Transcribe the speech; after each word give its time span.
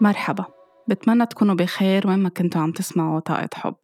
مرحبا. 0.00 0.44
بتمنى 0.88 1.26
تكونوا 1.26 1.54
بخير 1.54 2.08
وين 2.08 2.18
ما 2.18 2.28
كنتوا 2.28 2.60
عم 2.60 2.72
تسمعوا 2.72 3.20
طاقة 3.20 3.48
حب. 3.54 3.74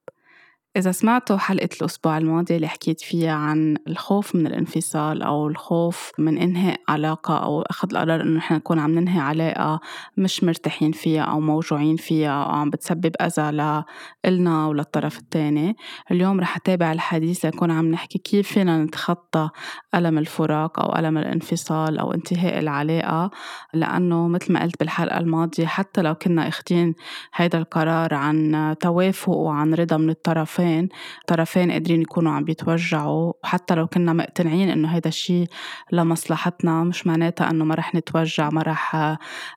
إذا 0.76 0.92
سمعتوا 0.92 1.36
حلقة 1.36 1.68
الأسبوع 1.80 2.18
الماضي 2.18 2.56
اللي 2.56 2.68
حكيت 2.68 3.00
فيها 3.00 3.32
عن 3.32 3.76
الخوف 3.88 4.34
من 4.34 4.46
الانفصال 4.46 5.22
أو 5.22 5.48
الخوف 5.48 6.12
من 6.18 6.38
إنهاء 6.38 6.80
علاقة 6.88 7.36
أو 7.36 7.62
أخذ 7.62 7.88
القرار 7.90 8.20
إنه 8.20 8.36
نحن 8.36 8.54
نكون 8.54 8.78
عم 8.78 8.98
ننهي 8.98 9.20
علاقة 9.20 9.80
مش 10.16 10.44
مرتاحين 10.44 10.92
فيها 10.92 11.22
أو 11.22 11.40
موجوعين 11.40 11.96
فيها 11.96 12.44
أو 12.44 12.50
عم 12.50 12.70
بتسبب 12.70 13.12
أذى 13.20 13.50
لإلنا 13.50 14.66
وللطرف 14.66 15.18
التاني 15.18 15.76
اليوم 16.10 16.40
رح 16.40 16.56
أتابع 16.56 16.92
الحديث 16.92 17.44
لنكون 17.44 17.70
عم 17.70 17.90
نحكي 17.90 18.18
كيف 18.18 18.52
فينا 18.52 18.84
نتخطى 18.84 19.50
ألم 19.94 20.18
الفراق 20.18 20.80
أو 20.80 20.98
ألم 20.98 21.18
الانفصال 21.18 21.98
أو 21.98 22.12
انتهاء 22.12 22.58
العلاقة 22.58 23.30
لأنه 23.74 24.28
مثل 24.28 24.52
ما 24.52 24.62
قلت 24.62 24.80
بالحلقة 24.80 25.18
الماضية 25.18 25.66
حتى 25.66 26.02
لو 26.02 26.14
كنا 26.14 26.48
أخدين 26.48 26.94
هيدا 27.34 27.58
القرار 27.58 28.14
عن 28.14 28.74
توافق 28.80 29.32
وعن 29.32 29.74
رضا 29.74 29.96
من 29.96 30.10
الطرفين 30.10 30.65
طرفين 30.66 30.88
طرفين 31.26 31.70
قادرين 31.72 32.02
يكونوا 32.02 32.32
عم 32.32 32.44
بيتوجعوا 32.44 33.32
وحتى 33.44 33.74
لو 33.74 33.86
كنا 33.86 34.12
مقتنعين 34.12 34.70
إنه 34.70 34.88
هيدا 34.88 35.08
الشيء 35.08 35.46
لمصلحتنا 35.92 36.84
مش 36.84 37.06
معناتها 37.06 37.50
إنه 37.50 37.64
ما 37.64 37.74
رح 37.74 37.94
نتوجع 37.94 38.50
ما 38.50 38.62
رح 38.62 38.94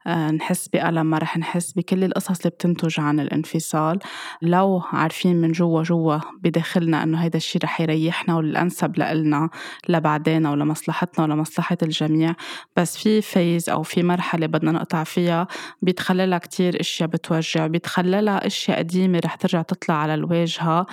آه، 0.08 0.32
نحس 0.32 0.68
بألم 0.68 1.06
ما 1.06 1.18
رح 1.18 1.38
نحس 1.38 1.74
بكل 1.74 2.04
القصص 2.04 2.38
اللي 2.40 2.50
بتنتج 2.50 3.00
عن 3.00 3.20
الانفصال. 3.20 4.00
لو 4.42 4.82
عارفين 4.92 5.36
من 5.42 5.52
جوا 5.52 5.84
جوا 5.84 6.18
بداخلنا 6.42 7.04
إنه 7.04 7.18
هيدا 7.24 7.38
الشيء 7.38 7.64
رح 7.64 7.82
يريحنا 7.82 8.36
والأنسب 8.36 8.98
لإلنا 8.98 9.50
لبعدين 9.90 10.46
ولمصلحتنا 10.46 11.26
ولمصلحة 11.26 11.78
الجميع 11.84 12.36
بس 12.76 12.98
في 12.98 13.22
فيز 13.22 13.70
أو 13.70 13.84
في 13.84 14.04
مرحلة 14.04 14.48
بدنا 14.48 14.72
نقطع 14.72 15.04
فيها 15.04 15.48
بيتخللها 15.82 16.38
كتير 16.38 16.80
إشياء 16.80 17.10
بتوجع 17.10 17.68
بيتخللها 17.68 18.48
إشياء 18.48 18.78
قديمة 18.78 19.20
رح 19.26 19.36
ترجع 19.36 19.62
تطلع 19.62 19.96
على 19.96 20.14
الواجهة. 20.14 20.86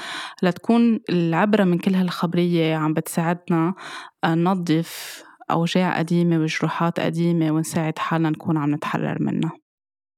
لتكون 0.42 1.00
العبرة 1.10 1.64
من 1.64 1.78
كل 1.78 1.94
هالخبرية 1.94 2.76
عم 2.76 2.94
بتساعدنا 2.94 3.74
آه، 4.24 4.34
ننظف 4.34 5.22
أوجاع 5.50 5.98
قديمة 5.98 6.38
وجروحات 6.38 7.00
قديمة 7.00 7.50
ونساعد 7.50 7.98
حالنا 7.98 8.30
نكون 8.30 8.56
عم 8.56 8.74
نتحرر 8.74 9.16
منها. 9.20 9.65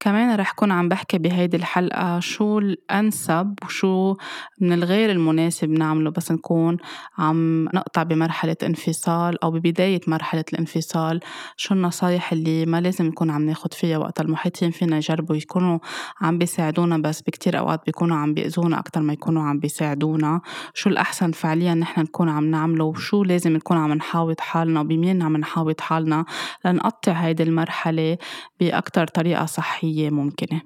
كمان 0.01 0.37
رح 0.37 0.53
كون 0.53 0.73
عم 0.73 0.89
بحكي 0.89 1.19
بهيدي 1.19 1.57
الحلقة 1.57 2.21
شو 2.21 2.59
الأنسب 2.59 3.55
وشو 3.65 4.17
من 4.61 4.73
الغير 4.73 5.11
المناسب 5.11 5.71
نعمله 5.71 6.11
بس 6.11 6.33
نكون 6.33 6.77
عم 7.19 7.65
نقطع 7.65 8.03
بمرحلة 8.03 8.57
انفصال 8.63 9.43
أو 9.45 9.51
ببداية 9.51 10.01
مرحلة 10.07 10.45
الانفصال. 10.53 11.21
شو 11.57 11.75
النصايح 11.75 12.33
اللي 12.33 12.67
ما 12.67 12.81
لازم 12.81 13.07
نكون 13.07 13.31
عم 13.31 13.47
ناخد 13.47 13.75
فيها 13.75 13.99
وقت؟ 13.99 14.21
المحيطين 14.21 14.71
فينا 14.71 14.97
يجربوا 14.97 15.37
يكونوا 15.37 15.79
عم 16.21 16.39
بيساعدونا 16.39 16.99
بس 16.99 17.23
بكتير 17.23 17.59
أوقات 17.59 17.87
بيكونوا 17.87 18.17
عم 18.17 18.35
بيأذونا 18.35 18.79
أكتر 18.79 19.01
ما 19.01 19.13
يكونوا 19.13 19.43
عم 19.43 19.59
بيساعدونا. 19.59 20.41
شو 20.75 20.91
الأحسن 20.91 21.33
فعليا 21.33 21.75
نحن 21.75 22.01
نكون 22.01 22.29
عم 22.29 22.51
نعمله 22.51 22.85
وشو 22.85 23.25
لازم 23.25 23.53
نكون 23.53 23.77
عم 23.77 23.93
نحاوط 23.93 24.41
حالنا 24.41 24.81
وبمين 24.81 25.23
عم 25.23 25.37
نحاوط 25.37 25.81
حالنا 25.81 26.25
لنقطع 26.65 27.13
هيدي 27.13 27.43
المرحلة 27.43 28.19
بأكتر 28.61 29.07
طريقة 29.07 29.47
صحية؟ 29.47 29.88
صحية 29.89 30.11
ممكنة. 30.11 30.61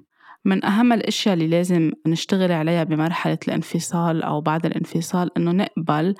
من 0.45 0.65
أهم 0.65 0.93
الأشياء 0.93 1.33
اللي 1.33 1.47
لازم 1.47 1.91
نشتغل 2.07 2.51
عليها 2.51 2.83
بمرحلة 2.83 3.37
الانفصال 3.47 4.23
أو 4.23 4.41
بعد 4.41 4.65
الانفصال 4.65 5.37
إنه 5.37 5.51
نقبل 5.51 6.15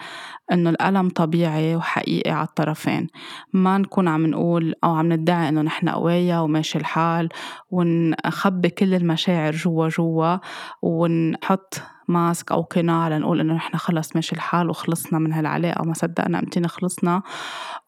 إنه 0.52 0.70
الألم 0.70 1.10
طبيعي 1.10 1.76
وحقيقي 1.76 2.32
على 2.32 2.48
الطرفين. 2.48 3.08
ما 3.54 3.78
نكون 3.78 4.08
عم 4.08 4.26
نقول 4.26 4.76
أو 4.84 4.96
عم 4.96 5.14
ندعي 5.14 5.50
إنه 5.50 5.62
نحن 5.62 5.90
قوية 5.90 6.44
وماشي 6.44 6.78
الحال 6.78 7.30
ونخبي 7.72 8.70
كل 8.70 8.94
المشاعر 8.94 9.52
جوا 9.52 9.90
جوا 9.90 10.38
ونحط 10.82 11.82
ماسك 12.08 12.52
أو 12.52 12.62
قناع 12.62 13.10
لنقول 13.10 13.40
إنه 13.40 13.54
نحن 13.54 13.78
خلص 13.78 14.16
ماشي 14.16 14.36
الحال 14.36 14.70
وخلصنا 14.70 15.20
من 15.20 15.34
هالعلاقة 15.34 15.82
وما 15.82 15.94
صدقنا 15.94 16.40
أمتين 16.40 16.68
خلصنا. 16.68 17.22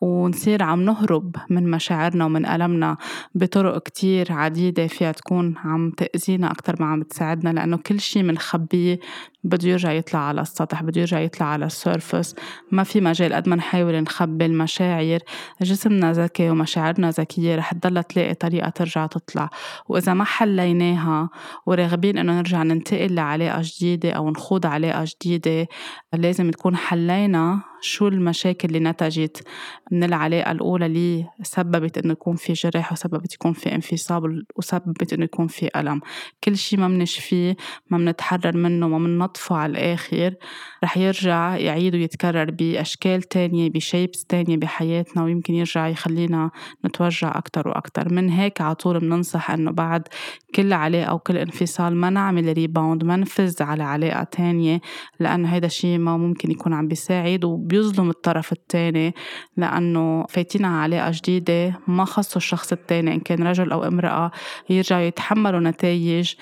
ونصير 0.01 0.63
عم 0.63 0.81
نهرب 0.81 1.35
من 1.49 1.71
مشاعرنا 1.71 2.25
ومن 2.25 2.45
ألمنا 2.45 2.97
بطرق 3.35 3.83
كتير 3.83 4.33
عديدة 4.33 4.87
فيها 4.87 5.11
تكون 5.11 5.55
عم 5.57 5.91
تأذينا 5.91 6.51
أكتر 6.51 6.75
ما 6.79 6.85
عم 6.85 7.03
تساعدنا 7.03 7.49
لأنه 7.49 7.77
كل 7.77 7.99
شي 7.99 8.23
منخبيه 8.23 8.99
بده 9.45 9.69
يرجع 9.69 9.91
يطلع 9.91 10.19
على 10.19 10.41
السطح 10.41 10.83
بده 10.83 11.01
يرجع 11.01 11.19
يطلع 11.19 11.45
على 11.45 11.65
السيرفس 11.65 12.35
ما 12.71 12.83
في 12.83 13.01
مجال 13.01 13.33
قد 13.33 13.49
ما 13.49 13.55
نحاول 13.55 14.01
نخبي 14.01 14.45
المشاعر. 14.45 15.19
جسمنا 15.61 16.11
ذكي 16.11 16.49
ومشاعرنا 16.49 17.09
ذكية 17.09 17.55
رح 17.55 17.73
تضلها 17.73 18.01
تلاقي 18.01 18.33
طريقة 18.33 18.69
ترجع 18.69 19.05
تطلع. 19.05 19.49
وإذا 19.87 20.13
ما 20.13 20.23
حليناها 20.23 21.29
وراغبين 21.65 22.17
إنه 22.17 22.37
نرجع 22.37 22.63
ننتقل 22.63 23.15
لعلاقة 23.15 23.61
جديدة 23.63 24.04
أو 24.11 24.29
نخوض 24.29 24.65
علاقة 24.65 25.05
جديدة 25.05 25.67
لازم 26.13 26.51
تكون 26.51 26.75
حلينا 26.75 27.61
شو 27.81 28.07
المشاكل 28.07 28.67
اللي 28.67 28.79
نتجت 28.79 29.47
من 29.91 30.03
العلاقة 30.03 30.51
الأولى 30.51 30.85
اللي 30.85 31.25
سببت 31.43 31.97
إنه 31.97 32.11
يكون 32.11 32.35
في 32.35 32.53
جرح 32.53 32.91
وسببت 32.91 33.33
يكون 33.33 33.53
في 33.53 33.75
انفصال 33.75 34.45
وسببت 34.55 35.13
إنه 35.13 35.23
يكون 35.23 35.47
في 35.47 35.69
ألم. 35.75 36.01
كل 36.43 36.57
شي 36.57 36.77
ما 36.77 36.87
منشفيه 36.87 37.55
ما 37.89 37.97
منتحرر 37.97 38.57
منه 38.57 38.87
ما 38.87 38.97
مننظفه 38.97 39.55
على 39.55 39.71
الآخر 39.71 40.35
رح 40.83 40.97
يرجع 40.97 41.57
يعيد 41.57 41.95
ويتكرر 41.95 42.51
بأشكال 42.51 43.21
تانية 43.21 43.69
بشيبس 43.69 44.25
تانية 44.25 44.57
بحياتنا 44.57 45.23
ويمكن 45.23 45.53
يرجع 45.53 45.87
يخلينا 45.87 46.51
نتوجع 46.85 47.37
أكتر 47.37 47.67
وأكتر. 47.67 48.13
من 48.13 48.29
هيك 48.29 48.61
على 48.61 48.75
طول 48.75 48.99
بننصح 48.99 49.51
إنه 49.51 49.71
بعد 49.71 50.07
كل 50.55 50.73
علاقة 50.73 51.05
أو 51.05 51.19
كل 51.19 51.37
انفصال 51.37 51.95
ما 51.95 52.09
نعمل 52.09 52.53
ريباوند 52.53 53.03
ما 53.03 53.15
نفز 53.15 53.61
على 53.61 53.83
علاقة 53.83 54.23
تانية 54.23 54.81
لأنه 55.19 55.49
هيدا 55.49 55.67
الشي 55.67 55.97
ما 55.97 56.17
ممكن 56.17 56.51
يكون 56.51 56.73
عم 56.73 56.87
بيساعد. 56.87 57.45
وبيظلم 57.65 58.09
الطرف 58.09 58.51
التاني 58.51 59.15
لأنه 59.57 60.25
فايتين 60.29 60.65
على 60.65 60.95
علاقة 60.95 61.11
جديدة 61.15 61.79
ما 61.87 62.05
خصوا 62.05 62.37
الشخص 62.37 62.71
التاني 62.71 63.13
إن 63.13 63.19
كان 63.19 63.47
رجل 63.47 63.71
أو 63.71 63.83
امرأة 63.83 64.31
يرجعوا 64.69 65.01
يتحملوا 65.01 65.59
نتائج 65.59 66.33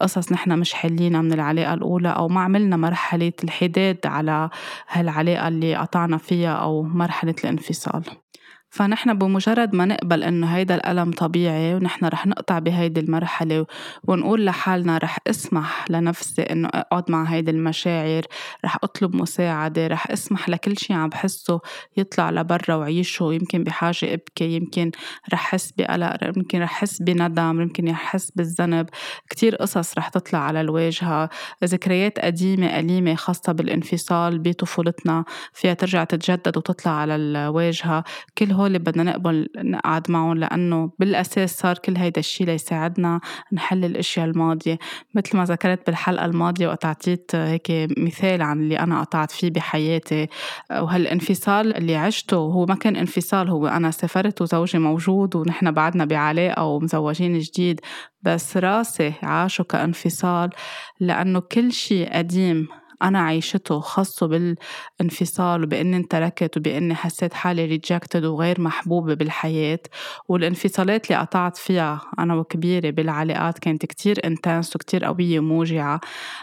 قصص 0.00 0.32
نحن 0.32 0.58
مش 0.58 0.74
حلينا 0.74 1.22
من 1.22 1.32
العلاقة 1.32 1.74
الأولى 1.74 2.08
أو 2.08 2.28
ما 2.28 2.40
عملنا 2.40 2.76
مرحلة 2.76 3.32
الحداد 3.44 3.98
على 4.04 4.50
هالعلاقة 4.88 5.48
اللي 5.48 5.76
قطعنا 5.76 6.16
فيها 6.16 6.52
أو 6.52 6.82
مرحلة 6.82 7.34
الانفصال. 7.44 8.21
فنحن 8.72 9.14
بمجرد 9.14 9.74
ما 9.74 9.84
نقبل 9.84 10.22
إنه 10.22 10.46
هيدا 10.46 10.74
الألم 10.74 11.10
طبيعي 11.10 11.74
ونحن 11.74 12.06
رح 12.06 12.26
نقطع 12.26 12.58
بهيدي 12.58 13.00
المرحلة 13.00 13.66
ونقول 14.04 14.44
لحالنا 14.44 14.98
رح 14.98 15.18
اسمح 15.26 15.84
لنفسي 15.90 16.42
إنه 16.42 16.68
أقعد 16.68 17.10
مع 17.10 17.24
هيدي 17.24 17.50
المشاعر 17.50 18.22
رح 18.64 18.76
أطلب 18.82 19.16
مساعدة 19.16 19.86
رح 19.86 20.10
اسمح 20.10 20.48
لكل 20.48 20.78
شي 20.78 20.92
عم 20.92 21.08
بحسه 21.08 21.60
يطلع 21.96 22.30
لبرا 22.30 22.74
وعيشه 22.74 23.32
يمكن 23.32 23.64
بحاجة 23.64 24.14
أبكي 24.14 24.56
يمكن 24.56 24.90
رح 25.32 25.44
أحس 25.52 25.72
بقلق 25.72 26.24
يمكن 26.36 26.62
رح 26.62 26.72
أحس 26.72 27.02
بندم 27.02 27.60
يمكن 27.60 27.88
رح 27.88 28.04
أحس 28.04 28.30
بالذنب. 28.30 28.88
كتير 29.30 29.56
قصص 29.56 29.98
رح 29.98 30.08
تطلع 30.08 30.38
على 30.38 30.60
الواجهة. 30.60 31.28
ذكريات 31.64 32.18
قديمة 32.18 32.78
أليمة 32.78 33.14
خاصة 33.14 33.52
بالانفصال 33.52 34.38
بطفولتنا 34.38 35.24
فيها 35.52 35.74
ترجع 35.74 36.04
تتجدد 36.04 36.56
وتطلع 36.56 36.92
على 36.92 37.16
الواجهة. 37.16 38.04
كل 38.38 38.61
هول 38.62 38.78
بدنا 38.78 39.02
نقبل 39.02 39.48
نقعد 39.56 40.10
معهم 40.10 40.38
لأنه 40.38 40.90
بالأساس 40.98 41.58
صار 41.58 41.78
كل 41.78 41.96
هيدا 41.96 42.18
الشي 42.18 42.44
ليساعدنا 42.44 43.20
نحل 43.52 43.84
الأشياء 43.84 44.26
الماضية. 44.26 44.78
مثل 45.14 45.36
ما 45.36 45.44
ذكرت 45.44 45.86
بالحلقة 45.86 46.24
الماضية 46.24 46.68
وقت 46.68 46.84
أعطيت 46.84 47.34
هيك 47.34 47.70
مثال 47.98 48.42
عن 48.42 48.60
اللي 48.60 48.78
أنا 48.78 49.00
قطعت 49.00 49.30
فيه 49.30 49.50
بحياتي. 49.50 50.28
وهالانفصال 50.70 51.76
اللي 51.76 51.96
عشته 51.96 52.36
هو 52.36 52.66
ما 52.66 52.74
كان 52.74 52.96
انفصال 52.96 53.48
هو 53.48 53.66
أنا 53.66 53.90
سافرت 53.90 54.42
وزوجي 54.42 54.78
موجود 54.78 55.36
ونحن 55.36 55.70
بعدنا 55.70 56.04
بعلاقة 56.04 56.64
ومزوجين 56.64 57.38
جديد. 57.38 57.80
بس 58.22 58.56
راسي 58.56 59.12
عاشه 59.22 59.62
كانفصال 59.64 60.50
لأنه 61.00 61.40
كل 61.40 61.72
شي 61.72 62.04
قديم 62.04 62.68
أنا 63.02 63.20
عيشته 63.22 63.80
خاصة 63.80 64.26
بالانفصال 64.26 65.64
وبإني 65.64 65.96
انتركت 65.96 66.56
وبإني 66.56 66.94
حسيت 66.94 67.34
حالي 67.34 67.64
rejected 67.64 68.24
وغير 68.24 68.60
محبوبة 68.60 69.14
بالحياة 69.14 69.78
والانفصالات 70.28 71.06
اللي 71.10 71.20
قطعت 71.20 71.56
فيها 71.56 72.00
أنا 72.18 72.34
وكبيرة 72.34 72.90
بالعلاقات 72.90 73.58
كانت 73.58 73.86
كتير 73.86 74.20
انتنس 74.24 74.76
وكتير 74.76 75.04
قوية 75.04 75.38
وموجعة. 75.38 76.00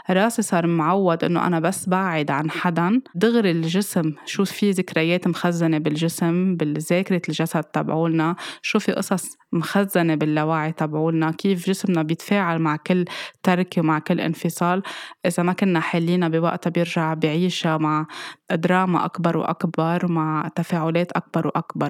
راسي 0.10 0.42
صار 0.42 0.68
معود 0.68 1.24
إنه 1.24 1.48
أنا 1.48 1.60
بس 1.60 1.90
بعد 1.90 2.32
عن 2.32 2.52
حدا. 2.52 3.02
دغري 3.16 3.52
الجسم 3.52 4.14
شو 4.26 4.46
في 4.46 4.72
ذكريات 4.72 5.28
مخزنة 5.28 5.78
بالجسم 5.78 6.56
بالذاكرة 6.56 7.22
الجسد 7.30 7.64
تبعولنا 7.64 8.36
شو 8.62 8.80
في 8.80 8.92
قصص 8.92 9.38
مخزنة 9.52 10.16
باللاوعي 10.16 10.72
تبعولنا 10.72 11.32
كيف 11.32 11.66
جسمنا 11.70 12.02
بيتفاعل 12.04 12.60
مع 12.60 12.76
كل 12.76 13.06
تركة 13.44 13.82
ومع 13.82 14.00
كل 14.00 14.20
انفصال. 14.20 14.82
إذا 15.26 15.44
ما 15.44 15.54
كنا 15.54 15.80
حالينا 15.80 16.28
بوقتها 16.50 16.70
بيرجع 16.70 17.14
بعيشها 17.14 17.78
مع 17.78 18.08
دراما 18.52 19.06
أكبر 19.06 19.38
وأكبر 19.38 20.12
مع 20.12 20.50
تفاعلات 20.56 21.12
أكبر 21.12 21.48
وأكبر. 21.48 21.90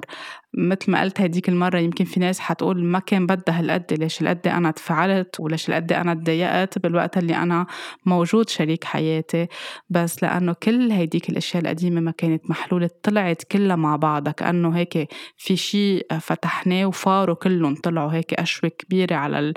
مثل 0.54 0.90
ما 0.92 1.00
قلت 1.00 1.20
هديك 1.20 1.48
المرة 1.48 1.78
يمكن 1.78 2.04
في 2.04 2.20
ناس 2.20 2.40
حتقول 2.40 2.84
ما 2.84 2.98
كان 2.98 3.26
بدها 3.26 3.60
هالقد 3.60 3.92
ليش 3.92 4.22
هالقد 4.22 4.48
أنا 4.48 4.70
تفعلت 4.70 5.40
وليش 5.40 5.70
هالقد 5.70 5.92
أنا 5.92 6.14
تضايقت 6.14 6.78
بالوقت 6.78 7.18
اللي 7.18 7.36
أنا 7.36 7.66
موجود 8.06 8.48
شريك 8.48 8.84
حياتي. 8.84 9.46
بس 9.90 10.22
لأنه 10.22 10.52
كل 10.62 10.90
هيديك 10.90 11.30
الأشياء 11.30 11.62
القديمة 11.62 12.00
ما 12.00 12.10
كانت 12.10 12.50
محلولة 12.50 12.90
طلعت 13.02 13.42
كلها 13.42 13.76
مع 13.76 13.96
بعضها. 13.96 14.32
كأنه 14.32 14.76
هيك 14.76 15.08
في 15.36 15.56
شيء 15.56 16.06
فتحناه 16.20 16.86
وفاروا 16.86 17.34
كلهم 17.34 17.74
طلعوا 17.74 18.12
هيك 18.12 18.34
أشوي 18.34 18.70
كبيرة 18.70 19.14
على 19.14 19.52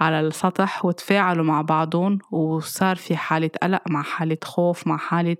على 0.00 0.20
السطح 0.20 0.84
وتفاعلوا 0.84 1.44
مع 1.44 1.62
بعضهم 1.62 2.18
وصار 2.30 2.96
في 2.96 3.16
حالة 3.16 3.50
قلق 3.62 3.82
مع 3.90 4.02
حالة 4.02 4.38
خوف 4.44 4.86
مع 4.86 4.96
حالة 4.96 5.36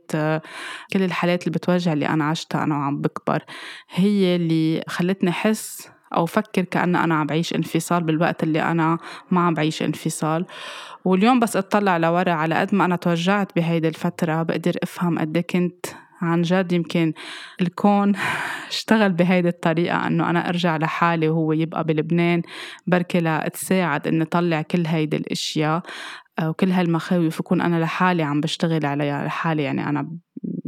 كل 0.93 1.03
الحالات 1.09 1.47
اللي 1.47 1.59
بتوجع 1.59 1.93
اللي 1.93 2.09
أنا 2.09 2.25
عشتها 2.25 2.65
أنا 2.65 2.77
وعم 2.77 3.01
بكبر 3.01 3.45
هي 3.91 4.37
اللي 4.37 4.85
خلتني 4.89 5.31
أحس 5.31 5.89
أو 6.17 6.27
فكر 6.27 6.63
كأن 6.63 6.97
أنا 6.97 7.15
عم 7.15 7.27
بعيش 7.27 7.55
انفصال 7.55 8.03
بالوقت 8.03 8.43
اللي 8.43 8.63
أنا 8.63 8.99
ما 9.31 9.41
عم 9.41 9.55
بعيش 9.55 9.83
انفصال. 9.83 10.47
واليوم 11.05 11.41
بس 11.41 11.57
أطلع 11.57 11.97
لورا 11.97 12.33
على 12.33 12.55
قد 12.55 12.75
ما 12.75 12.85
أنا 12.85 12.97
توجعت 12.97 13.57
بهيدي 13.57 13.89
الفترة 13.89 14.43
بقدر 14.43 14.77
أفهم 14.83 15.19
قد 15.19 15.37
إيه 15.37 15.47
كنت 15.47 15.87
عن 16.23 16.43
جد 16.43 16.73
يمكن 16.73 17.13
الكون 17.61 18.13
اشتغل 18.69 19.13
بهيدي 19.13 19.49
الطريقة 19.49 20.07
أنه 20.07 20.31
أنا 20.31 20.49
أرجع 20.49 20.77
لحالي 20.77 21.29
وهو 21.29 21.53
يبقى 21.53 21.85
بلبنان 21.85 22.43
بركي 22.87 23.21
لتساعد 23.21 24.07
إني 24.07 24.25
طلع 24.25 24.63
كل 24.63 24.87
هيدي 24.87 25.17
الأشياء 25.17 25.83
وكل 26.43 26.71
هالمخاوف 26.71 27.41
وكون 27.41 27.61
أنا 27.61 27.81
لحالي 27.81 28.23
عم 28.23 28.41
بشتغل 28.41 28.87
عليها 28.87 29.27
لحالي 29.27 29.63
يعني 29.63 29.89
أنا 29.89 30.11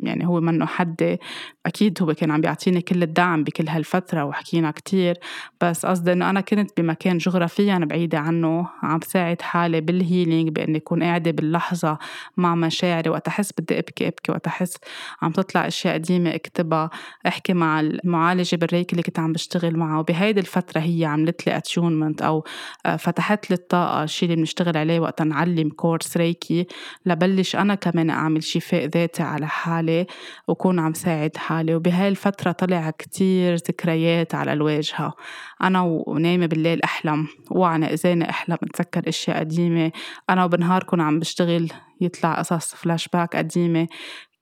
يعني 0.02 0.26
هو 0.26 0.40
منه 0.40 0.67
حد 0.67 1.19
أكيد 1.67 2.02
هو 2.02 2.14
كان 2.14 2.31
عم 2.31 2.40
بيعطيني 2.40 2.81
كل 2.81 3.02
الدعم 3.02 3.44
بكل 3.44 3.69
هالفترة 3.69 4.25
وحكينا 4.25 4.70
كتير 4.70 5.19
بس 5.61 5.87
قصدي 5.87 6.12
إنه 6.12 6.31
أنا 6.31 6.40
كنت 6.40 6.81
بمكان 6.81 7.19
جغرافيا 7.19 7.78
بعيدة 7.78 8.19
عنه 8.19 8.69
عم 8.82 8.99
بساعد 8.99 9.43
حالي 9.43 9.81
بال 9.81 9.96
healing 9.96 10.49
بإني 10.49 10.78
أكون 10.78 11.02
قاعدة 11.02 11.31
باللحظة 11.31 11.99
مع 12.37 12.55
مشاعري 12.55 13.11
وقت 13.11 13.28
أحس 13.28 13.52
بدي 13.58 13.78
أبكي 13.78 14.08
أبكي 14.08 14.32
وقت 14.32 14.46
أحس 14.46 14.76
عم 15.22 15.32
تطلع 15.32 15.67
أشياء 15.67 15.94
قديمة 15.94 16.34
أكتبها 16.34 16.90
أحكي 17.26 17.52
مع 17.52 17.81
المعالجة 17.81 18.56
بالريكي 18.56 18.93
اللي 18.93 19.02
كنت 19.02 19.19
عم 19.19 19.32
بشتغل 19.32 19.76
معه 19.76 19.99
وبهيدي 20.00 20.40
الفترة 20.40 20.81
هي 20.81 21.05
عملت 21.05 21.46
لي 21.46 21.56
attunement 21.56 22.23
أو 22.22 22.44
آه، 22.87 22.96
فتحت 22.96 23.50
لي 23.50 23.55
الطاقة 23.55 24.05
الشيء 24.05 24.28
اللي 24.28 24.37
بنشتغل 24.40 24.76
عليه 24.76 25.00
وقت 25.00 25.22
نعلم 25.22 25.70
course 25.71 26.17
ريكي 26.17 26.67
لبلش 27.06 27.56
أنا 27.56 27.75
كمان 27.75 28.11
أعمل 28.11 28.43
شفاء 28.43 28.84
ذاتي 28.87 29.22
على 29.22 29.46
حالي 29.61 30.07
وكون 30.49 30.79
عم 30.79 30.95
ساعد 30.95 31.37
حالي 31.37 31.75
وبهاي 31.75 32.09
الفترة 32.09 32.53
طلع 32.53 32.91
كتير 32.91 33.55
ذكريات 33.55 34.35
على 34.35 34.53
الواجهة. 34.53 35.12
أنا 35.62 35.83
ونايمة 36.07 36.47
بالليل 36.47 36.83
أحلم 36.83 37.27
وعم 37.50 37.93
إذاني 37.93 38.31
أحلم 38.31 38.59
أتذكر 38.62 39.09
أشياء 39.09 39.39
قديمة. 39.39 39.93
أنا 40.31 40.45
وبنهار 40.45 40.83
كون 40.83 41.01
عم 41.01 41.19
بشتغل 41.19 41.69
يطلع 42.01 42.35
قصص 42.39 42.75
فلاش 42.75 43.09
باك 43.09 43.37
قديمة. 43.37 43.89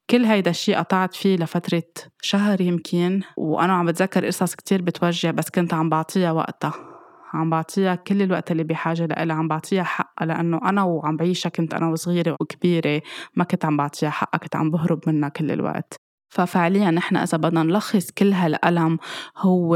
كل 0.09 0.25
هيدا 0.25 0.51
الشيء 0.51 0.77
قطعت 0.77 1.15
فيه 1.15 1.35
لفترة 1.35 1.83
شهر 2.21 2.61
يمكن 2.61 3.21
وأنا 3.37 3.73
عم 3.73 3.85
بتذكر 3.85 4.25
قصص 4.25 4.55
كتير 4.55 4.81
بتوجع 4.81 5.31
بس 5.31 5.49
كنت 5.49 5.73
عم 5.73 5.89
بعطيها 5.89 6.31
وقتها. 6.31 6.88
عم 7.33 7.49
بعطيها 7.49 7.95
كل 7.95 8.21
الوقت 8.21 8.51
اللي 8.51 8.63
بحاجة 8.63 9.05
لها 9.05 9.35
عم 9.35 9.47
بعطيها 9.47 9.83
حقها 9.83 10.25
لأنه 10.25 10.59
أنا 10.69 10.83
وعم 10.83 11.17
بعيشها 11.17 11.49
كنت 11.49 11.73
أنا 11.73 11.87
وصغيرة 11.87 12.35
وكبيرة 12.41 13.01
ما 13.35 13.43
كنت 13.43 13.65
عم 13.65 13.77
بعطيها 13.77 14.09
حقها 14.09 14.37
كنت 14.39 14.55
عم 14.55 14.71
بهرب 14.71 14.99
منها 15.07 15.29
كل 15.29 15.51
الوقت. 15.51 15.95
ففعليا 16.29 16.91
نحن 16.91 17.15
إذا 17.15 17.37
بدنا 17.37 17.63
نلخص 17.63 18.11
كل 18.11 18.33
هالألم 18.33 18.97
هو 19.37 19.75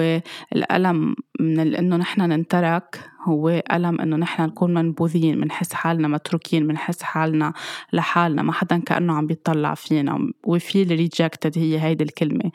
الألم 0.56 1.16
من 1.40 1.76
إنه 1.76 1.98
نحن 1.98 2.22
ننترك 2.22 3.10
هو 3.24 3.64
ألم 3.72 4.02
إنه 4.02 4.16
نحن 4.16 4.44
نكون 4.44 4.74
منبوذين 4.74 5.42
بنحس 5.42 5.74
حالنا 5.74 6.08
متروكين 6.08 6.68
بنحس 6.68 7.04
حالنا 7.04 7.54
لحالنا 7.94 8.42
ما 8.42 8.54
حدا 8.54 8.78
كأنه 8.78 9.14
عم 9.14 9.28
بيطلع 9.28 9.74
فينا. 9.74 10.32
we 10.48 10.60
feel 10.60 10.90
rejected 10.90 11.58
هي 11.58 11.80
هيدي 11.80 12.04
الكلمة 12.04 12.52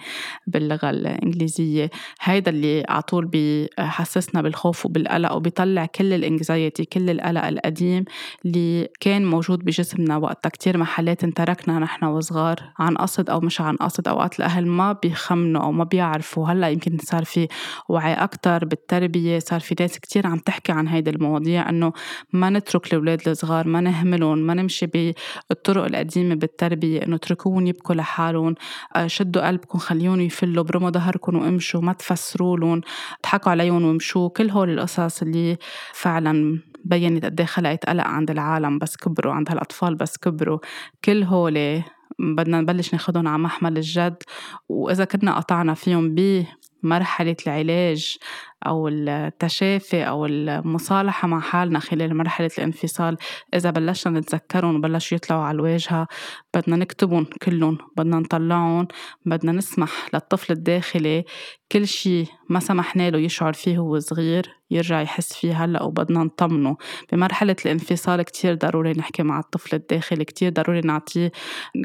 باللغة 0.47 0.91
الإنجليزية. 0.91 1.91
هيدا 2.21 2.51
اللي 2.51 2.85
على 2.89 3.03
طول 3.03 3.27
بيحسسنا 3.27 4.43
بالخوف 4.43 4.87
وبالقلق 4.87 5.33
وبيطلع 5.33 5.87
كل 5.87 6.13
الانكزايتي 6.13 6.85
كل 6.85 7.11
القلق 7.11 7.45
القديم 7.45 8.05
اللي 8.45 8.89
كان 9.01 9.27
موجود 9.27 9.65
بجسمنا 9.65 10.17
وقتها. 10.17 10.51
كتير 10.51 10.79
محلات 10.79 11.25
انتركنا 11.25 11.79
نحن 11.79 12.05
وصغار 12.05 12.57
عن 12.79 12.97
قصد 12.97 13.31
أو 13.31 13.41
مش 13.41 13.61
عن 13.61 13.77
قصد. 13.77 14.09
أوقات 14.09 14.39
الأهل 14.39 14.67
ما 14.67 14.93
بيخمنوا 14.93 15.63
أو 15.63 15.73
ما 15.73 15.85
بيعرفوا. 15.85 16.49
هلأ 16.49 16.69
يمكن 16.69 16.99
صار 16.99 17.25
في 17.25 17.49
وعي 17.89 18.15
أكتر 18.15 18.65
بالتربية 18.65 19.39
صار 19.39 19.61
في 19.61 19.75
ناس 19.81 19.99
كتير 19.99 20.27
عم 20.27 20.39
تحكي 20.39 20.58
عن 20.71 20.89
هيدي 20.89 21.11
المواضيع 21.11 21.69
إنه 21.69 21.93
ما 22.33 22.51
نترك 22.51 22.87
الأولاد 22.87 23.29
الصغار 23.29 23.69
ما 23.69 23.81
نهملهم 23.81 24.39
ما 24.39 24.55
نمشي 24.55 24.87
بالطرق 24.87 25.85
القديمة 25.85 26.35
بالتربية 26.35 27.03
إنه 27.03 27.17
اتركوهم 27.17 27.67
يبكوا 27.67 27.95
لحالهم 27.95 28.55
آه، 28.97 29.07
شدوا 29.07 29.47
قلبكم 29.49 29.79
خليهم 29.79 30.21
يفلوا 30.21 30.65
برموا 30.65 30.91
ظهركم 30.91 31.37
وامشوا 31.37 31.81
ما 31.81 31.93
تفسروا 31.93 32.57
لهم 32.57 32.81
اضحكوا 33.21 33.51
عليهم 33.51 33.85
وامشوا 33.85 34.29
كل 34.29 34.51
هول 34.51 34.71
القصص 34.71 35.23
اللي 35.23 35.57
فعلا 35.93 36.61
بينت 36.85 37.25
قد 37.25 37.41
إيه 37.41 37.47
خلقت 37.47 37.87
قلق 37.87 38.05
عند 38.07 38.31
العالم 38.31 38.79
بس 38.79 38.97
كبروا 38.97 39.33
عند 39.33 39.51
هالأطفال 39.51 39.95
بس 39.95 40.17
كبروا. 40.17 40.59
كل 41.05 41.23
هول 41.23 41.83
بدنا 42.19 42.61
نبلش 42.61 42.93
ناخدهم 42.93 43.29
على 43.29 43.39
محمل 43.39 43.77
الجد 43.77 44.23
وإذا 44.69 45.05
كنا 45.05 45.37
قطعنا 45.37 45.75
فيهم 45.75 46.15
بمرحلة 46.15 47.37
العلاج. 47.47 48.19
أو 48.67 48.89
التشافي 48.89 50.09
أو 50.09 50.27
المصالحة 50.27 51.29
مع 51.29 51.41
حالنا 51.41 51.79
خلال 51.79 52.17
مرحلة 52.17 52.51
الانفصال. 52.59 53.17
إذا 53.55 53.71
بلشنا 53.71 54.21
نتذكرهم 54.21 54.77
وبلشوا 54.77 55.17
يطلعوا 55.17 55.43
على 55.43 55.55
الواجهة 55.55 56.09
بدنا 56.55 56.77
نكتبهم 56.77 57.25
كلهم 57.25 57.79
بدنا 57.97 58.19
نطلعهم 58.19 58.89
بدنا 59.27 59.53
نسمح 59.53 59.91
للطفل 60.15 60.53
الداخلي 60.53 61.25
كل 61.73 61.87
شيء 61.89 62.27
ما 62.49 62.61
سمحنا 62.61 63.11
له 63.11 63.19
يشعر 63.19 63.53
فيه 63.53 63.79
وهو 63.79 63.99
صغير 63.99 64.59
يرجع 64.71 65.01
يحس 65.01 65.33
فيه 65.33 65.65
هلأ 65.65 65.83
وبدنا 65.83 66.25
نطمنه. 66.25 66.77
بمرحلة 67.13 67.57
الانفصال 67.65 68.23
كتير 68.23 68.55
ضروري 68.55 68.93
نحكي 68.93 69.23
مع 69.23 69.39
الطفل 69.39 69.77
الداخلي 69.77 70.25
كتير 70.25 70.53
ضروري 70.53 70.81
نعطيه 70.81 71.33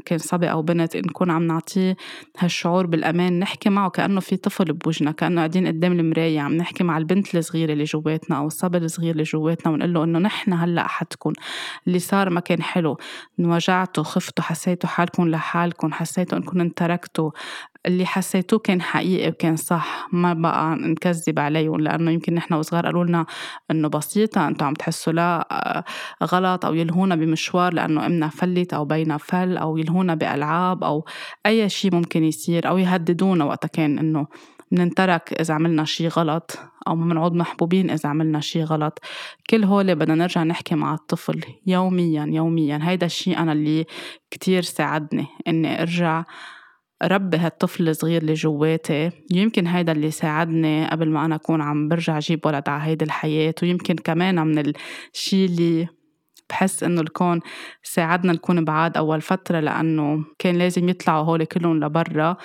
كان 0.06 0.18
صبي 0.18 0.52
أو 0.52 0.62
بنت 0.62 0.98
نكون 0.98 1.32
عم 1.32 1.48
نعطيه 1.48 1.96
هالشعور 2.38 2.86
بالأمان 2.86 3.40
نحكي 3.40 3.70
معه 3.70 3.90
كأنه 3.90 4.20
في 4.20 4.38
طفل 4.38 4.74
بوجهنا 4.74 5.12
كأنه 5.12 5.36
قاعدين 5.36 5.68
قدام 5.68 6.00
المراية 6.00 6.40
عم 6.40 6.54
نحكي 6.54 6.84
مع 6.84 6.98
البنت 6.98 7.36
الصغيرة 7.36 7.74
اللي 7.74 7.84
جواتنا 7.84 8.38
أو 8.38 8.48
الصبي 8.48 8.78
الصغير 8.78 9.12
اللي 9.12 9.24
جواتنا 9.24 9.72
ونقول 9.72 9.94
له 9.94 10.04
إنه 10.04 10.20
نحن 10.20 10.54
هلأ 10.54 10.88
حدكم 10.88 11.34
اللي 11.88 12.00
صار 12.00 12.30
ما 12.30 12.40
كان 12.40 12.62
حلو 12.62 12.98
انوجعتوا 13.40 14.04
خفتوا 14.04 14.44
حسيتوا 14.44 14.90
حالكم 14.90 15.30
لحالكم 15.30 15.94
حسيتوا 15.94 16.38
إنكم 16.38 16.62
انتركتوا. 16.62 17.32
اللي 17.86 18.06
حسيتوه 18.06 18.60
كان 18.60 18.82
حقيقي 18.82 19.30
وكان 19.30 19.56
صح. 19.56 20.08
ما 20.12 20.34
بقى 20.34 20.76
نكذب 20.76 21.40
عليهم 21.40 21.80
لأنه 21.80 22.12
يمكن 22.12 22.34
نحن 22.34 22.54
وصغار 22.54 22.86
قالوا 22.86 23.04
لنا 23.06 23.26
إنه 23.72 23.88
بسيطة 23.88 24.48
أنتوا 24.48 24.68
عم 24.68 24.74
تحسوا 24.74 25.14
لا 25.14 25.48
آه، 25.52 25.84
غلط 26.24 26.66
أو 26.66 26.74
يلهونا 26.74 27.16
بمشوار 27.16 27.74
لأنه 27.74 28.06
إمنا 28.06 28.30
فلت 28.30 28.74
أو 28.74 28.86
بينا 28.86 29.18
فل 29.18 29.58
أو 29.58 29.78
يلهونا 29.78 30.16
بألعاب 30.16 30.84
أو 30.84 31.06
أي 31.46 31.70
شيء 31.70 31.96
ممكن 31.96 32.24
يصير 32.24 32.70
أو 32.70 32.78
يهددونا 32.78 33.46
وقتها 33.46 33.68
كان 33.68 34.00
إنه 34.00 34.28
مننترك 34.72 35.34
إذا 35.42 35.54
عملنا 35.54 35.86
شي 35.86 36.08
غلط 36.08 36.60
أو 36.88 36.96
منعود 36.96 37.34
محبوبين 37.34 37.90
إذا 37.90 38.10
عملنا 38.10 38.40
شي 38.40 38.64
غلط. 38.64 39.00
كل 39.50 39.64
هول 39.64 39.96
بدنا 39.96 40.16
نرجع 40.16 40.44
نحكي 40.44 40.76
مع 40.76 40.94
الطفل 40.94 41.42
يوميا 41.68 42.26
يوميا. 42.30 42.80
هيدا 42.82 43.06
الشي 43.06 43.38
أنا 43.38 43.52
اللي 43.52 43.86
كتير 44.32 44.62
ساعدني 44.62 45.26
إني 45.48 45.82
أرجع 45.82 46.24
ربي 47.04 47.38
هالطفل 47.38 47.90
الصغير 47.90 48.22
اللي 48.22 48.34
جواتي 48.34 49.12
يمكن 49.32 49.68
هيدا 49.68 49.92
اللي 49.92 50.12
ساعدني 50.12 50.88
قبل 50.88 51.10
ما 51.10 51.26
أنا 51.26 51.36
أكون 51.36 51.62
عم 51.62 51.88
برجع 51.88 52.18
أجيب 52.18 52.46
ولد 52.46 52.70
على 52.70 52.84
هيدي 52.84 53.06
الحياة 53.06 53.56
ويمكن 53.64 53.96
كمان 53.96 54.48
من 54.48 54.74
الشي 55.14 55.46
اللي 55.46 55.88
بحس 56.50 56.84
إنه 56.84 57.02
الكون 57.02 57.40
ساعدنا 57.84 58.34
نكون 58.34 58.66
بعاد 58.66 58.98
أول 58.98 59.22
فترة 59.22 59.60
لأنه 59.60 60.26
كان 60.40 60.56
لازم 60.56 60.90
يطلعوا 60.90 61.24
هول 61.24 61.46
كلهم 61.46 61.84
لبرا. 61.84 62.38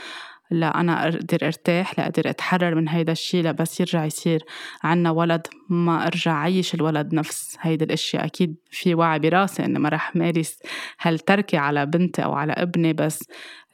لا 0.50 0.80
أنا 0.80 1.08
أقدر 1.08 1.38
أرتاح 1.42 1.98
لا 1.98 2.04
أقدر 2.04 2.30
أتحرر 2.30 2.74
من 2.74 2.88
هيدا 2.88 3.12
الشي 3.12 3.42
لا 3.42 3.52
بس 3.52 3.80
يرجع 3.80 4.04
يصير 4.04 4.44
عنا 4.82 5.10
ولد 5.10 5.46
ما 5.68 6.06
أرجع 6.06 6.34
عيش 6.34 6.74
الولد 6.74 7.14
نفس. 7.14 7.56
هيدا 7.60 7.84
الأشياء 7.84 8.24
أكيد 8.24 8.56
في 8.70 8.94
وعي 8.94 9.18
براسي 9.18 9.64
إني 9.64 9.78
ما 9.78 9.88
رح 9.88 10.16
مارس 10.16 10.58
هالتركة 11.00 11.58
على 11.58 11.86
بنتي 11.86 12.24
أو 12.24 12.32
على 12.32 12.52
ابني 12.52 12.92
بس 12.92 13.24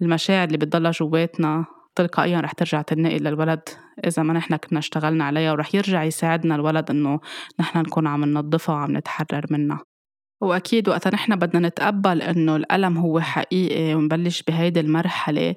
المشاعر 0.02 0.46
اللي 0.46 0.58
بتضلها 0.58 0.90
جواتنا 0.90 1.64
تلقائيا 1.94 2.40
رح 2.40 2.52
ترجع 2.52 2.82
تنقل 2.82 3.24
للولد 3.24 3.68
إذا 4.06 4.22
ما 4.22 4.32
نحن 4.32 4.56
كنا 4.56 4.78
اشتغلنا 4.78 5.24
عليها 5.24 5.52
ورح 5.52 5.74
يرجع 5.74 6.04
يساعدنا 6.04 6.54
الولد 6.54 6.90
إنه 6.90 7.20
نحن 7.60 7.78
نكون 7.78 8.06
عم 8.06 8.24
ننظفها 8.24 8.74
وعم 8.74 8.96
نتحرر 8.96 9.46
منها. 9.50 9.93
وأكيد 10.44 10.88
وقتا 10.88 11.10
نحن 11.10 11.36
بدنا 11.36 11.68
نتقبل 11.68 12.22
إنه 12.22 12.56
الألم 12.56 12.98
هو 12.98 13.20
حقيقي 13.20 13.94
ونبلش 13.94 14.42
بهيدي 14.42 14.80
المرحلة 14.80 15.54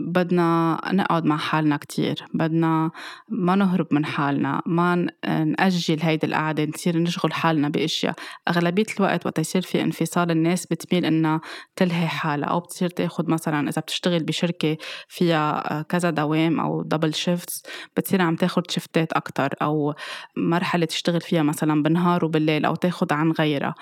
بدنا 0.00 0.80
نقعد 0.92 1.24
مع 1.24 1.36
حالنا 1.36 1.76
كتير 1.76 2.24
بدنا 2.34 2.90
ما 3.28 3.54
نهرب 3.54 3.86
من 3.90 4.04
حالنا 4.04 4.62
ما 4.66 5.06
نأجل 5.28 5.98
هيدي 6.02 6.26
القعدة 6.26 6.64
نصير 6.64 6.98
نشغل 6.98 7.32
حالنا 7.32 7.68
بأشياء. 7.68 8.14
أغلبية 8.48 8.86
الوقت 8.98 9.26
وقت 9.26 9.38
يصير 9.38 9.62
في 9.62 9.82
انفصال 9.82 10.30
الناس 10.30 10.66
بتميل 10.66 11.04
إنها 11.04 11.40
تلهي 11.76 12.06
حالها 12.06 12.48
أو 12.48 12.60
بتصير 12.60 12.88
تاخد 12.88 13.28
مثلا 13.28 13.68
إذا 13.68 13.80
بتشتغل 13.82 14.24
بشركة 14.24 14.76
فيها 15.08 15.82
كذا 15.88 16.10
دوام 16.10 16.60
أو 16.60 16.82
double 16.82 17.14
shifts 17.14 17.62
بتصير 17.96 18.22
عم 18.22 18.36
تاخد 18.36 18.70
shiftات 18.70 19.12
أكتر 19.12 19.54
أو 19.62 19.94
مرحلة 20.36 20.86
تشتغل 20.86 21.20
فيها 21.20 21.42
مثلا 21.42 21.82
بالنهار 21.82 22.24
وبالليل 22.24 22.64
أو 22.64 22.74
تاخد 22.74 23.12
عن 23.12 23.30
غيرها. 23.32 23.74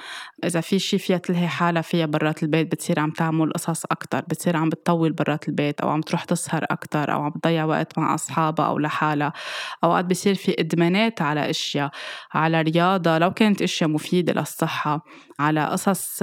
إذا 0.49 0.61
في 0.61 0.79
شي 0.79 0.99
فيها 0.99 1.19
تلهي 1.19 1.49
حالها 1.49 1.83
فيها 1.83 2.07
برات 2.07 2.43
البيت 2.43 2.73
بتصير 2.73 3.01
عم 3.01 3.11
تعمل 3.11 3.53
قصص 3.53 3.85
أكتر 3.85 4.21
بتصير 4.21 4.57
عم 4.57 4.69
بتطول 4.69 5.13
برات 5.13 5.49
البيت 5.49 5.81
أو 5.81 5.89
عم 5.89 6.01
تروح 6.01 6.25
تسهر 6.25 6.67
أكتر 6.71 7.13
أو 7.13 7.23
عم 7.23 7.31
بتضيع 7.31 7.65
وقت 7.65 7.99
مع 7.99 8.15
أصحابها 8.15 8.67
أو 8.67 8.79
لحالها. 8.79 9.33
أوقات 9.85 10.05
بصير 10.05 10.35
في 10.35 10.55
إدمانات 10.59 11.23
على 11.23 11.51
أشياء 11.51 11.91
على 12.35 12.63
رياضة 12.63 13.19
لو 13.19 13.31
كانت 13.31 13.63
أشياء 13.63 13.91
مفيدة 13.91 14.33
للصحة 14.33 15.05
على 15.39 15.67
قصص 15.67 16.23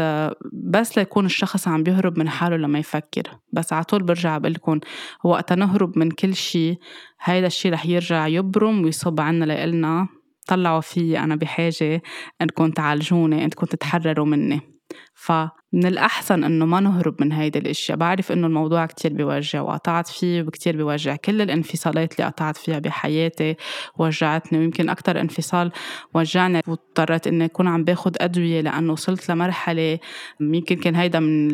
بس 0.53 0.98
ليكون 0.98 1.25
الشخص 1.25 1.67
عم 1.67 1.84
بيهرب 1.84 2.20
من 2.20 2.29
حاله 2.29 2.58
لما 2.58 2.79
يفكر. 2.79 3.24
بس 3.53 3.74
على 3.74 3.84
طول 3.84 4.03
برجع 4.03 4.38
بقول 4.38 4.82
وقتا 5.24 5.55
نهرب 5.55 5.98
من 5.98 6.12
كل 6.12 6.36
شيء 6.36 6.79
هيدا 7.22 7.48
الشيء 7.48 7.74
رح 7.74 7.86
يرجع 7.86 8.27
يبرم 8.27 8.84
ويصب 8.84 9.22
عنا 9.22 9.46
لإلنا. 9.46 10.08
طلعوا 10.48 10.82
في 10.82 11.20
أنا 11.20 11.36
بحاجة 11.36 12.02
أنكم 12.42 12.72
تعالجوني 12.72 13.44
أنكم 13.46 13.66
تتحرروا 13.66 14.25
مني. 14.25 14.75
فمن 15.14 15.86
الأحسن 15.86 16.44
إنه 16.44 16.66
ما 16.66 16.80
نهرب 16.80 17.22
من 17.22 17.32
هيدي 17.32 17.60
الأشياء 17.60 17.98
بعرف 17.98 18.32
إنه 18.32 18.48
الموضوع 18.48 18.86
كتير 18.86 19.14
بيوجع 19.14 19.62
وقطعت 19.62 20.08
فيه 20.08 20.42
وكتير 20.42 20.78
بيوجع 20.78 21.16
كل 21.16 21.42
الانفصالات 21.42 22.14
اللي 22.14 22.25
قطعت 22.25 22.58
فيها 22.58 22.80
بحياتي 22.80 23.56
وجعتني 23.98 24.60
ويمكن 24.60 24.90
أكتر 24.90 25.20
انفصال 25.20 25.72
وجعني 26.14 26.62
واضطريت 26.68 27.28
إني 27.28 27.46
أكون 27.46 27.68
عم 27.68 27.84
باخد 27.84 28.18
أدوية 28.22 28.62
لأنه 28.62 28.94
وصلت 28.94 29.32
لمرحلة 29.32 30.00
يمكن 30.42 30.75
كان 30.75 30.96
هيدا 30.96 31.20
من 31.20 31.52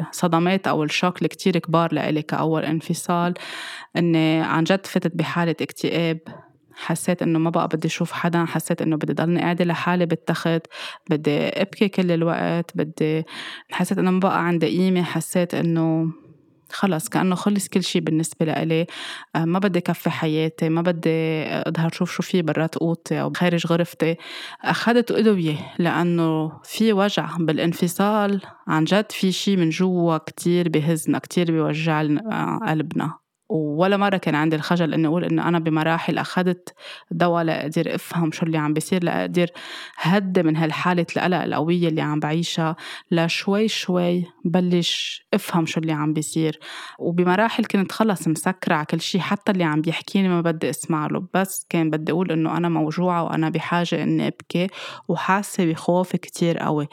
الصدمات 0.00 0.68
أو 0.68 0.84
الشوك 0.84 1.22
الكتير 1.22 1.58
كبار 1.58 1.94
لإلي 1.94 2.22
كأول 2.22 2.64
انفصال 2.64 3.34
إني 3.96 4.40
عن 4.40 4.64
جد 4.64 4.86
فتت 4.86 5.16
بحالة 5.16 5.56
اكتئاب. 5.60 6.18
حسيت 6.80 7.22
إنه 7.22 7.38
ما 7.38 7.50
بقى 7.50 7.68
بدي 7.68 7.88
أشوف 7.88 8.12
حدا 8.12 8.44
حسيت 8.44 8.82
إنه 8.82 8.96
بدي 8.96 9.12
ضلني 9.12 9.40
قاعدة 9.40 9.64
لحالي 9.64 10.06
بالتخت 10.06 10.62
بدي 11.10 11.38
أبكي 11.48 11.88
كل 11.88 12.10
الوقت 12.12 12.70
بدي 12.74 13.24
حسيت 13.70 13.98
إنه 13.98 14.10
ما 14.10 14.20
بقى 14.20 14.46
عندي 14.46 14.66
قيمة 14.66 15.02
حسيت 15.02 15.54
إنه 15.54 16.12
خلص 16.72 17.08
كأنه 17.08 17.34
خلص 17.34 17.68
كل 17.68 17.82
شيء 17.82 18.02
بالنسبة 18.02 18.46
لإلي. 18.46 18.86
آه، 19.36 19.44
ما 19.44 19.58
بدي 19.58 19.80
كفي 19.80 20.10
حياتي 20.10 20.68
ما 20.68 20.82
بدي 20.82 21.10
أظهر 21.46 21.90
شوف 21.92 22.10
شو 22.12 22.22
في 22.22 22.42
برات 22.42 22.76
أوضتي 22.76 23.20
أو 23.20 23.32
خارج 23.36 23.66
غرفتي. 23.66 24.16
أخذت 24.62 25.10
أدوية 25.10 25.56
لأنه 25.78 26.52
في 26.64 26.92
وجع 26.92 27.36
بالانفصال. 27.38 28.40
عن 28.68 28.84
جد 28.84 29.12
في 29.12 29.32
شيء 29.32 29.56
من 29.56 29.70
جوا 29.70 30.18
كتير 30.18 30.68
بهزنا 30.68 31.18
كتير 31.18 31.52
بيوجع 31.52 32.00
قلبنا. 32.68 33.18
ولا 33.50 33.96
مرة 33.96 34.16
كان 34.16 34.34
عندي 34.34 34.56
الخجل 34.56 34.94
إني 34.94 35.06
أقول 35.06 35.24
إنه 35.24 35.48
أنا 35.48 35.58
بمراحل 35.58 36.18
أخذت 36.18 36.74
دواء 37.10 37.44
لأقدر 37.44 37.94
أفهم 37.94 38.32
شو 38.32 38.46
اللي 38.46 38.58
عم 38.58 38.72
بيصير 38.74 39.04
لأقدر 39.04 39.46
هدي 39.96 40.42
من 40.42 40.56
هالحالة 40.56 41.06
القلق 41.16 41.36
القوية 41.42 41.88
اللي 41.88 42.00
عم 42.00 42.20
بعيشها 42.20 42.76
لشوي 43.10 43.68
شوي 43.68 44.24
بلش 44.44 45.22
أفهم 45.34 45.66
شو 45.66 45.80
اللي 45.80 45.92
عم 45.92 46.12
بيصير. 46.12 46.58
وبمراحل 46.98 47.64
كنت 47.64 47.92
خلص 47.92 48.28
مسكرة 48.28 48.74
على 48.74 48.86
كل 48.86 49.00
شي 49.00 49.20
حتى 49.20 49.52
اللي 49.52 49.64
عم 49.64 49.80
بيحكيني 49.80 50.28
ما 50.28 50.40
بدي 50.40 50.70
أسمع 50.70 51.06
له 51.06 51.26
بس 51.34 51.66
كان 51.68 51.90
بدي 51.90 52.12
أقول 52.12 52.32
إنه 52.32 52.56
أنا 52.56 52.68
موجوعة 52.68 53.22
وأنا 53.24 53.48
بحاجة 53.50 54.02
إني 54.02 54.26
أبكي 54.26 54.66
وحاسة 55.08 55.64
بخوف 55.64 56.16
كتير 56.16 56.58
قوي. 56.58 56.88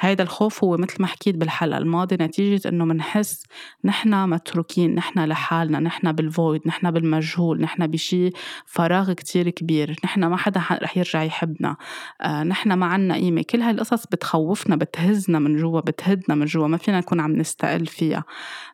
هيدا 0.00 0.22
الخوف 0.24 0.64
هو 0.64 0.76
مثل 0.76 0.96
ما 1.00 1.06
حكيت 1.06 1.34
بالحلقة 1.36 1.78
الماضية 1.78 2.16
نتيجة 2.20 2.68
إنه 2.68 2.84
منحس 2.84 3.42
نحنا 3.84 4.26
متروكين 4.26 4.94
نحنا 4.94 5.26
لحالنا 5.26 5.80
نحنا 5.80 6.12
بالفويد 6.12 6.60
نحنا 6.66 6.90
بالمجهول 6.90 7.60
نحنا 7.60 7.86
بشي 7.86 8.30
فراغ 8.66 9.12
كتير 9.12 9.50
كبير 9.50 9.96
نحنا 10.04 10.28
ما 10.28 10.36
حدا 10.36 10.62
رح 10.72 10.96
يرجع 10.96 11.22
يحبنا. 11.22 11.76
آه 12.20 12.42
نحنا 12.42 12.74
ما 12.74 12.86
عنا 12.86 13.14
قيمة. 13.14 13.42
كل 13.50 13.60
هاي 13.60 13.70
القصص 13.70 14.06
بتخوفنا 14.06 14.76
بتهزنا 14.76 15.38
من 15.38 15.56
جوا 15.56 15.80
بتهدنا 15.80 16.34
من 16.34 16.46
جوا 16.46 16.66
ما 16.68 16.76
فينا 16.76 16.98
نكون 16.98 17.20
عم 17.20 17.32
نستقل 17.36 17.86
فيها. 17.86 18.24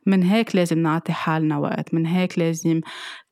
من 0.07 0.23
هيك 0.23 0.57
لازم 0.57 0.79
نعطي 0.79 1.13
حالنا 1.13 1.59
وقت 1.59 1.95
من 1.95 2.07
هيك 2.07 2.39
لازم 2.39 2.81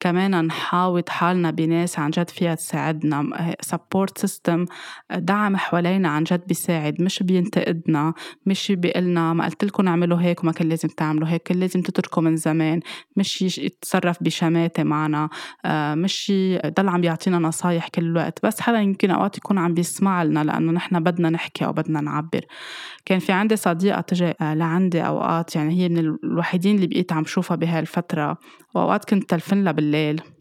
كمان 0.05 0.45
نحاوط 0.45 1.09
حالنا 1.09 1.51
بناس 1.51 1.99
عن 1.99 2.11
جد 2.11 2.31
فيها 2.31 2.55
تساعدنا. 2.55 3.55
support 3.61 4.19
system 4.19 4.67
دعم 5.11 5.57
حوالينا 5.57 6.09
عن 6.09 6.25
جد 6.25 6.47
بيساعد 6.47 7.03
مش 7.03 7.23
بينتقدنا 7.23 8.15
مش 8.47 8.73
بيقلنا 8.73 9.33
ما 9.33 9.45
قلت 9.45 9.65
لكم 9.65 9.89
اعملوا 9.89 10.21
هيك 10.21 10.43
وما 10.43 10.53
كان 10.53 10.69
لازم 10.69 10.89
تعملوا 10.89 11.29
هيك 11.29 11.43
كان 11.43 11.61
لازم 11.61 11.83
تتركوا 11.83 12.23
من 12.23 12.37
زمان 12.37 12.81
مش 13.17 13.43
يتصرف 13.43 14.23
بشماتة 14.23 14.83
معنا 14.83 15.29
آه، 15.65 15.95
مش 15.95 16.31
يضل 16.31 16.89
عم 16.89 17.05
يعطينا 17.05 17.39
نصايح 17.39 17.89
كل 17.89 18.03
الوقت. 18.03 18.47
بس 18.47 18.61
حدا 18.61 18.81
يمكن 18.81 19.11
أوقات 19.11 19.39
يكون 19.39 19.59
عم 19.59 19.75
بيسمع 19.75 20.23
لنا 20.23 20.45
لأنه 20.45 20.73
نحن 20.73 21.03
بدنا 21.03 21.31
نحكي 21.31 21.65
أو 21.65 21.73
بدنا 21.73 22.01
نعبر. 22.01 22.41
كان 23.05 23.19
في 23.19 23.33
عندي 23.33 23.57
صديقة 23.57 24.01
تجي 24.01 24.35
آه، 24.41 24.55
لعندي 24.55 25.01
أوقات 25.07 25.57
يعني 25.57 25.75
هي 25.75 25.89
من 25.89 25.99
الوحيدين 25.99 26.77
اللي 26.77 26.87
بقيت 26.87 27.13
عم 27.13 27.25
شوفها 27.25 27.57
بهالفترة 27.57 28.39
وأوقات 28.75 29.05
كنت 29.05 29.31
تلفن 29.31 29.65
لها 29.65 29.73
بالليل. 29.73 29.94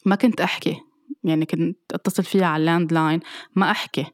ما 0.05 0.15
كنت 0.15 0.41
أحكي. 0.41 0.75
يعني 1.23 1.45
كنت 1.45 1.77
أتصل 1.93 2.23
فيها 2.23 2.45
على 2.45 2.61
ال 2.61 2.93
landline 2.93 3.19
ما 3.55 3.71
أحكي. 3.71 4.05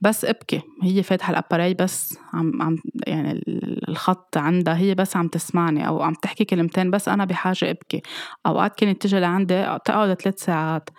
بس 0.00 0.24
أبكي. 0.24 0.62
هي 0.82 1.02
فاتحة 1.02 1.30
ال 1.30 1.35
appareil 1.35 1.74
بس 1.74 2.18
عم 2.32 2.62
عم 2.62 2.76
يعني 3.06 3.44
الخط 3.88 4.36
عندها 4.36 4.76
هي 4.76 4.94
بس 4.94 5.16
عم 5.16 5.28
تسمعني 5.28 5.88
أو 5.88 6.02
عم 6.02 6.14
تحكي 6.14 6.44
كلمتين 6.44 6.90
بس 6.90 7.08
أنا 7.08 7.24
بحاجة 7.24 7.70
أبكي. 7.70 8.02
أوقات 8.46 8.74
كانت 8.78 9.02
تجي 9.02 9.20
لعندي 9.20 9.78
تقعد 9.84 10.14
ثلاث 10.14 10.44
ساعات. 10.44 10.90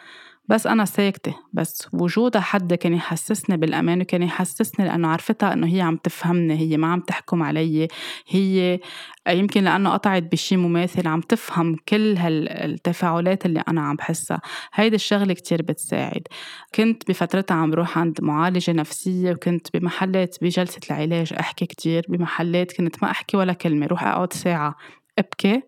بس 0.51 0.67
أنا 0.67 0.85
ساكتة 0.85 1.35
بس 1.53 1.87
وجودها 1.93 2.41
حدا 2.41 2.75
كان 2.75 2.93
يحسسني 2.93 3.57
بالأمان 3.57 4.01
وكان 4.01 4.23
يحسسني 4.23 4.85
لأنه 4.85 5.07
عرفتها 5.07 5.53
إنه 5.53 5.67
هي 5.67 5.81
عم 5.81 5.97
تفهمني 5.97 6.59
هي 6.59 6.77
ما 6.77 6.87
عم 6.87 6.99
تحكم 6.99 7.43
علي 7.43 7.87
هي 8.27 8.79
يمكن 9.27 9.63
لأنه 9.63 9.89
قطعت 9.89 10.23
بشي 10.23 10.57
مماثل 10.57 11.07
عم 11.07 11.21
تفهم 11.21 11.75
كل 11.89 12.17
هالتفاعلات 12.17 13.45
اللي 13.45 13.63
أنا 13.67 13.81
عم 13.81 13.95
بحسها. 13.95 14.41
هيدي 14.73 14.95
الشغلة 14.95 15.33
كتير 15.33 15.61
بتساعد. 15.61 16.27
كنت 16.75 17.07
بفترتها 17.07 17.55
عم 17.55 17.71
بروح 17.71 17.97
عند 17.97 18.21
معالجة 18.21 18.71
نفسية 18.71 19.31
وكنت 19.31 19.77
بمحلات 19.77 20.37
بجلسة 20.41 20.79
العلاج 20.91 21.33
أحكي 21.39 21.65
كتير 21.65 22.05
بمحلات 22.09 22.71
كنت 22.71 23.03
ما 23.03 23.11
أحكي 23.11 23.37
ولا 23.37 23.53
كلمة 23.53 23.85
روح 23.85 24.03
أقعد 24.03 24.33
ساعة 24.33 24.75
أبكي 25.19 25.61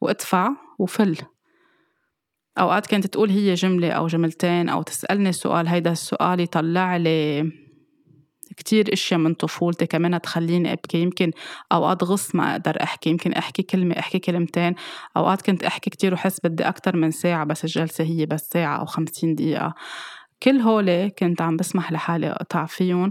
وأدفع 0.00 0.50
وفل. 0.78 1.16
أوقات 2.58 2.86
كانت 2.86 3.06
تقول 3.06 3.30
هي 3.30 3.54
جملة 3.54 3.90
أو 3.90 4.06
جملتين 4.06 4.68
أو 4.68 4.82
تسألني 4.82 5.32
سؤال 5.32 5.68
هيدا 5.68 5.92
السؤال 5.92 6.40
يطلع 6.40 6.96
لي 6.96 7.52
كتير 8.56 8.92
إشياء 8.92 9.20
من 9.20 9.34
طفولتي 9.34 9.86
كمان 9.86 10.20
تخليني 10.20 10.72
أبكي. 10.72 10.98
يمكن 10.98 11.30
أوقات 11.72 12.04
غص 12.04 12.34
ما 12.34 12.52
أقدر 12.52 12.82
أحكي 12.82 13.10
يمكن 13.10 13.32
أحكي 13.32 13.62
كلمة 13.62 13.98
أحكي 13.98 14.18
كلمتين. 14.18 14.74
أوقات 15.16 15.42
كنت 15.42 15.64
أحكي 15.64 15.90
كتير 15.90 16.14
وحس 16.14 16.40
بدي 16.44 16.68
أكتر 16.68 16.96
من 16.96 17.10
ساعة 17.10 17.44
بس 17.44 17.64
الجلسه 17.64 18.04
هي 18.04 18.26
بس 18.26 18.48
ساعة 18.48 18.76
أو 18.80 18.84
خمسين 18.84 19.34
دقيقة. 19.34 19.74
كل 20.42 20.56
هول 20.56 21.08
كنت 21.08 21.42
عم 21.42 21.56
بسمح 21.56 21.92
لحالي 21.92 22.30
أقطع 22.30 22.66
فيهم 22.66 23.10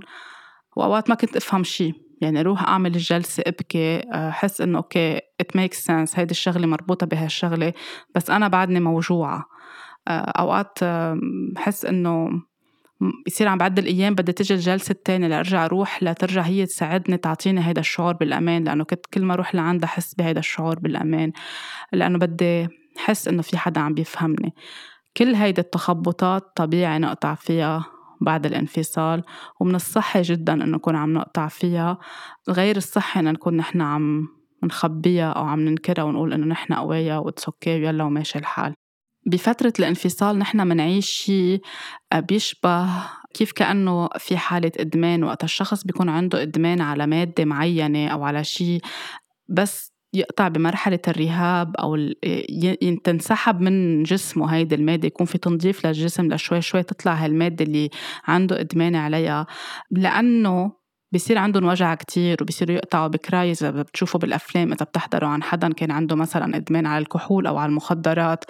وأوقات 0.76 1.10
ما 1.10 1.16
كنت 1.16 1.36
أفهم 1.36 1.64
شي. 1.64 2.11
يعني 2.22 2.40
أروح 2.40 2.64
أعمل 2.64 2.96
الجلسة 2.96 3.44
أبكي 3.48 4.00
احس 4.14 4.62
إنه 4.62 4.78
okay 4.78 5.18
it 5.42 5.56
makes 5.56 5.74
sense 5.74 6.20
هيدي 6.20 6.32
الشغلة 6.32 6.68
مربوطة 6.68 7.06
بهالشغلة 7.06 7.74
بس 8.16 8.30
أنا 8.30 8.48
بعدني 8.48 8.80
موجوعة. 8.80 9.46
آه، 10.08 10.12
أوقات 10.12 10.80
بحس 11.56 11.86
إنه 11.86 12.30
يصير 13.28 13.48
عم 13.48 13.58
بعد 13.58 13.80
الأيام 13.80 14.16
بدي 14.16 14.32
تجي 14.32 14.54
الجلسة 14.54 14.92
الثانية 14.92 15.28
لأرجع 15.28 15.66
أروح 15.66 16.04
لترجع 16.04 16.42
هي 16.42 16.66
تساعدني 16.66 17.18
تعطيني 17.18 17.68
هيدا 17.68 17.82
الشعور 17.82 18.14
بالأمان 18.14 18.64
لأنه 18.64 18.84
كنت 18.84 19.06
كل 19.06 19.26
ما 19.26 19.34
أروح 19.34 19.56
لعندها 19.56 19.90
احس 19.90 20.16
بهيدا 20.16 20.40
الشعور 20.40 20.80
بالأمان 20.80 21.32
لأنه 21.94 22.18
بدي 22.20 22.68
احس 22.98 23.28
إنه 23.28 23.42
في 23.42 23.58
حدا 23.58 23.82
عم 23.82 23.94
بيفهمني. 23.94 24.54
كل 25.18 25.36
هيدي 25.36 25.62
التخبطات 25.62 26.44
طبيعي 26.56 27.00
نقطع 27.00 27.36
فيها 27.36 27.86
بعد 28.22 28.46
الانفصال 28.46 29.24
ومن 29.60 29.76
الصحي 29.76 30.22
جدا 30.22 30.54
إنه 30.54 30.66
نكون 30.66 30.96
عم 30.96 31.14
نقطع 31.14 31.48
فيها. 31.48 31.98
غير 32.50 32.78
الصحي 32.78 33.20
إنه 33.20 33.32
نكون 33.32 33.58
نحن 33.58 33.82
عم 33.82 34.28
نخبيها 34.64 35.32
أو 35.32 35.46
عم 35.46 35.60
ننكرها 35.60 36.04
ونقول 36.04 36.34
إنه 36.34 36.46
نحن 36.46 36.74
قوية 36.74 37.18
وإتس 37.18 37.46
أوكي 37.46 37.82
ويلا 37.82 38.04
وماشي 38.04 38.40
الحال. 38.40 38.74
بفترة 39.26 39.74
الانفصال 39.80 40.38
نحن 40.40 40.68
منعيش 40.68 41.10
شيء 41.10 41.62
بيشبه 42.16 42.88
كيف 43.34 43.52
كأنه 43.52 44.10
في 44.18 44.38
حالة 44.38 44.72
إدمان 44.80 45.24
وقت 45.24 45.44
الشخص 45.44 45.84
بيكون 45.84 46.10
عنده 46.10 46.42
إدمان 46.42 46.82
على 46.82 47.08
مادة 47.08 47.46
معينة 47.46 48.08
أو 48.08 48.24
على 48.24 48.44
شيء 48.44 48.82
بس 49.50 49.91
يقطع 50.14 50.48
بمرحلة 50.48 51.00
الرهاب 51.08 51.76
أو 51.76 51.98
تنسحب 53.04 53.62
من 53.62 54.04
جسمه 54.04 54.56
هيدي 54.56 54.76
المادة 54.76 55.08
يكون 55.08 55.26
في 55.26 55.38
تنظيف 55.38 55.86
للجسم 55.86 56.34
لشوي 56.34 56.62
شوي 56.62 56.84
تطلع 56.84 57.14
هالمادة 57.14 57.66
اللي 57.66 57.90
عنده 58.28 58.60
إدمان 58.60 58.96
عليها. 58.96 59.48
لأنه 59.92 60.81
بصير 61.14 61.38
عندهم 61.38 61.66
وجع 61.66 61.96
كتير 61.96 62.38
وبصيروا 62.42 62.76
يقطعوا 62.76 63.08
بكرايز 63.08 63.64
إذا 63.64 63.82
بتشوفوا 63.82 64.20
بالأفلام 64.20 64.72
إذا 64.74 64.86
بتحضروا 64.86 65.30
عن 65.30 65.44
حدا 65.44 65.74
كان 65.74 65.92
عنده 65.92 66.16
مثلا 66.16 66.56
إدمان 66.58 66.86
على 66.86 67.02
الكحول 67.02 67.48
أو 67.48 67.58
على 67.58 67.70
المخدرات 67.70 68.46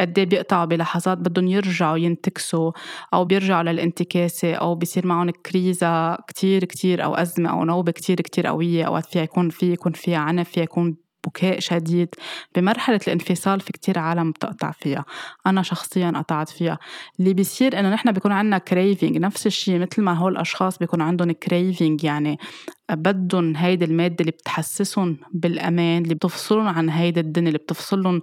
قد 0.00 0.18
إيه 0.18 0.26
بيقطعوا 0.26 0.64
بلحظات 0.64 1.18
بدهم 1.18 1.46
يرجعوا 1.48 1.96
ينتكسوا 1.96 2.72
أو 3.14 3.24
بيرجعوا 3.24 3.62
للانتكاسة 3.62 4.54
أو 4.54 4.74
بصير 4.74 5.06
معهم 5.06 5.30
crise 5.30 6.02
ة 6.02 6.16
كتير 6.16 6.64
كتير 6.64 7.04
أو 7.04 7.14
أزمة 7.14 7.50
أو 7.50 7.64
نوبة 7.64 7.92
كتير 7.92 8.20
كتير 8.20 8.46
قوية 8.46 8.84
أوقات 8.84 9.06
فيها 9.06 9.22
يكون 9.22 9.50
في 9.50 9.72
يكون 9.72 9.92
فيها 9.92 10.18
عنف 10.18 10.48
فيها 10.50 10.64
يكون 10.64 11.09
بكاء 11.26 11.60
شديد 11.60 12.14
بمرحلة 12.56 13.00
الانفصال 13.06 13.60
في 13.60 13.72
كتير 13.72 13.98
عالم 13.98 14.30
بتقطع 14.30 14.70
فيها. 14.70 15.04
أنا 15.46 15.62
شخصيا 15.62 16.12
قطعت 16.16 16.48
فيها. 16.48 16.78
اللي 17.20 17.34
بيصير 17.34 17.78
إنه 17.80 17.90
نحن 17.90 18.12
بيكون 18.12 18.32
عندنا 18.32 18.58
craving 18.58 19.18
نفس 19.18 19.46
الشيء 19.46 19.78
مثل 19.78 20.02
ما 20.02 20.12
هول 20.12 20.32
الأشخاص 20.32 20.78
بيكون 20.78 21.00
عندهم 21.00 21.32
craving 21.32 22.04
يعني 22.04 22.38
بدهم 22.90 23.56
هيدي 23.56 23.84
المادة 23.84 24.16
اللي 24.20 24.30
بتحسسهم 24.30 25.16
بالأمان 25.32 26.02
اللي 26.02 26.14
بتفصلهم 26.14 26.68
عن 26.68 26.90
هيدي 26.90 27.20
الدنيا 27.20 27.48
اللي 27.48 27.58
بتفصلهم 27.58 28.22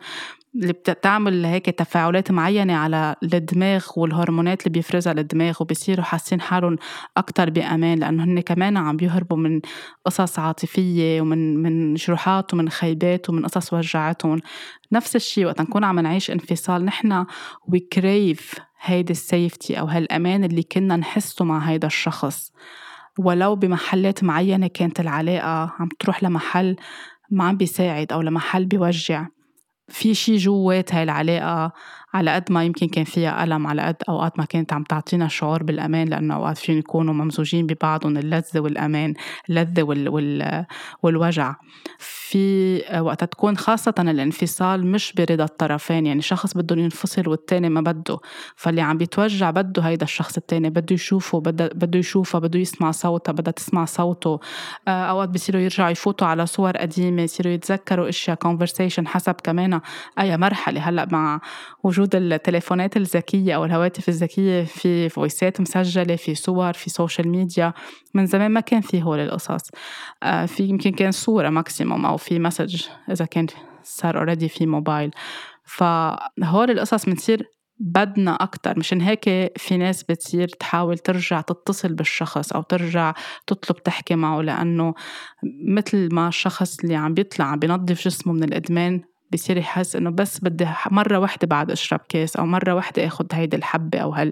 اللي 0.56 0.74
بتعمل 0.74 1.46
هيك 1.46 1.66
تفاعلات 1.66 2.32
معينة 2.32 2.74
على 2.74 3.16
الدماغ 3.24 3.86
والهرمونات 3.98 4.62
اللي 4.62 4.74
بيفرزها 4.74 5.13
الدماغ 5.13 5.58
وبصيروا 5.62 6.06
حاسين 6.06 6.42
حالهم 6.42 6.77
أكتر 7.18 7.50
بأمان 7.50 8.00
لأنه 8.00 8.24
هن 8.24 8.39
كمان 8.39 8.77
عم 8.77 8.98
بيهربوا 8.98 9.38
من 9.38 9.62
قصص 10.06 10.39
عاطفية 10.39 11.22
ومن 11.22 11.58
من 11.63 11.94
جروحات 11.94 12.54
ومن 12.54 12.70
خيبات 12.70 13.30
ومن 13.30 13.46
قصص 13.46 13.74
وجعتهم. 13.74 14.39
نفس 14.92 15.16
الشيء 15.16 15.46
وقت 15.46 15.62
نكون 15.62 15.84
عم 15.84 16.00
نعيش 16.00 16.32
انفصال 16.32 16.86
نحن 16.86 17.25
وي 17.68 17.80
كريف 17.80 18.56
هيدي 18.82 19.13
السيفتي 19.13 19.80
أو 19.80 19.86
هالأمان 19.86 20.44
اللي 20.44 20.63
كنا 20.63 20.96
نحسه 20.96 21.46
مع 21.46 21.60
هيدا 21.60 21.88
الشخص. 21.88 22.51
ولو 23.20 23.56
بمحلات 23.56 24.24
معينة 24.24 24.68
كانت 24.68 25.00
العلاقة 25.00 25.74
عم 25.80 25.89
تروح 26.00 26.24
لمحل 26.24 26.75
ما 27.32 27.44
عم 27.44 27.58
بيساعد 27.58 28.12
أو 28.12 28.22
لمحل 28.22 28.66
بيوجع. 28.66 29.25
في 29.89 30.13
شي 30.15 30.38
جوات 30.38 30.94
هاي 30.94 31.03
العلاقة 31.03 31.72
على 32.18 32.36
قد 32.36 32.52
ما 32.52 32.64
يمكن 32.64 32.88
كان 32.88 33.04
فيها 33.04 33.44
ألم 33.44 33.68
على 33.68 33.82
قد 33.82 33.96
أوقات 34.10 34.40
ما 34.40 34.46
كانت 34.46 34.74
عم 34.74 34.84
تعطينا 34.84 35.28
شعور 35.28 35.64
بالأمان 35.64 36.08
لأنه 36.08 36.36
أوقات 36.36 36.58
فيهم 36.58 36.78
يكونوا 36.78 37.14
ممزوجين 37.14 37.66
ببعضهم 37.66 38.18
اللذة 38.18 38.60
والأمان 38.60 39.14
اللذة 39.50 39.84
وال... 39.84 40.10
وال... 40.10 40.66
والوجع. 41.04 41.56
في 42.00 42.82
وقت 43.00 43.24
تكون 43.24 43.58
خاصة 43.58 43.94
الانفصال 44.00 44.88
مش 44.88 45.14
برضا 45.18 45.44
الطرفين 45.44 46.06
يعني 46.06 46.22
شخص 46.22 46.54
بده 46.54 46.76
ينفصل 46.76 47.30
والتاني 47.30 47.70
ما 47.70 47.82
بده. 47.82 48.20
فاللي 48.56 48.82
عم 48.82 48.98
بيتوجع 48.98 49.52
بده 49.52 49.82
هيدا 49.82 50.04
الشخص 50.04 50.38
التاني 50.38 50.70
بده 50.70 50.94
يشوفه 50.94 51.40
بده 51.40 51.68
بده 51.68 52.00
يشوفه 52.00 52.40
بده 52.40 52.60
يسمع 52.60 52.92
صوتها 52.92 53.32
بدها 53.32 53.52
تسمع 53.52 53.86
صوته. 53.86 54.40
آه، 54.88 55.06
أوقات 55.06 55.30
بيصيروا 55.30 55.62
يرجعوا 55.62 55.90
يفوتوا 55.90 56.28
على 56.28 56.46
صور 56.46 56.78
قديمة 56.78 57.22
يصيروا 57.22 57.54
يتذكروا 57.54 58.10
أشياء 58.10 58.38
conversation 58.48 59.08
حسب 59.08 59.36
كمان 59.44 59.82
أي 60.20 60.38
مرحلة. 60.38 60.90
هلأ 60.90 61.08
مع 61.12 61.42
وجود 61.84 62.07
التليفونات 62.16 62.98
الذكية 62.98 63.56
أو 63.56 63.66
الهواتف 63.66 64.10
الذكية 64.10 64.64
في 64.64 65.10
voiceات 65.10 65.62
مسجلة 65.62 66.16
في 66.16 66.36
صور 66.36 66.74
في 66.74 66.90
social 66.90 67.28
media 67.28 67.74
من 68.14 68.26
زمان 68.26 68.52
ما 68.52 68.60
كان 68.60 68.82
في 68.82 69.04
هول 69.04 69.20
القصص 69.20 69.70
آه، 70.24 70.46
في 70.46 70.64
يمكن 70.64 70.92
كان 70.92 71.12
صورة 71.12 71.50
maximum 71.50 72.06
أو 72.06 72.18
في 72.18 72.40
message 72.40 72.84
إذا 73.12 73.26
كان 73.26 73.48
صار 73.84 74.18
already 74.18 74.50
في 74.50 74.66
موبايل 74.66 75.12
فهول 75.64 76.72
القصص 76.72 77.10
بتصير 77.10 77.58
بدنا 77.80 78.32
أكتر. 78.32 78.80
مشان 78.80 79.02
هيك 79.02 79.24
في 79.58 79.78
ناس 79.78 80.04
بتصير 80.04 80.48
تحاول 80.48 80.98
ترجع 80.98 81.42
تتصل 81.42 81.93
بالشخص 81.93 82.54
أو 82.54 82.62
ترجع 82.62 83.13
تطلب 83.48 83.84
تحكي 83.84 84.15
معه 84.15 84.41
لأنه 84.41 84.93
مثل 85.67 86.10
ما 86.12 86.28
الشخص 86.28 86.80
اللي 86.80 86.96
عم 86.96 87.13
بيطلع 87.13 87.46
عم 87.46 87.60
بينظف 87.60 88.04
جسمه 88.04 88.34
من 88.34 88.43
الإدمان 88.43 89.02
بصير 89.34 89.58
يحس 89.58 89.96
إنه 89.96 90.10
بس 90.10 90.40
بدي 90.40 90.68
مرة 90.92 91.18
واحدة 91.18 91.48
بعد 91.48 91.72
أشرب 91.72 92.00
كاس 92.10 92.36
أو 92.36 92.46
مرة 92.46 92.74
واحدة 92.74 93.08
آخد 93.08 93.28
هيدي 93.34 93.58
الحبة 93.58 94.00
أو 94.00 94.12
هال 94.12 94.32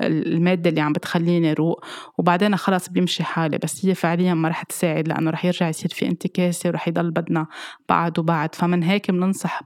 المادة 0.00 0.70
اللي 0.70 0.80
عم 0.80 0.92
بتخليني 0.92 1.52
روق 1.52 1.84
وبعدين 2.18 2.56
خلص 2.56 2.88
بيمشي 2.88 3.24
حالي. 3.24 3.58
بس 3.58 3.86
هي 3.86 3.94
فعليا 3.94 4.34
ما 4.34 4.48
رح 4.48 4.62
تساعد 4.62 5.08
لأنه 5.08 5.30
رح 5.30 5.44
يرجع 5.44 5.68
يصير 5.68 5.90
في 5.90 6.06
انتكاسة 6.06 6.68
ورح 6.68 6.88
يضل 6.88 7.10
بدنا 7.10 7.46
بعد 7.88 8.18
وبعد 8.18 8.54
فمن 8.54 8.82
هيك 8.82 9.10
بننصح 9.10 9.60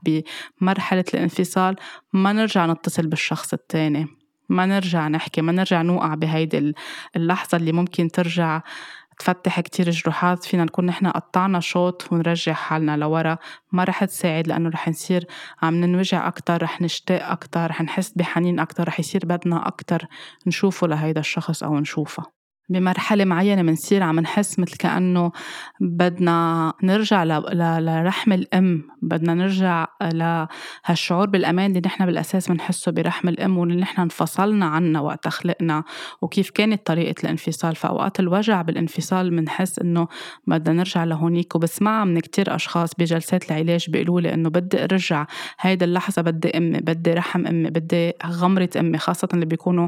بمرحلة 0.61 1.05
الانفصال 1.13 1.75
ما 2.13 2.33
نرجع 2.33 2.65
نتصل 2.65 3.07
بالشخص 3.07 3.53
التاني 3.53 4.07
ما 4.51 4.65
نرجع 4.65 5.07
نحكي 5.07 5.41
ما 5.41 5.51
نرجع 5.51 5.81
نوقع 5.81 6.15
بهيدي 6.15 6.73
اللحظة 7.15 7.57
اللي 7.57 7.71
ممكن 7.71 8.07
ترجع 8.07 8.61
تفتح 9.21 9.59
كتير 9.59 9.89
جروحات 9.89 10.43
فينا 10.43 10.63
نكون 10.63 10.85
نحن 10.85 11.07
قطعنا 11.07 11.59
شوط 11.59 12.11
ونرجع 12.11 12.53
حالنا 12.53 12.97
لورا. 12.97 13.37
ما 13.71 13.83
رح 13.83 14.05
تساعد 14.05 14.47
لأنه 14.47 14.69
رح 14.69 14.89
نصير 14.89 15.27
عم 15.61 15.75
ننوجع 15.75 16.27
أكتر 16.27 16.63
رح 16.63 16.81
نشتاق 16.81 17.29
أكتر 17.31 17.67
رح 17.67 17.81
نحس 17.81 18.11
بحنين 18.15 18.59
أكتر 18.59 18.87
رح 18.87 18.99
يصير 18.99 19.21
بدنا 19.25 19.67
أكتر 19.67 20.05
نشوفه 20.47 20.87
لهيدا 20.87 21.19
الشخص 21.19 21.63
أو 21.63 21.79
نشوفها 21.79 22.40
بمرحلة 22.71 23.25
معينة 23.25 23.61
بنصير 23.61 24.03
عم 24.03 24.19
نحس 24.19 24.59
مثل 24.59 24.77
كأنه 24.77 25.31
بدنا 25.79 26.73
نرجع 26.83 27.23
لرحم 27.79 28.33
الأم 28.33 28.83
بدنا 29.01 29.33
نرجع 29.33 29.87
لهالشعور 30.01 31.29
بالأمان 31.29 31.69
اللي 31.69 31.81
نحن 31.85 32.05
بالأساس 32.05 32.51
بنحسه 32.51 32.91
برحم 32.91 33.29
الأم 33.29 33.57
واللي 33.57 33.81
نحن 33.81 34.01
انفصلنا 34.01 34.65
عنها 34.65 35.01
وقت 35.01 35.27
خلقنا 35.27 35.83
وكيف 36.21 36.49
كانت 36.49 36.85
طريقة 36.85 37.15
الانفصال. 37.23 37.75
فأوقات 37.75 38.19
الوجع 38.19 38.61
بالانفصال 38.61 39.29
بنحس 39.29 39.79
إنه 39.79 40.07
بدنا 40.47 40.75
نرجع 40.75 41.03
لهونيك. 41.03 41.55
وبسمعها 41.55 42.05
من 42.05 42.19
كتير 42.19 42.55
أشخاص 42.55 42.95
بجلسات 42.95 43.51
العلاج 43.51 43.89
بيقولوا 43.89 44.21
لي 44.21 44.33
إنه 44.33 44.49
بدي 44.49 44.83
أرجع 44.83 45.25
هيدا 45.59 45.85
اللحظة 45.85 46.21
بدي 46.21 46.57
أمي 46.57 46.79
بدي 46.79 47.13
رحم 47.13 47.47
أمي 47.47 47.69
بدي 47.69 48.13
غمرة 48.25 48.69
أمي 48.79 48.97
خاصة 48.97 49.27
اللي 49.33 49.45
بيكونوا 49.45 49.87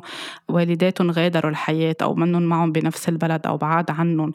والداتهم 0.50 1.12
غادروا 1.12 1.52
الحياة 1.52 1.96
أو 2.02 2.16
منهم 2.16 2.44
معهم 2.44 2.73
بنفس 2.74 3.10
البلد 3.10 3.48
أو 3.48 3.58
بعاد 3.58 3.92
عنهم 3.92 4.34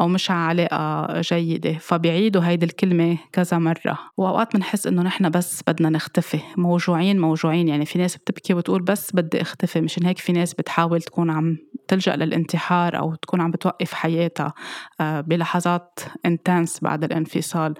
أو 0.00 0.08
مش 0.08 0.30
على 0.30 0.60
علاقة 0.72 1.20
جيدة 1.20 1.72
فبيعيدوا 1.72 2.42
هيدي 2.42 2.66
الكلمة 2.66 3.18
كذا 3.32 3.58
مرة. 3.58 3.98
وأوقات 4.16 4.56
بنحس 4.56 4.86
إنه 4.86 5.02
نحن 5.02 5.28
بس 5.30 5.62
بدنا 5.68 5.90
نختفي. 5.90 6.40
موجوعين 6.56 7.18
موجوعين. 7.18 7.68
يعني 7.68 7.86
في 7.86 7.98
ناس 7.98 8.16
بتبكي 8.16 8.54
وتقول 8.54 8.82
بس 8.82 9.10
بدي 9.14 9.40
أختفي. 9.42 9.80
مشان 9.80 10.06
هيك 10.06 10.18
في 10.18 10.32
ناس 10.32 10.54
بتحاول 10.54 11.02
تكون 11.02 11.30
عم 11.30 11.56
تلجأ 11.88 12.16
للانتحار 12.16 12.98
أو 12.98 13.14
تكون 13.14 13.40
عم 13.40 13.50
بتوقف 13.50 13.92
حياتها 13.92 14.54
آه، 15.00 15.20
بلحظات 15.20 15.98
انتنس 16.26 16.80
بعد 16.80 17.04
الانفصال. 17.04 17.74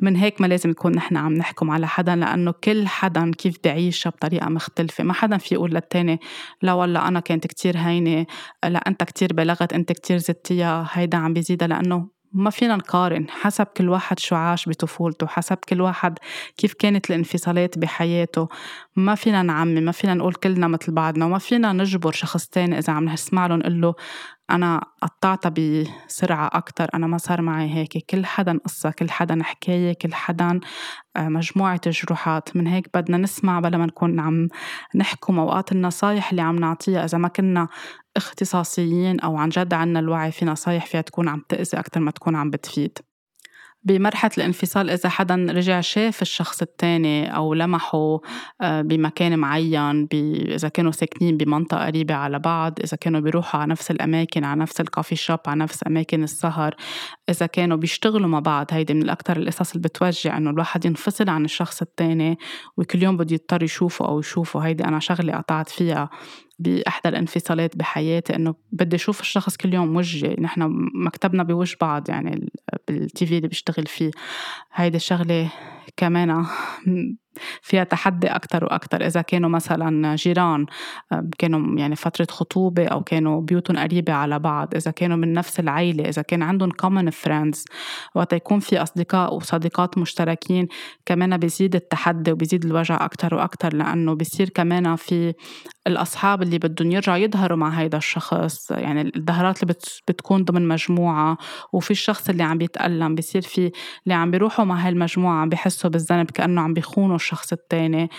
من 0.00 0.16
هيك 0.16 0.40
ما 0.40 0.46
لازم 0.46 0.70
نكون 0.70 0.92
نحن 0.92 1.16
عم 1.16 1.34
نحكم 1.34 1.70
على 1.70 1.88
حدا 1.88 2.16
لأنه 2.16 2.54
كل 2.64 2.88
حدا 2.88 3.32
كيف 3.38 3.56
بعيشها 3.64 4.10
بطريقة 4.10 4.48
مختلفة؟ 4.48 5.04
ما 5.04 5.12
حدا 5.12 5.38
في 5.38 5.54
يقول 5.54 5.70
للتاني 5.70 6.20
لا 6.62 6.72
والله 6.72 7.08
أنا 7.08 7.20
كانت 7.20 7.46
كتير 7.46 7.78
هينة 7.78 8.26
لا 8.64 8.78
أنت 8.78 9.04
كتير 9.04 9.32
بلغت 9.32 9.72
أنت 9.72 9.92
كتير 9.92 10.16
زدتيها 10.16 10.88
هيدا 10.92 11.18
عم 11.18 11.32
بيزيدها. 11.32 11.68
لأنه 11.68 12.08
ما 12.32 12.50
فينا 12.50 12.76
نقارن 12.76 13.26
حسب 13.30 13.66
كل 13.66 13.88
واحد 13.88 14.18
شو 14.18 14.36
عاش 14.36 14.68
بطفولته 14.68 15.26
حسب 15.26 15.56
كل 15.68 15.80
واحد 15.80 16.18
كيف 16.56 16.74
كانت 16.74 17.10
الانفصالات 17.10 17.78
بحياته. 17.78 18.48
ما 18.96 19.14
فينا 19.14 19.42
نعمي 19.42 19.80
ما 19.80 19.92
فينا 19.92 20.14
نقول 20.14 20.34
كلنا 20.34 20.68
مثل 20.68 20.92
بعضنا 20.92 21.24
وما 21.24 21.38
فينا 21.38 21.72
نجبر 21.72 22.12
شخص 22.12 22.46
تاني 22.46 22.78
إذا 22.78 22.92
عم 22.92 23.08
نسمع 23.08 23.46
له 23.46 23.56
نقول 23.56 23.80
له 23.80 23.94
أنا 24.54 24.80
قطعتها 25.02 25.48
بسرعة 25.48 26.50
أكتر 26.52 26.88
أنا 26.94 27.06
ما 27.06 27.18
صار 27.18 27.42
معي 27.42 27.74
هيك. 27.74 28.10
كل 28.10 28.26
حدا 28.26 28.58
قصة 28.64 28.90
كل 28.90 29.10
حدا 29.10 29.42
حكاية 29.42 29.92
كل 29.92 30.14
حدا 30.14 30.60
آه، 31.16 31.28
مجموعة 31.28 31.80
جروحات 31.86 32.56
من 32.56 32.66
هيك 32.66 32.88
بدنا 32.94 33.16
نسمع 33.16 33.60
بلا 33.60 33.78
ما 33.78 33.86
نكون 33.86 34.20
عم 34.20 34.48
نحكم 34.94 35.38
أوقات 35.38 35.72
النصايح 35.72 36.30
اللي 36.30 36.42
عم 36.42 36.56
نعطيها. 36.56 37.04
إذا 37.04 37.18
ما 37.18 37.28
كنا 37.28 37.68
اختصاصيين 38.16 39.20
أو 39.20 39.36
عن 39.36 39.48
جد 39.48 39.74
عنا 39.74 39.98
الوعي 39.98 40.32
في 40.32 40.44
نصايح 40.44 40.86
فيها 40.86 41.00
تكون 41.00 41.28
عم 41.28 41.42
تأذي 41.48 41.78
أكتر 41.78 42.00
ما 42.00 42.10
تكون 42.10 42.36
عم 42.36 42.50
بتفيد. 42.50 42.98
بمرحلة 43.82 44.30
الانفصال 44.38 44.90
إذا 44.90 45.08
حدا 45.08 45.34
رجع 45.34 45.80
شاف 45.80 46.22
الشخص 46.22 46.62
التاني 46.62 47.36
أو 47.36 47.54
لمحه 47.54 48.20
آه، 48.60 48.82
بمكان 48.82 49.38
معين 49.38 50.08
إذا 50.54 50.68
كانوا 50.68 50.92
ساكنين 50.92 51.36
بمنطقة 51.36 51.86
قريبة 51.86 52.14
على 52.14 52.38
بعض 52.38 52.78
إذا 52.84 52.96
كانوا 52.96 53.20
بيروحوا 53.20 53.60
على 53.60 53.70
نفس 53.70 53.90
الأماكن 53.90 54.44
على 54.44 54.60
نفس 54.60 54.80
الكافي 54.80 55.16
شوب 55.16 55.38
على 55.46 55.60
نفس 55.60 55.86
أماكن 55.86 56.22
السهر 56.22 56.74
إذا 57.28 57.46
كانوا 57.46 57.76
بيشتغلوا 57.76 58.28
مع 58.28 58.38
بعض. 58.38 58.66
هيدي 58.70 58.94
من 58.94 59.02
الأكثر 59.02 59.36
القصص 59.36 59.70
اللي 59.70 59.88
بتوجع 59.88 60.36
إنه 60.36 60.50
الواحد 60.50 60.84
ينفصل 60.84 61.28
عن 61.28 61.44
الشخص 61.44 61.82
التاني 61.82 62.38
وكل 62.76 63.02
يوم 63.02 63.16
بده 63.16 63.34
يضطر 63.34 63.62
يشوفه 63.62 64.08
أو 64.08 64.18
يشوفه. 64.18 64.60
هيدي 64.60 64.84
أنا 64.84 64.98
شغلة 64.98 65.36
قطعت 65.36 65.68
فيها. 65.68 66.10
بإحدى 66.60 67.08
الانفصالات 67.08 67.76
بحياتي 67.76 68.36
إنه 68.36 68.54
بدي 68.72 68.96
أشوف 68.96 69.20
الشخص 69.20 69.56
كل 69.56 69.74
يوم 69.74 69.96
وجهي. 69.96 70.36
نحن 70.38 70.88
مكتبنا 70.94 71.42
بوجه 71.42 71.76
بعض 71.80 72.10
يعني 72.10 72.50
بالتي 72.88 73.26
في 73.26 73.36
اللي 73.36 73.48
بشتغل 73.48 73.86
فيه. 73.86 74.10
هيدي 74.74 74.96
الشغلة 74.96 75.52
كمان 75.96 76.44
فيها 77.62 77.84
تحدي 77.84 78.26
أكتر 78.26 78.64
وأكتر. 78.64 79.06
إذا 79.06 79.22
كانوا 79.22 79.50
مثلا 79.50 80.16
جيران 80.16 80.66
كانوا 81.38 81.78
يعني 81.78 81.96
فترة 81.96 82.26
خطوبة 82.30 82.86
أو 82.86 83.02
كانوا 83.02 83.40
بيوتهم 83.40 83.78
قريبة 83.78 84.12
على 84.12 84.38
بعض 84.38 84.74
إذا 84.74 84.90
كانوا 84.90 85.16
من 85.16 85.32
نفس 85.32 85.60
العيلة 85.60 86.08
إذا 86.08 86.22
كان 86.22 86.42
عندهم 86.42 86.70
common 86.82 87.10
friends 87.10 87.64
وقت 88.14 88.32
يكون 88.32 88.60
في 88.60 88.82
أصدقاء 88.82 89.34
وصديقات 89.34 89.98
مشتركين 89.98 90.68
كمان 91.06 91.36
بيزيد 91.36 91.74
التحدي 91.74 92.32
وبيزيد 92.32 92.64
الوجع 92.64 93.04
أكتر 93.04 93.34
وأكتر 93.34 93.74
لأنه 93.74 94.14
بيصير 94.14 94.48
كمان 94.48 94.96
في 94.96 95.34
الأصحاب 95.86 96.42
اللي 96.42 96.58
بدهم 96.58 96.90
يرجعوا 96.90 97.16
يظهروا 97.18 97.56
مع 97.58 97.68
هيدا 97.68 97.98
الشخص. 97.98 98.70
يعني 98.70 99.12
الظهرات 99.16 99.62
اللي 99.62 99.74
بتكون 100.08 100.44
ضمن 100.44 100.68
مجموعة 100.68 101.38
وفي 101.72 101.90
الشخص 101.90 102.28
اللي 102.28 102.42
عم 102.42 102.58
بيتألم 102.58 103.14
بيصير 103.14 103.42
في 103.42 103.72
اللي 104.04 104.14
عم 104.14 104.30
بيروحوا 104.30 104.64
مع 104.64 104.76
هالمجموعة 104.76 105.40
عم 105.40 105.48
بيحسوا 105.48 105.90
بالذنب 105.90 106.30
كأنه 106.30 106.60
عم 106.60 106.74
بيخونوا 106.74 107.16
الشخص 107.16 107.52
التاني. 107.52 108.10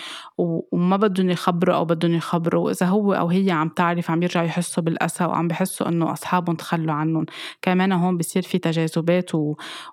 وما 0.72 0.96
بدهم 0.96 1.30
يخبروا 1.30 1.74
أو 1.76 1.84
بدهم 1.84 2.14
يخبروا. 2.14 2.64
وإذا 2.64 2.86
هو 2.86 3.12
أو 3.12 3.28
هي 3.28 3.50
عم 3.50 3.68
تعرف 3.68 4.10
عم 4.10 4.22
يرجعوا 4.22 4.46
يحسوا 4.46 4.82
بالأسى 4.82 5.24
وعم 5.24 5.48
بيحسوا 5.48 5.88
إنه 5.88 6.12
أصحابهم 6.12 6.56
تخلوا 6.56 6.94
عنهم. 6.94 7.26
كمان 7.62 7.92
هون 7.92 8.18
بصير 8.18 8.42
في 8.42 8.58
تجاذبات 8.58 9.30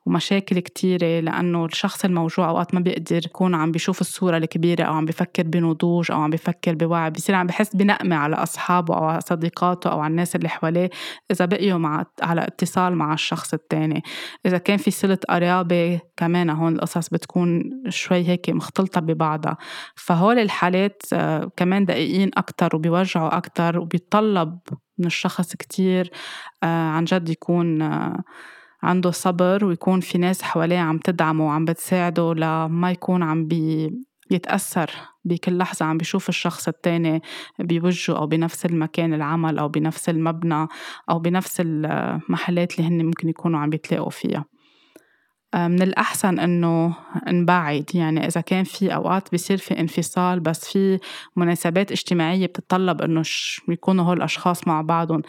ومشاكل 0.06 0.60
كتيرة 0.60 1.20
لأنه 1.20 1.66
الشخص 1.66 2.06
الموجوع 2.06 2.50
أوقات 2.50 2.74
ما 2.74 2.80
بيقدر 2.80 3.22
يكون 3.26 3.56
عم 3.56 3.72
بيشوف 3.72 4.02
الصورة 4.02 4.38
الكبيرة 4.38 4.84
أو 4.84 4.94
عم 4.94 5.06
بيفكر 5.06 5.44
بنضوج 5.44 6.12
أو 6.12 6.22
عم 6.22 6.30
بيفكر 6.30 6.76
بوعي. 6.76 7.10
بصير 7.12 7.36
عم 7.36 7.48
بحس 7.60 7.76
بنقمة 7.76 8.16
على 8.16 8.36
أصحابه 8.36 8.98
أو 8.98 9.04
على 9.04 9.22
صديقاته 9.22 9.92
أو 9.92 10.00
على 10.00 10.12
الناس 10.12 10.36
اللي 10.36 10.50
حواليه 10.50 10.90
إذا 11.32 11.46
بقيوا 11.46 11.78
مع 11.78 12.06
على 12.22 12.42
اتصال 12.42 12.96
مع 12.96 13.14
الشخص 13.14 13.54
التاني. 13.54 14.04
إذا 14.46 14.58
كان 14.58 14.78
في 14.78 14.92
صلة 14.92 15.18
قرابة 15.30 16.00
كمان 16.18 16.50
هون 16.50 16.76
القصص 16.76 17.10
بتكون 17.10 17.72
شوي 17.90 18.28
هيك 18.28 18.50
مختلطة 18.50 19.02
ببعضها. 19.02 19.58
فهول 19.96 20.40
الحالات 20.40 21.02
آه، 21.14 21.52
كمان 21.56 21.86
دقيقين 21.86 22.32
أكتر 22.38 22.76
وبيوجعوا 22.76 23.38
أكتر 23.38 23.80
وبيتطلب 23.80 24.60
من 24.98 25.06
الشخص 25.06 25.56
كتير 25.56 26.12
آه، 26.64 26.90
عن 26.90 27.06
جد 27.06 27.30
يكون 27.30 27.82
آه، 27.82 28.24
عنده 28.84 29.12
صبر 29.12 29.66
ويكون 29.66 30.00
في 30.00 30.18
ناس 30.18 30.42
حواليه 30.42 30.80
عم 30.80 30.98
تدعمه 30.98 31.48
وعم 31.48 31.66
بتساعده 31.66 32.34
لما 32.34 32.92
يكون 32.92 33.24
عم 33.24 33.48
بي 33.48 33.92
يتأثر 34.32 34.92
بكل 35.26 35.58
لحظة 35.58 35.86
عم 35.86 35.98
بيشوف 35.98 36.30
الشخص 36.30 36.68
التاني 36.68 37.22
بوجهه 37.60 38.18
أو 38.18 38.28
بنفس 38.28 38.66
المكان 38.66 39.14
العمل 39.14 39.60
أو 39.60 39.68
بنفس 39.68 40.10
المبنى 40.10 40.68
أو 41.10 41.20
بنفس 41.20 41.62
المحلات 41.66 42.80
اللي 42.80 42.90
هن 42.90 43.06
ممكن 43.06 43.30
يكونوا 43.30 43.60
عم 43.60 43.70
بيتلاقوا 43.70 44.10
فيها. 44.10 44.46
آه، 45.54 45.68
من 45.68 45.82
الأحسن 45.82 46.40
إنه 46.40 46.96
نبعد 47.28 47.86
يعني 47.94 48.28
إذا 48.28 48.42
كان 48.42 48.64
في 48.64 48.96
أوقات 48.96 49.32
بيصير 49.32 49.58
في 49.58 49.80
انفصال 49.80 50.40
بس 50.40 50.72
في 50.72 51.00
مناسبات 51.36 51.92
اجتماعية 51.92 52.46
بتتطلب 52.46 53.02
إنه 53.02 53.24
يكونوا 53.68 54.06
هول 54.06 54.18
الأشخاص 54.18 54.68
مع 54.68 54.82
بعضهم. 54.82 55.22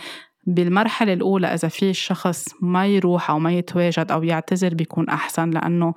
بالمرحلة 0.47 1.13
الأولى 1.13 1.47
إذا 1.47 1.69
في 1.69 1.95
شخص 1.95 2.49
ما 2.63 2.87
يروح 2.87 3.31
أو 3.31 3.39
ما 3.39 3.53
يتواجد 3.53 4.13
أو 4.13 4.23
يعتذر 4.23 4.75
بيكون 4.75 5.09
أحسن 5.09 5.51
لأنه 5.51 5.95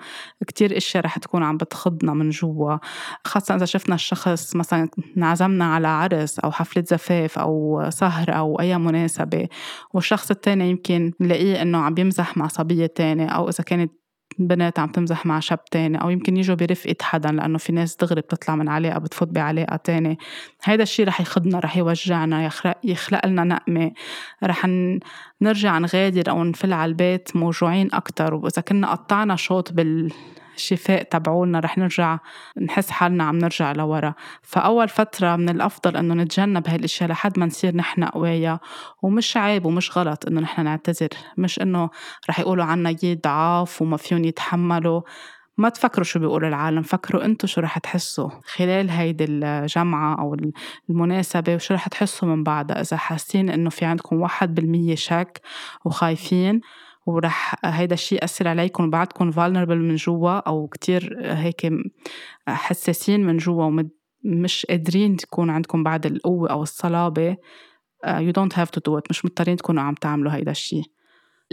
كتير 0.47 0.77
أشياء 0.77 1.06
رح 1.06 1.17
تكون 1.17 1.43
عم 1.43 1.58
بتخضنا 1.58 2.13
من 2.13 2.29
جوا. 2.29 2.77
خاصة 3.25 3.56
إذا 3.56 3.65
شفنا 3.65 3.95
الشخص 3.95 4.56
مثلا 4.56 4.89
انعزمنا 5.17 5.65
على 5.65 5.88
عرس 5.88 6.39
أو 6.39 6.51
حفلة 6.51 6.84
زفاف 6.88 7.39
أو 7.39 7.84
سهرة 7.89 8.34
أو 8.34 8.60
أي 8.60 8.77
مناسبة 8.77 9.47
والشخص 9.93 10.32
التاني 10.32 10.69
يمكن 10.69 11.12
نلاقيه 11.19 11.62
إنه 11.62 11.77
عم 11.77 11.93
بيمزح 11.93 12.38
مع 12.38 12.47
صبية 12.47 12.86
تانية 12.86 13.27
أو 13.27 13.49
إذا 13.49 13.63
كانت 13.63 13.91
بنات 14.39 14.79
عم 14.79 14.87
تمزح 14.87 15.25
مع 15.25 15.39
شاب 15.39 15.65
تاني 15.65 16.01
أو 16.01 16.09
يمكن 16.09 16.37
يجوا 16.37 16.55
برفقة 16.55 16.95
حدا 17.01 17.31
لأنه 17.31 17.57
في 17.57 17.71
ناس 17.71 17.95
دغري 17.95 18.21
بتطلع 18.21 18.55
من 18.55 18.69
علاقة 18.69 18.99
بتفوت 18.99 19.27
بعلاقة 19.27 19.75
تاني. 19.75 20.17
هيدا 20.63 20.83
الشي 20.83 21.03
رح 21.03 21.21
يخدنا 21.21 21.59
رح 21.59 21.77
يوجعنا 21.77 22.45
يخلق, 22.45 22.77
يخلق 22.83 23.25
لنا 23.25 23.43
نقمة. 23.43 23.91
رح 24.43 24.67
نرجع 25.41 25.77
نغادر 25.77 26.29
أو 26.29 26.43
نفل 26.43 26.73
على 26.73 26.89
البيت 26.89 27.35
موجوعين 27.35 27.89
أكتر. 27.93 28.33
وإذا 28.33 28.61
كنا 28.61 28.91
قطعنا 28.91 29.35
شوط 29.35 29.73
بال 29.73 30.11
الشفاء 30.55 31.03
تبعولنا 31.03 31.59
رح 31.59 31.77
نرجع 31.77 32.17
نحس 32.61 32.89
حالنا 32.89 33.23
عم 33.23 33.37
نرجع 33.37 33.71
لورا. 33.71 34.13
فأول 34.41 34.89
فترة 34.89 35.35
من 35.35 35.49
الأفضل 35.49 35.97
إنه 35.97 36.13
نتجنب 36.13 36.67
هالأشياء 36.67 37.09
لحد 37.09 37.39
ما 37.39 37.45
نصير 37.45 37.75
نحن 37.75 38.03
قوايا 38.03 38.59
ومش 39.01 39.37
عيب 39.37 39.65
ومش 39.65 39.97
غلط 39.97 40.25
إنه 40.27 40.41
نحن 40.41 40.63
نعتذر. 40.63 41.09
مش 41.37 41.61
إنه 41.61 41.89
رح 42.29 42.39
يقولوا 42.39 42.65
عنا 42.65 42.95
يي 43.03 43.15
ضعاف 43.15 43.81
وما 43.81 43.97
فيهم 43.97 44.23
يتحملوا. 44.23 45.01
ما 45.57 45.69
تفكروا 45.69 46.03
شو 46.03 46.19
بيقول 46.19 46.45
العالم 46.45 46.81
فكروا 46.81 47.25
انتو 47.25 47.47
شو 47.47 47.61
رح 47.61 47.77
تحسوا 47.77 48.29
خلال 48.45 48.89
هيدي 48.89 49.25
الجمعة 49.29 50.19
أو 50.19 50.37
المناسبة 50.89 51.55
وشو 51.55 51.73
رح 51.73 51.87
تحسوا 51.87 52.27
من 52.27 52.43
بعدها. 52.43 52.81
إذا 52.81 52.97
حاسين 52.97 53.49
إنه 53.49 53.69
في 53.69 53.85
عندكم 53.85 54.21
واحد 54.21 54.55
بالمية 54.55 54.95
شك 54.95 55.41
وخايفين 55.85 56.61
ورح 57.05 57.55
هيدا 57.65 57.93
الشيء 57.93 58.19
يأثر 58.21 58.47
عليكم 58.47 58.83
وبعدكم 58.83 59.31
vulnerable 59.31 59.69
من 59.69 59.95
جوا 59.95 60.31
أو 60.31 60.67
كتير 60.67 61.17
هيك 61.21 61.71
حساسين 62.47 63.25
من 63.25 63.37
جوا 63.37 63.65
ومش 64.25 64.65
قادرين 64.65 65.15
تكون 65.15 65.49
عندكم 65.49 65.83
بعد 65.83 66.05
القوة 66.05 66.49
أو 66.49 66.63
الصلابة. 66.63 67.37
uh, 68.03 68.19
you 68.19 68.33
don't 68.33 68.53
have 68.53 68.71
to 68.71 68.79
do 68.79 68.97
it. 68.97 69.03
مش 69.09 69.25
مضطرين 69.25 69.57
تكونوا 69.57 69.83
عم 69.83 69.93
تعملوا 69.93 70.35
هيدا 70.35 70.51
الشيء 70.51 70.83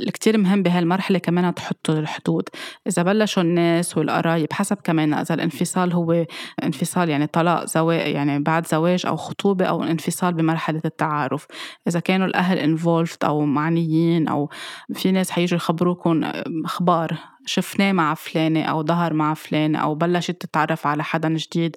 الكتير 0.06 0.38
مهم 0.38 0.62
بهالمرحلة 0.62 1.18
كمان 1.18 1.54
تحطوا 1.54 1.94
الحدود. 1.94 2.48
إذا 2.86 3.02
بلشوا 3.02 3.42
الناس 3.42 3.96
والقرايب 3.96 4.52
حسب 4.52 4.76
كمان 4.76 5.14
إذا 5.14 5.34
الانفصال 5.34 5.92
هو 5.92 6.26
انفصال 6.64 7.08
يعني 7.08 7.26
طلاق 7.26 7.64
زواج 7.64 8.14
يعني 8.14 8.38
بعد 8.38 8.66
زواج 8.66 9.06
أو 9.06 9.16
خطوبة 9.16 9.64
أو 9.64 9.82
انفصال 9.82 10.34
بمرحلة 10.34 10.82
التعارف. 10.84 11.46
إذا 11.88 12.00
كانوا 12.00 12.26
الأهل 12.26 12.78
involved 12.78 13.24
أو 13.24 13.40
معنيين 13.40 14.28
أو 14.28 14.50
في 14.94 15.12
ناس 15.12 15.30
حيجوا 15.30 15.56
يخبروكم 15.56 16.24
أخبار 16.64 17.16
شفناه 17.50 17.92
مع 17.92 18.14
فلانة 18.14 18.62
أو 18.62 18.82
ظهر 18.84 19.12
مع 19.12 19.34
فلانة 19.34 19.78
أو 19.78 19.94
بلشت 19.94 20.30
تتعرف 20.30 20.86
على 20.86 21.04
حدا 21.04 21.28
جديد 21.28 21.76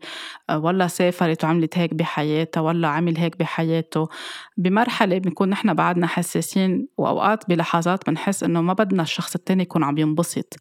آه، 0.50 0.58
ولا 0.60 0.88
سافرت 0.88 1.44
وعملت 1.44 1.78
هيك 1.78 1.94
بحياتها 1.94 2.62
ولا 2.62 2.88
عمل 2.88 3.18
هيك 3.18 3.40
بحياته. 3.40 4.08
بمرحلة 4.58 5.18
بنكون 5.18 5.50
نحن 5.50 5.74
بعدنا 5.74 6.08
حساسين 6.08 6.88
وأوقات 6.98 7.50
بلحظات 7.50 8.10
بنحس 8.10 8.44
إنه 8.44 8.62
ما 8.62 8.74
بدنا 8.74 9.04
الشخص 9.04 9.36
التاني 9.36 9.64
يكون 9.64 9.84
عم 9.84 9.98
ينبسط. 9.98 10.56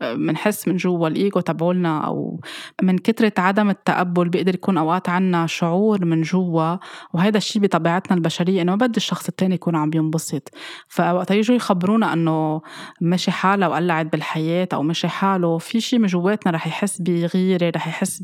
بنحس 0.00 0.68
من 0.68 0.76
جوا 0.76 1.08
الإيجو 1.08 1.40
تبعولنا 1.40 2.06
أو 2.06 2.40
من 2.82 2.98
كترة 2.98 3.32
عدم 3.38 3.70
التقبل 3.70 4.28
بيقدر 4.28 4.54
يكون 4.54 4.78
أوقات 4.78 5.08
عنا 5.08 5.46
شعور 5.46 6.04
من 6.04 6.22
جوا 6.22 6.76
وهذا 7.14 7.36
الشيء 7.38 7.62
بطبيعتنا 7.62 8.16
البشرية 8.16 8.62
إنه 8.62 8.72
ما 8.76 8.86
بدي 8.86 8.96
الشخص 8.96 9.28
التاني 9.28 9.54
يكون 9.54 9.76
عم 9.76 9.90
ينبسط. 9.94 10.48
فوقت 10.88 11.30
يجوا 11.30 11.56
يخبرونا 11.56 12.12
إنه 12.12 12.60
ماشي 13.00 13.30
حالها 13.30 13.68
وقلعت 13.68 14.06
بالحياة. 14.06 14.57
أو 14.72 14.82
ماشي 14.82 15.08
حاله 15.08 15.58
في 15.58 15.80
شيء 15.80 15.98
من 15.98 16.06
جواتنا 16.06 16.52
رح 16.52 16.66
يحس 16.66 17.02
بغيرة 17.02 17.72
رح 17.76 17.88
يحس 17.88 18.22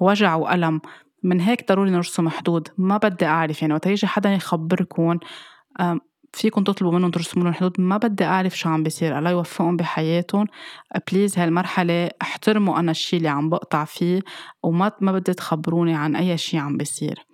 بوجع 0.00 0.34
وألم. 0.34 0.80
من 1.22 1.40
هيك 1.40 1.68
ضروري 1.68 1.90
نرسم 1.90 2.28
حدود. 2.28 2.68
ما 2.78 2.96
بدي 2.96 3.26
أعرف 3.26 3.62
يعني 3.62 3.74
وقت 3.74 3.86
يجي 3.86 4.06
حدا 4.06 4.32
يخبركم 4.32 5.18
فيكم 6.32 6.64
تطلبوا 6.64 6.92
منهم 6.98 7.10
ترسموا 7.10 7.44
لهم 7.44 7.54
حدود. 7.54 7.80
ما 7.80 7.96
بدي 7.96 8.24
أعرف 8.24 8.58
شو 8.58 8.68
عم 8.68 8.82
بيصير. 8.82 9.18
الله 9.18 9.30
يوفقهم 9.30 9.76
بحياتهم. 9.76 10.46
بليز 11.12 11.38
هالمرحلة 11.38 12.10
احترموا 12.22 12.78
أنا 12.78 12.90
الشي 12.90 13.16
اللي 13.16 13.28
عم 13.28 13.48
بقطع 13.48 13.84
فيه 13.84 14.20
وما 14.62 14.92
ما 15.00 15.12
بدي 15.12 15.34
تخبروني 15.34 15.94
عن 15.94 16.16
أي 16.16 16.38
شي 16.38 16.58
عم 16.58 16.76
بيصير. 16.76 17.26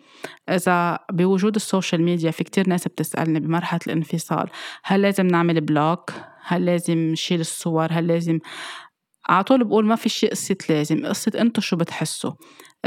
إذا 0.48 0.98
بوجود 1.12 1.54
ال 1.54 1.61
social 1.61 2.02
media 2.02 2.30
في 2.30 2.44
كتير 2.44 2.68
ناس 2.68 2.88
بتسألني 2.88 3.40
بمرحلة 3.40 3.80
الانفصال 3.86 4.48
هل 4.84 5.02
لازم 5.02 5.26
نعمل 5.26 5.60
block؟ 5.60 6.12
هل 6.42 6.66
لازم 6.66 6.98
نشيل 6.98 7.40
الصور؟ 7.40 7.88
هل 7.92 8.06
لازم؟ 8.06 8.38
على 9.28 9.44
طول 9.44 9.64
بقول 9.64 9.86
ما 9.86 9.96
في 9.96 10.08
شيء 10.08 10.30
قصة 10.30 10.56
لازم 10.68 11.06
قصة 11.06 11.32
انتو 11.40 11.60
شو 11.60 11.76
بتحسوا؟ 11.76 12.32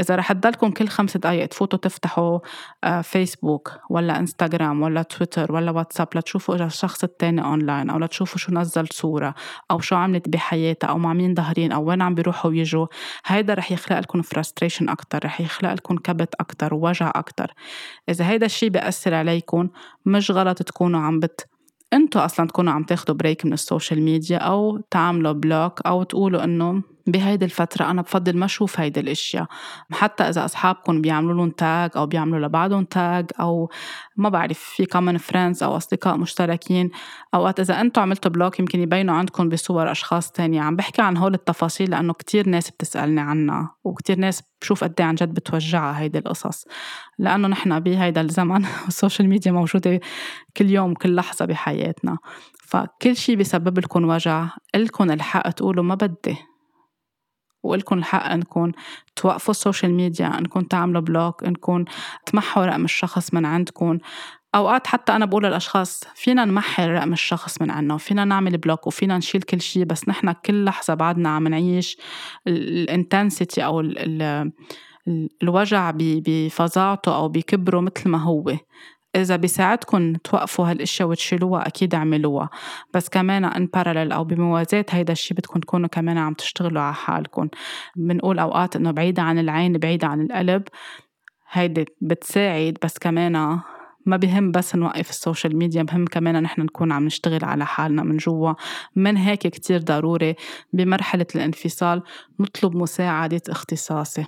إذا 0.00 0.16
رح 0.16 0.32
تضلكم 0.32 0.70
كل 0.70 0.88
خمس 0.88 1.16
دقايق 1.16 1.46
تفوتوا 1.46 1.78
تفتحوا 1.78 2.38
آه، 2.84 3.00
فيسبوك 3.00 3.72
ولا 3.90 4.18
انستغرام 4.18 4.82
ولا 4.82 5.02
تويتر 5.02 5.52
ولا 5.52 5.70
واتساب 5.70 6.08
لتشوفوا 6.14 6.54
إذا 6.54 6.64
الشخص 6.66 7.04
التاني 7.04 7.44
أونلاين 7.44 7.90
أو 7.90 7.98
لتشوفوا 7.98 8.38
شو 8.38 8.52
نزل 8.52 8.86
صورة 8.92 9.34
أو 9.70 9.80
شو 9.80 9.96
عملت 9.96 10.28
بحياتها 10.28 10.88
أو 10.88 10.98
مع 10.98 11.12
مين 11.12 11.34
ظاهرين 11.34 11.72
أو 11.72 11.84
وين 11.84 12.02
عم 12.02 12.14
بيروحوا 12.14 12.50
ويجوا. 12.50 12.86
هيدا 13.26 13.54
رح 13.54 13.72
يخلق 13.72 13.98
لكم 13.98 14.22
frustration 14.22 14.88
أكتر 14.88 15.24
رح 15.24 15.40
يخلق 15.40 15.72
لكم 15.72 15.96
كبت 15.96 16.34
أكتر 16.40 16.74
ووجع 16.74 17.12
أكتر. 17.14 17.54
إذا 18.08 18.28
هيدا 18.28 18.46
الشي 18.46 18.68
بيأثر 18.68 19.14
عليكم 19.14 19.68
مش 20.06 20.30
غلط 20.30 20.62
تكونوا 20.62 21.00
عم 21.00 21.20
بت 21.20 21.53
أنتوا 21.94 22.24
أصلا 22.24 22.46
تكونوا 22.46 22.72
عم 22.72 22.82
تاخدوا 22.82 23.14
break 23.14 23.46
من 23.46 23.52
ال 23.52 23.59
social 23.59 24.02
media 24.02 24.38
أو 24.38 24.78
تعملوا 24.90 25.32
block 25.32 25.80
أو 25.86 26.02
تقولوا 26.02 26.44
إنه 26.44 26.82
بهيدي 27.06 27.44
الفترة 27.44 27.90
أنا 27.90 28.02
بفضل 28.02 28.36
ما 28.36 28.44
أشوف 28.44 28.80
هيدي 28.80 29.00
الأشياء. 29.00 29.46
حتى 29.92 30.24
إذا 30.24 30.44
أصحابكم 30.44 31.00
بيعملوا 31.00 31.34
لهم 31.34 31.50
tag 31.50 31.90
أو 31.96 32.06
بيعملوا 32.06 32.46
لبعضهم 32.46 32.84
tag 32.84 33.26
أو 33.40 33.70
ما 34.16 34.28
بعرف 34.28 34.58
في 34.58 34.86
common 34.86 35.18
friends 35.18 35.62
أو 35.62 35.76
أصدقاء 35.76 36.16
مشتركين 36.16 36.90
أوقات 37.34 37.60
إذا 37.60 37.80
أنتم 37.80 38.02
عملتوا 38.02 38.30
block 38.30 38.60
يمكن 38.60 38.80
يبينوا 38.80 39.14
عندكم 39.14 39.48
بصور 39.48 39.90
أشخاص 39.90 40.30
تانية. 40.30 40.60
عم 40.60 40.76
بحكي 40.76 41.02
عن 41.02 41.16
هول 41.16 41.34
التفاصيل 41.34 41.90
لأنه 41.90 42.12
كتير 42.12 42.48
ناس 42.48 42.70
بتسألني 42.70 43.20
عنها 43.20 43.76
وكتير 43.84 44.18
ناس 44.18 44.42
بشوف 44.60 44.84
قد 44.84 44.94
إيه 44.98 45.06
عن 45.06 45.14
جد 45.14 45.34
بتوجعها 45.34 46.00
هيدي 46.00 46.18
القصص. 46.18 46.64
لأنه 47.18 47.48
نحن 47.48 47.80
بهيدا 47.80 48.20
الزمن 48.20 48.64
ال 48.88 48.94
social 48.94 49.28
media 49.28 49.52
موجودة 49.52 50.00
كل 50.56 50.70
يوم 50.70 50.94
كل 50.94 51.14
لحظة 51.14 51.44
بحياتنا. 51.44 52.18
فكل 52.62 53.16
شي 53.16 53.36
بيسبب 53.36 53.78
لكم 53.78 54.04
وجع 54.04 54.48
إلكم 54.74 55.10
الحق 55.10 55.50
تقولوا 55.50 55.84
ما 55.84 55.94
بدي. 55.94 56.53
وإلكم 57.64 57.98
الحق 57.98 58.24
انكم 58.32 58.72
توقفوا 59.16 59.50
ال 59.50 59.56
social 59.56 59.94
media 59.94 60.38
انكم 60.38 60.60
تعملوا 60.60 61.00
block 61.02 61.44
انكم 61.44 61.84
تمحوا 62.26 62.66
رقم 62.66 62.84
الشخص 62.84 63.34
من 63.34 63.44
عندكم. 63.46 63.98
أوقات 64.54 64.86
حتى 64.86 65.16
أنا 65.16 65.24
بقول 65.24 65.44
للأشخاص 65.44 66.00
فينا 66.14 66.44
نمحي 66.44 66.86
رقم 66.86 67.12
الشخص 67.12 67.62
من 67.62 67.70
عنا 67.70 67.94
وفينا 67.94 68.24
نعمل 68.24 68.58
block 68.58 68.86
وفينا 68.86 69.18
نشيل 69.18 69.42
كل 69.42 69.60
شيء 69.60 69.84
بس 69.84 70.08
نحن 70.08 70.32
كل 70.32 70.64
لحظة 70.64 70.94
بعدنا 70.94 71.28
عم 71.28 71.48
نعيش 71.48 71.96
ال 72.46 72.58
intensity 72.58 73.64
أو 73.64 73.80
ال 73.80 74.22
ال 74.22 75.28
الوجع 75.42 75.92
بفظاعته 75.96 77.16
أو 77.16 77.28
بكبره 77.28 77.80
مثل 77.80 78.08
ما 78.08 78.18
هو. 78.22 78.52
إذا 79.16 79.36
بيساعدكم 79.36 80.12
توقفوا 80.14 80.70
هالأشياء 80.70 81.08
وتشيلوها 81.08 81.66
أكيد 81.66 81.94
اعملوها. 81.94 82.50
بس 82.94 83.08
كمان 83.08 83.44
in 83.44 83.66
parallel 83.66 84.12
أو 84.12 84.24
بموازاة 84.24 84.86
هيدا 84.90 85.12
الشيء 85.12 85.36
بدكم 85.36 85.60
تكونوا 85.60 85.88
كمان 85.88 86.18
عم 86.18 86.34
تشتغلوا 86.34 86.82
على 86.82 86.94
حالكم 86.94 87.48
بنقول 87.96 88.38
أوقات 88.38 88.76
إنه 88.76 88.90
بعيدة 88.90 89.22
عن 89.22 89.38
العين 89.38 89.78
بعيدة 89.78 90.06
عن 90.06 90.20
القلب 90.20 90.62
هيدي 91.50 91.84
بتساعد 92.00 92.78
بس 92.82 92.98
كمان 92.98 93.60
ما 94.06 94.16
بهم 94.16 94.50
بس 94.50 94.74
نوقف 94.76 95.10
ال 95.10 95.17
social 95.17 95.56
media 95.56 95.82
بهم 95.82 96.04
كمان 96.04 96.42
نحن 96.42 96.62
نكون 96.62 96.92
عم 96.92 97.04
نشتغل 97.06 97.44
على 97.44 97.66
حالنا 97.66 98.02
من 98.02 98.16
جوا. 98.16 98.52
من 98.96 99.16
هيك 99.16 99.40
كتير 99.40 99.80
ضروري 99.80 100.34
بمرحلة 100.72 101.26
الانفصال 101.34 102.02
نطلب 102.40 102.76
مساعدة 102.76 103.42
اختصاصي. 103.48 104.24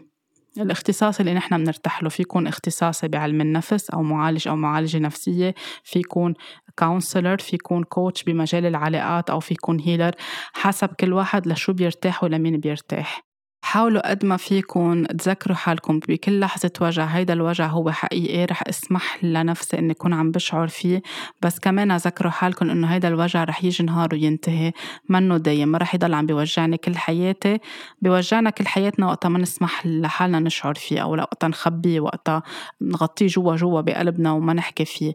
الاختصاص 0.62 1.20
اللي 1.20 1.34
نحن 1.34 1.64
بنرتاح 1.64 2.02
له 2.02 2.08
في 2.08 2.22
يكون 2.22 2.46
اختصاصي 2.46 3.08
بعلم 3.08 3.40
النفس 3.40 3.90
أو 3.90 4.02
معالج 4.02 4.48
أو 4.48 4.56
معالجة 4.56 4.98
نفسية 4.98 5.54
في 5.84 5.98
يكون 5.98 6.34
counselor 6.78 7.38
في 7.38 7.56
يكون 7.56 7.84
coach 7.85 8.24
بمجال 8.24 8.66
العلاقات 8.66 9.30
أو 9.30 9.40
في 9.40 9.54
يكون 9.54 9.80
healer 9.80 10.12
حسب 10.52 10.88
كل 10.88 11.12
واحد 11.12 11.46
لشو 11.46 11.72
بيرتاح 11.72 12.24
ولمين 12.24 12.60
بيرتاح. 12.60 13.25
حاولوا 13.66 14.11
قد 14.11 14.24
ما 14.24 14.37
فيكم 14.37 15.05
تذكروا 15.05 15.57
حالكم 15.57 16.00
بكل 16.09 16.40
لحظة 16.40 16.70
وجع 16.81 17.05
هيدا 17.05 17.33
الوجع 17.33 17.66
هو 17.66 17.90
حقيقي 17.90 18.44
رح 18.44 18.62
اسمح 18.68 19.24
لنفسي 19.24 19.79
إني 19.79 19.92
أكون 19.92 20.12
عم 20.12 20.31
بشعر 20.31 20.68
فيه. 20.68 21.02
بس 21.42 21.59
كمان 21.59 21.96
ذكروا 21.96 22.33
حالكم 22.33 22.70
إنه 22.70 22.87
هيدا 22.87 23.09
الوجع 23.09 23.44
رح 23.44 23.64
يجي 23.64 23.85
نهار 23.85 24.09
وينتهي 24.12 24.72
منه 25.09 25.37
دايم؟ 25.37 25.68
ما 25.68 25.79
رح 25.79 25.94
يضل 25.94 26.14
عم 26.14 26.26
بيوجعني 26.26 26.76
كل 26.76 26.96
حياتي. 26.96 27.59
بيوجعنا 28.02 28.50
كل 28.50 28.66
حياتنا 28.66 29.07
وقتها 29.07 29.29
ما 29.29 29.38
نسمح 29.38 29.87
لحالنا 29.87 30.40
نشعر 30.40 30.74
فيه 30.74 31.02
أو 31.02 31.12
وقتها 31.12 31.48
نخبيه 31.48 32.00
وقتها 32.00 32.42
نغطيه 32.81 33.26
جوا 33.26 33.57
جوا 33.57 33.81
بقلبنا 33.81 34.33
وما 34.33 34.52
نحكي 34.52 34.85
فيه. 34.85 35.12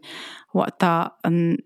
وقتها 0.54 1.16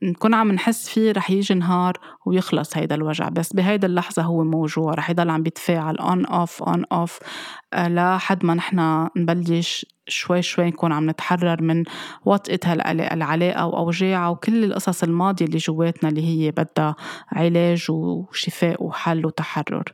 نكون 0.03 0.35
عم 0.35 0.53
نحس 0.53 0.88
فيه 0.88 1.12
رح 1.12 1.31
يجي 1.31 1.55
نهار 1.55 1.92
ويخلص 2.27 2.77
هيدا 2.77 2.94
الوجع. 2.94 3.29
بس 3.29 3.53
بهيدا 3.53 3.87
اللحظة 3.87 4.22
هو 4.22 4.44
موجوع 4.44 4.94
رح 4.94 5.11
يضل 5.11 5.31
عم 5.31 5.42
بيتفاعل 5.42 5.96
on 5.96 6.26
off 6.26 6.62
on 6.62 6.85
off 6.92 7.18
لحد 7.75 8.44
ما 8.44 8.55
نحن 8.55 9.09
نبلش 9.16 9.87
شوي 10.09 10.42
شوي 10.42 10.66
نكون 10.66 10.92
عم 10.92 11.11
نتحرر 11.11 11.62
من 11.62 11.85
وطأة 12.24 12.61
هالعلاقة 12.64 13.66
وأوجاعها 13.66 14.29
وكل 14.29 14.64
القصص 14.64 15.03
الماضية 15.03 15.44
اللي 15.46 15.59
جواتنا 15.59 16.09
اللي 16.09 16.22
هي 16.25 16.51
بدها 16.51 16.96
علاج 17.33 17.87
وشفاء 17.90 18.85
وحل 18.85 19.27
وتحرر. 19.27 19.85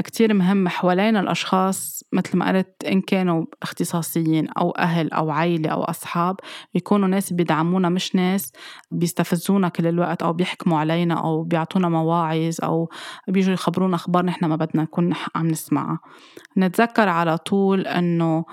كتير 0.00 0.34
مهم 0.34 0.68
حوالين 0.68 1.16
الأشخاص 1.16 2.04
مثل 2.12 2.38
ما 2.38 2.48
قلت 2.48 2.84
إن 2.84 3.00
كانوا 3.00 3.44
اختصاصيين 3.62 4.48
أو 4.48 4.70
أهل 4.70 5.12
أو 5.12 5.30
عيلة 5.30 5.70
أو 5.70 5.84
أصحاب 5.84 6.36
يكونوا 6.74 7.08
ناس 7.08 7.32
بيدعمونا 7.32 7.88
مش 7.88 8.14
ناس 8.14 8.52
بيستفزونا 8.90 9.68
كل 9.68 9.86
الوقت 9.86 10.22
أو 10.22 10.32
بيحكموا 10.32 10.78
علينا 10.78 11.14
أو 11.14 11.42
بيعطونا 11.42 11.88
مواعظ 11.88 12.56
أو 12.64 12.90
بيجوا 13.28 13.54
يخبرونا 13.54 13.96
أخبار 13.96 14.24
نحن 14.24 14.44
ما 14.44 14.56
بدنا 14.56 14.82
نكون 14.82 15.14
عم 15.34 15.46
نسمعها. 15.46 15.98
نتذكر 16.58 17.08
على 17.08 17.38
طول 17.38 17.86
إنه 17.86 18.44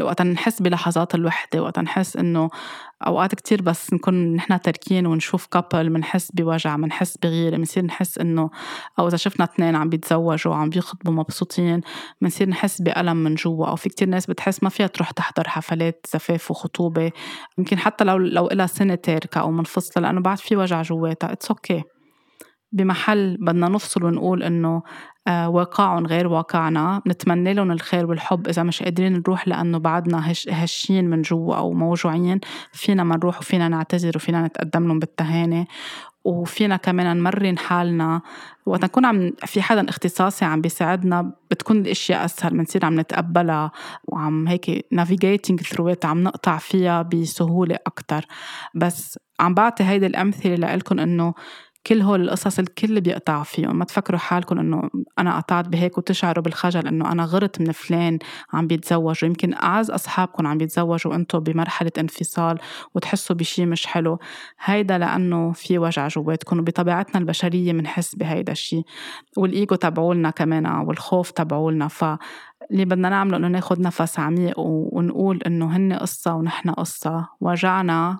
وقت 0.00 0.22
نحس 0.22 0.62
بلحظات 0.62 1.14
الوحدة 1.14 1.62
وقت 1.62 1.78
نحس 1.78 2.16
إنه 2.16 2.50
أوقات 3.06 3.34
كتير 3.34 3.62
بس 3.62 3.92
نكون 3.92 4.34
نحن 4.34 4.60
تركين 4.60 5.06
ونشوف 5.06 5.46
كابل 5.46 5.88
بنحس 5.88 6.30
بوجع 6.32 6.76
بنحس 6.76 7.16
بغيرة 7.16 7.56
بنصير 7.56 7.84
نحس 7.84 8.18
إنه 8.18 8.50
أو 8.98 9.08
إذا 9.08 9.16
شفنا 9.16 9.44
اثنين 9.44 9.76
عم 9.76 9.88
بيتزوجوا 9.88 10.54
عم 10.54 10.70
بيخطبوا 10.70 11.12
مبسوطين 11.12 11.80
بنصير 12.20 12.48
نحس 12.48 12.82
بألم 12.82 13.16
من 13.16 13.34
جوا. 13.34 13.66
أو 13.66 13.76
في 13.76 13.88
كتير 13.88 14.08
ناس 14.08 14.26
بتحس 14.26 14.62
ما 14.62 14.68
فيها 14.68 14.86
تروح 14.86 15.10
تحضر 15.10 15.48
حفلات 15.48 16.06
زفاف 16.12 16.50
وخطوبة. 16.50 17.10
يمكن 17.58 17.78
حتى 17.78 18.04
لو 18.04 18.16
لو 18.16 18.46
إلها 18.46 18.66
سنة 18.66 18.94
تاركة 18.94 19.40
أو 19.40 19.50
منفصلة 19.50 20.02
لأنه 20.02 20.20
بعد 20.20 20.38
في 20.38 20.56
وجع 20.56 20.82
جواتها. 20.82 21.32
it's 21.32 21.80
okay. 21.80 22.01
بمحل 22.72 23.36
بدنا 23.40 23.68
نفصل 23.68 24.04
ونقول 24.04 24.42
إنه 24.42 24.82
آه، 25.28 25.48
واقعهم 25.48 26.06
غير 26.06 26.26
واقعنا. 26.26 27.02
نتمنى 27.08 27.54
لهم 27.54 27.70
الخير 27.70 28.06
والحب. 28.06 28.48
إذا 28.48 28.62
مش 28.62 28.82
قادرين 28.82 29.12
نروح 29.12 29.48
لأنه 29.48 29.78
بعدنا 29.78 30.32
هش 30.32 30.48
هشين 30.48 31.10
من 31.10 31.22
جوا 31.22 31.56
أو 31.56 31.72
موجوعين 31.72 32.40
فينا 32.72 33.04
ما 33.04 33.16
نروح 33.16 33.38
وفينا 33.38 33.68
نعتذر 33.68 34.12
وفينا 34.16 34.46
نتقدم 34.46 34.86
لهم 34.86 34.98
بالتهاني. 34.98 35.68
وفينا 36.24 36.76
كمان 36.76 37.16
نمرن 37.16 37.58
حالنا. 37.58 38.20
وقت 38.66 38.84
نكون 38.84 39.04
عم 39.04 39.32
في 39.46 39.62
حدا 39.62 39.88
اختصاصي 39.88 40.44
عم 40.44 40.60
بيساعدنا 40.60 41.32
بتكون 41.50 41.76
الأشياء 41.76 42.24
أسهل. 42.24 42.52
بنصير 42.52 42.84
عم 42.84 43.00
نتقبلها 43.00 43.70
وعم 44.04 44.48
هيك 44.48 44.86
through 45.62 45.94
it 45.94 46.04
عم 46.04 46.22
نقطع 46.22 46.58
فيها 46.58 47.02
بسهولة 47.02 47.76
أكثر 47.86 48.24
بس 48.74 49.18
عم 49.40 49.54
بعطي 49.54 49.84
هيدي 49.84 50.06
الأمثلة 50.06 50.54
لإلكم 50.54 50.98
إنه 50.98 51.34
كل 51.86 52.02
هول 52.02 52.22
القصص 52.22 52.58
الكل 52.58 53.00
بيقطع 53.00 53.42
فيهم. 53.42 53.76
ما 53.76 53.84
تفكروا 53.84 54.18
حالكم 54.18 54.58
إنه 54.58 54.90
أنا 55.18 55.36
قطعت 55.36 55.68
بهيك 55.68 55.98
وتشعروا 55.98 56.44
بالخجل 56.44 56.86
إنه 56.86 57.12
أنا 57.12 57.24
غرت 57.24 57.60
من 57.60 57.72
فلان 57.72 58.18
عم 58.52 58.66
بيتزوج 58.66 59.24
ويمكن 59.24 59.54
أعز 59.54 59.90
أصحابكم 59.90 60.46
عم 60.46 60.58
بيتزوجوا 60.58 61.12
وأنتم 61.12 61.38
بمرحلة 61.38 61.90
انفصال 61.98 62.58
وتحسوا 62.94 63.36
بشي 63.36 63.66
مش 63.66 63.86
حلو. 63.86 64.18
هيدا 64.64 64.98
لأنه 64.98 65.52
في 65.52 65.78
وجع 65.78 66.08
جواتكم 66.08 66.58
وبطبيعتنا 66.58 67.18
البشرية 67.20 67.72
بنحس 67.72 68.14
بهيدا 68.14 68.52
الشيء 68.52 68.84
والإيجو 69.36 69.74
تبعولنا 69.74 70.30
كمان 70.30 70.66
والخوف 70.66 71.30
تبعولنا. 71.30 71.88
ف 71.88 72.04
اللي 72.70 72.84
بدنا 72.84 73.08
نعمله 73.08 73.36
إنه 73.36 73.48
ناخد 73.48 73.80
نفس 73.80 74.18
عميق 74.18 74.54
ونقول 74.58 75.42
إنه 75.46 75.76
هن 75.76 75.92
قصة 75.92 76.34
ونحن 76.34 76.70
قصة. 76.70 77.28
وجعنا 77.40 78.18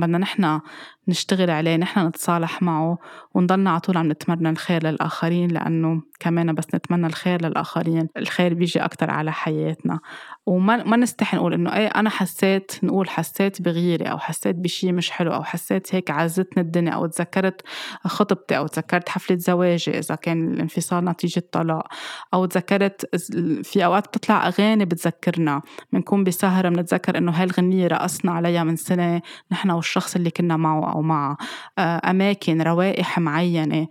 بدنا 0.00 0.18
نحن 0.18 0.60
نشتغل 1.08 1.50
عليه 1.50 1.76
نحن 1.76 2.06
نتصالح 2.06 2.62
معه 2.62 2.98
ونضلنا 3.34 3.70
على 3.70 3.80
طول 3.80 3.96
عم 3.96 4.10
نتمنى 4.12 4.50
الخير 4.50 4.86
للآخرين 4.86 5.50
لأنه 5.50 6.02
كمان 6.20 6.54
بس 6.54 6.74
نتمنى 6.74 7.06
الخير 7.06 7.46
للآخرين 7.46 8.08
الخير 8.16 8.54
بيجي 8.54 8.84
أكتر 8.84 9.10
على 9.10 9.32
حياتنا. 9.32 10.00
وما 10.46 10.84
ما 10.84 10.96
نستحي 10.96 11.36
نقول 11.36 11.54
إنه 11.54 11.76
إيه 11.76 11.86
أنا 11.86 12.10
حسيت 12.10 12.72
نقول 12.82 13.08
حسيت 13.08 13.62
بغيرة 13.62 14.08
أو 14.08 14.18
حسيت 14.18 14.56
بشي 14.56 14.92
مش 14.92 15.10
حلو 15.10 15.34
أو 15.34 15.44
حسيت 15.44 15.94
هيك 15.94 16.10
عزتني 16.10 16.62
الدنيا 16.62 16.92
أو 16.92 17.06
تذكرت 17.06 17.62
خطبتي 18.04 18.58
أو 18.58 18.66
تذكرت 18.66 19.08
حفلة 19.08 19.36
زواجي 19.36 19.98
إذا 19.98 20.14
كان 20.14 20.52
الانفصال 20.54 21.04
نتيجة 21.04 21.42
طلاق 21.52 21.86
أو 22.34 22.46
تذكرت 22.46 23.16
في 23.64 23.84
أوقات 23.84 24.08
بتطلع 24.08 24.46
أغاني 24.48 24.84
بتذكرنا. 24.84 25.62
بنكون 25.92 26.24
بسهرة 26.24 26.68
بنتذكر 26.68 27.18
إنه 27.18 27.32
هاي 27.32 27.44
الغنية 27.44 27.86
رقصنا 27.86 28.32
عليها 28.32 28.64
من 28.64 28.76
سنة 28.76 29.22
نحن 29.52 29.70
والشخص 29.70 30.16
اللي 30.16 30.30
كنا 30.30 30.56
معه 30.56 30.92
أو 30.92 31.02
مع 31.02 31.36
آه، 31.78 32.10
أماكن 32.10 32.62
روائح 32.62 33.18
معينة. 33.18 33.88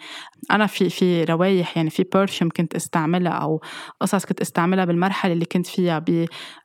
أنا 0.51 0.67
في 0.67 0.89
في 0.89 1.23
روايح 1.23 1.77
يعني 1.77 1.89
في 1.89 2.05
برفيوم 2.13 2.51
كنت 2.57 2.75
أستعملها 2.75 3.31
أو 3.31 3.61
قصص 4.01 4.25
كنت 4.25 4.41
أستعملها 4.41 4.85
بالمرحلة 4.85 5.33
اللي 5.33 5.45
كنت 5.45 5.67
فيها 5.67 5.99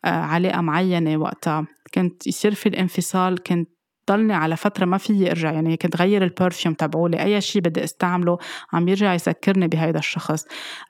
بعلاقة 0.04 0.60
معينة 0.60 1.16
وقتها. 1.16 1.66
كنت 1.94 2.26
يصير 2.26 2.54
في 2.54 2.68
الانفصال 2.68 3.42
كنت 3.42 3.68
بضلني 4.10 4.34
على 4.34 4.56
فترة 4.56 4.84
ما 4.84 4.98
فيي 4.98 5.30
ارجع 5.30 5.52
يعني 5.52 5.76
كنت 5.76 5.96
غير 5.96 6.24
البرفيوم 6.24 6.74
تبعولي 6.74 7.22
أي 7.22 7.40
شيء 7.40 7.62
بدي 7.62 7.84
استعمله 7.84 8.38
عم 8.72 8.88
يرجع 8.88 9.14
يذكرني 9.14 9.68
بهيدا 9.68 9.98
الشخص. 9.98 10.44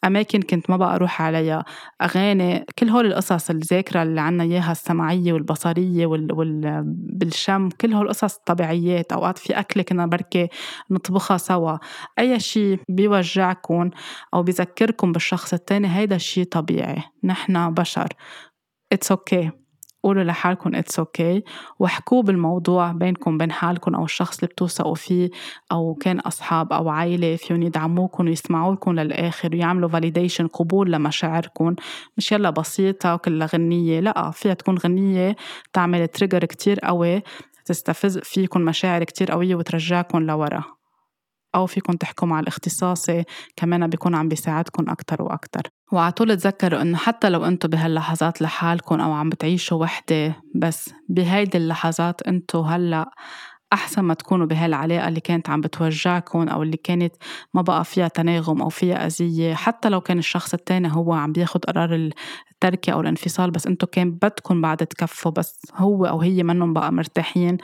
أماكن 0.04 0.42
كنت 0.42 0.70
ما 0.70 0.76
بقى 0.76 0.94
أروح 0.94 1.22
عليها. 1.22 1.64
أغاني 2.02 2.66
كل 2.78 2.88
هول 2.88 3.06
القصص 3.06 3.50
الذاكرة 3.50 4.02
اللي 4.02 4.20
عنا 4.20 4.44
إياها 4.44 4.72
السمعية 4.72 5.32
والبصرية 5.32 6.06
وال... 6.06 6.32
وال... 6.32 6.82
بالشم 7.12 7.68
كل 7.68 7.92
هول 7.92 8.04
القصص 8.04 8.36
الطبيعيات 8.36 9.12
أوقات 9.12 9.38
في 9.38 9.58
أكلة 9.58 9.82
كنا 9.82 10.06
بركي 10.06 10.48
نطبخها 10.90 11.36
سوا. 11.36 11.76
أي 12.18 12.40
شيء 12.40 12.78
بيوجعكم 12.88 13.90
أو 14.34 14.42
بيذكركم 14.42 15.12
بالشخص 15.12 15.52
التاني 15.52 15.96
هيدا 15.96 16.16
الشيء 16.16 16.44
طبيعي. 16.44 17.02
نحن 17.24 17.74
بشر. 17.74 18.08
it's 18.92 19.48
okay. 19.48 19.59
قولوا 20.02 20.24
لحالكم 20.24 20.74
it's 20.74 21.40
okay. 21.40 21.44
واحكوا 21.78 22.22
بالموضوع 22.22 22.92
بينكم 22.92 23.38
بين 23.38 23.52
حالكم 23.52 23.94
أو 23.94 24.04
الشخص 24.04 24.38
اللي 24.38 24.46
بتوثقوا 24.46 24.94
فيه 24.94 25.30
أو 25.72 25.94
كان 25.94 26.20
أصحاب 26.20 26.72
أو 26.72 26.88
عائلة 26.88 27.36
فيهم 27.36 27.62
يدعموكم 27.62 28.26
ويسمعوا 28.26 28.74
لكم 28.74 28.92
للآخر 28.92 29.50
ويعملوا 29.52 29.88
validation 29.88 30.46
قبول 30.46 30.92
لمشاعركم. 30.92 31.74
مش 32.16 32.32
يلا 32.32 32.50
بسيطة 32.50 33.14
وكلها 33.14 33.48
غنية 33.54 34.00
لا 34.00 34.30
فيها 34.30 34.54
تكون 34.54 34.78
غنية 34.78 35.36
تعمل 35.72 36.08
trigger 36.08 36.44
كتير 36.44 36.80
قوي 36.80 37.22
تستفز 37.64 38.18
فيكم 38.18 38.60
مشاعر 38.60 39.04
كتير 39.04 39.32
قوية 39.32 39.54
وترجعكم 39.54 40.18
لورا. 40.18 40.64
أو 41.54 41.66
فيكم 41.66 41.92
تحكوا 41.92 42.28
مع 42.28 42.40
الاختصاصي 42.40 43.24
كمان 43.56 43.86
بيكون 43.86 44.14
عم 44.14 44.28
بيساعدكم 44.28 44.90
أكتر 44.90 45.22
وأكتر. 45.22 45.62
وعلى 45.92 46.12
طول 46.12 46.36
تذكروا 46.36 46.82
إنه 46.82 46.96
حتى 46.98 47.28
لو 47.28 47.44
أنتم 47.44 47.68
بهاللحظات 47.68 48.42
لحالكم 48.42 49.00
أو 49.00 49.12
عم 49.12 49.28
بتعيشوا 49.28 49.80
وحدة 49.80 50.36
بس 50.54 50.90
بهيدي 51.08 51.58
اللحظات 51.58 52.22
أنتم 52.22 52.58
هلأ 52.58 53.10
أحسن 53.72 54.02
ما 54.02 54.14
تكونوا 54.14 54.46
بهالعلاقة 54.46 55.08
اللي 55.08 55.20
كانت 55.20 55.50
عم 55.50 55.60
بتوجعكم 55.60 56.48
أو 56.48 56.62
اللي 56.62 56.76
كانت 56.76 57.14
ما 57.54 57.62
بقى 57.62 57.84
فيها 57.84 58.08
تناغم 58.08 58.62
أو 58.62 58.68
فيها 58.68 59.06
أذية. 59.06 59.54
حتى 59.54 59.88
لو 59.88 60.00
كان 60.00 60.18
الشخص 60.18 60.54
التاني 60.54 60.92
هو 60.92 61.12
عم 61.12 61.32
بياخد 61.32 61.64
قرار 61.64 62.10
التركة 62.52 62.92
أو 62.92 63.00
الانفصال 63.00 63.50
بس 63.50 63.66
أنتوا 63.66 63.88
كان 63.92 64.10
بدكم 64.10 64.60
بعد 64.60 64.76
تكفوا 64.76 65.32
بس 65.32 65.60
هو 65.74 66.06
أو 66.06 66.20
هي 66.20 66.42
منهم 66.42 66.72
بقى 66.72 66.92
مرتاحين. 66.92 67.58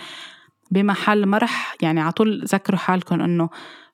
بمحل 0.71 1.27
ما 1.27 1.39
رح 1.39 1.75
يعني 1.83 2.01
على 2.01 2.13
طول 2.13 2.45
ذكروا 2.45 2.79
حالكم 2.79 3.21
إنه 3.21 3.49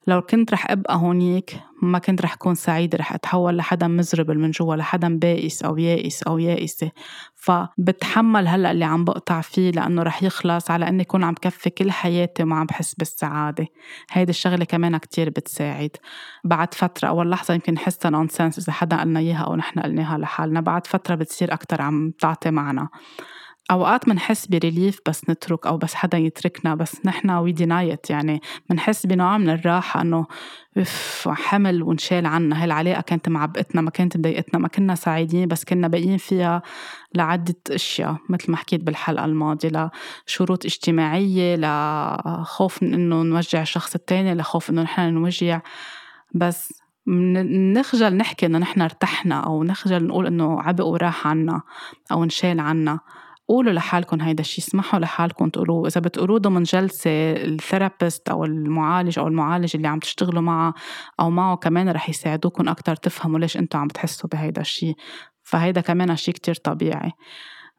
لو 0.07 0.23
كنت 0.23 0.53
رح 0.53 0.71
أبقى 0.71 0.97
هونيك 0.97 1.61
ما 1.83 1.99
كنت 1.99 2.23
رح 2.23 2.33
أكون 2.33 2.55
سعيدة 2.55 2.99
رح 2.99 3.13
أتحول 3.13 3.57
لحدا 3.57 3.87
مزربل 3.87 4.39
من 4.39 4.51
جوا 4.51 4.77
لحدا 4.77 5.19
بائس 5.19 5.63
أو 5.63 5.79
يائس 5.79 6.23
أو 6.23 6.39
يائسة. 6.39 6.91
فبتحمل 7.35 8.49
هلأ 8.49 8.71
اللي 8.71 8.85
عم 8.85 9.05
بقطع 9.05 9.41
فيه 9.41 9.71
لأنه 9.71 10.03
رح 10.03 10.23
يخلص 10.23 10.71
على 10.71 10.89
إني 10.89 11.03
اكون 11.03 11.25
عم 11.25 11.35
كفي 11.35 11.71
كل 11.71 11.91
حياتي 11.91 12.43
وما 12.43 12.57
عم 12.57 12.67
بحس 12.67 12.95
بالسعادة. 12.95 13.67
هيدي 14.11 14.31
الشغلة 14.31 14.65
كمان 14.65 14.97
كتير 14.97 15.31
بتساعد. 15.31 15.97
بعد 16.45 16.75
فترة 16.75 17.09
أول 17.09 17.31
لحظة 17.31 17.55
يمكن 17.55 17.75
نحسها 17.75 18.11
nonsense 18.11 18.59
إذا 18.59 18.73
حدا 18.73 18.97
قالنا 18.97 19.21
إياها 19.21 19.45
أو 19.45 19.57
نحن 19.57 19.81
قلناها 19.81 20.19
لحالنا 20.19 20.61
بعد 20.61 20.87
فترة 20.87 21.15
بتصير 21.15 21.53
أكتر 21.53 21.83
عم 21.83 22.13
تعطي 22.21 22.51
معنا 22.51 22.89
أوقات 23.71 24.09
منحس 24.09 24.47
ب 24.47 24.54
relief 24.54 24.99
بس 25.09 25.31
نترك 25.31 25.67
أو 25.67 25.77
بس 25.77 25.95
حدا 25.95 26.19
يتركنا 26.19 26.75
بس 26.75 27.07
نحن 27.07 27.31
we 27.31 27.53
deny 27.53 27.92
it 27.92 28.11
يعني 28.11 28.41
منحس 28.71 29.07
بنوع 29.07 29.39
من 29.39 29.51
الراحة 29.51 30.01
إنه 30.01 30.27
إف 30.79 31.29
حمل 31.33 31.83
ونشال 31.83 32.27
عنا. 32.27 32.65
هالعلاقة 32.65 33.01
كانت 33.01 33.29
معبقتنا 33.29 33.81
ما 33.81 33.91
كانت 33.91 34.17
مضايقتنا 34.17 34.61
ما 34.61 34.69
كنا 34.69 34.95
سعيدين 34.95 35.49
بس 35.49 35.65
كنا 35.65 35.89
باقيين 35.89 36.17
فيها 36.17 36.63
لعدة 37.15 37.55
أشياء 37.71 38.17
مثل 38.29 38.51
ما 38.51 38.57
حكيت 38.57 38.83
بالحلقة 38.85 39.25
الماضية 39.25 39.91
لشروط 40.27 40.65
اجتماعية 40.65 41.57
لخوف 41.57 42.83
من 42.83 42.95
إنه 42.95 43.23
نوجع 43.23 43.63
الشخص 43.63 43.95
التاني 43.95 44.35
لخوف 44.35 44.71
إنه 44.71 44.83
نحن 44.83 45.13
نوجع. 45.15 45.61
بس 46.35 46.83
نخجل 47.07 48.17
نحكي 48.17 48.47
إنه 48.47 48.59
نحن 48.59 48.81
ارتحنا 48.83 49.41
أو 49.41 49.65
نخجل 49.65 50.07
نقول 50.07 50.27
إنه 50.27 50.63
عبق 50.63 50.85
وراح 50.85 51.27
عنا 51.27 51.63
أو 52.13 52.25
انشال 52.25 52.61
عنا. 52.61 53.01
قولوا 53.53 53.73
لحالكم 53.73 54.21
هيدا 54.21 54.41
الشيء 54.41 54.65
اسمحوا 54.65 55.01
لحالكم 55.01 55.49
تقولوه 55.49 55.87
إذا 55.87 56.01
بتقولوه 56.01 56.39
ضمن 56.39 56.63
جلسة 56.63 57.11
ال 57.33 57.42
therapist 57.42 58.29
أو 58.29 58.45
المعالج 58.45 59.19
أو 59.19 59.29
المعالج 59.29 59.77
اللي 59.77 59.89
عم 59.89 59.99
تشتغلوا 59.99 60.43
معه 60.43 60.75
أو 61.21 61.31
معه 61.31 61.57
كمان 61.57 61.89
رح 61.89 62.09
يساعدوكم 62.09 62.69
أكتر 62.69 62.97
تفهموا 62.97 63.39
ليش 63.39 63.57
أنتوا 63.57 63.81
عم 63.81 63.87
بتحسوا 63.87 64.31
بهيدا 64.33 64.61
الشيء 64.61 64.95
فهيدا 65.43 65.81
كمان 65.81 66.17
شيء 66.17 66.35
كتير 66.35 66.55
طبيعي. 66.55 67.13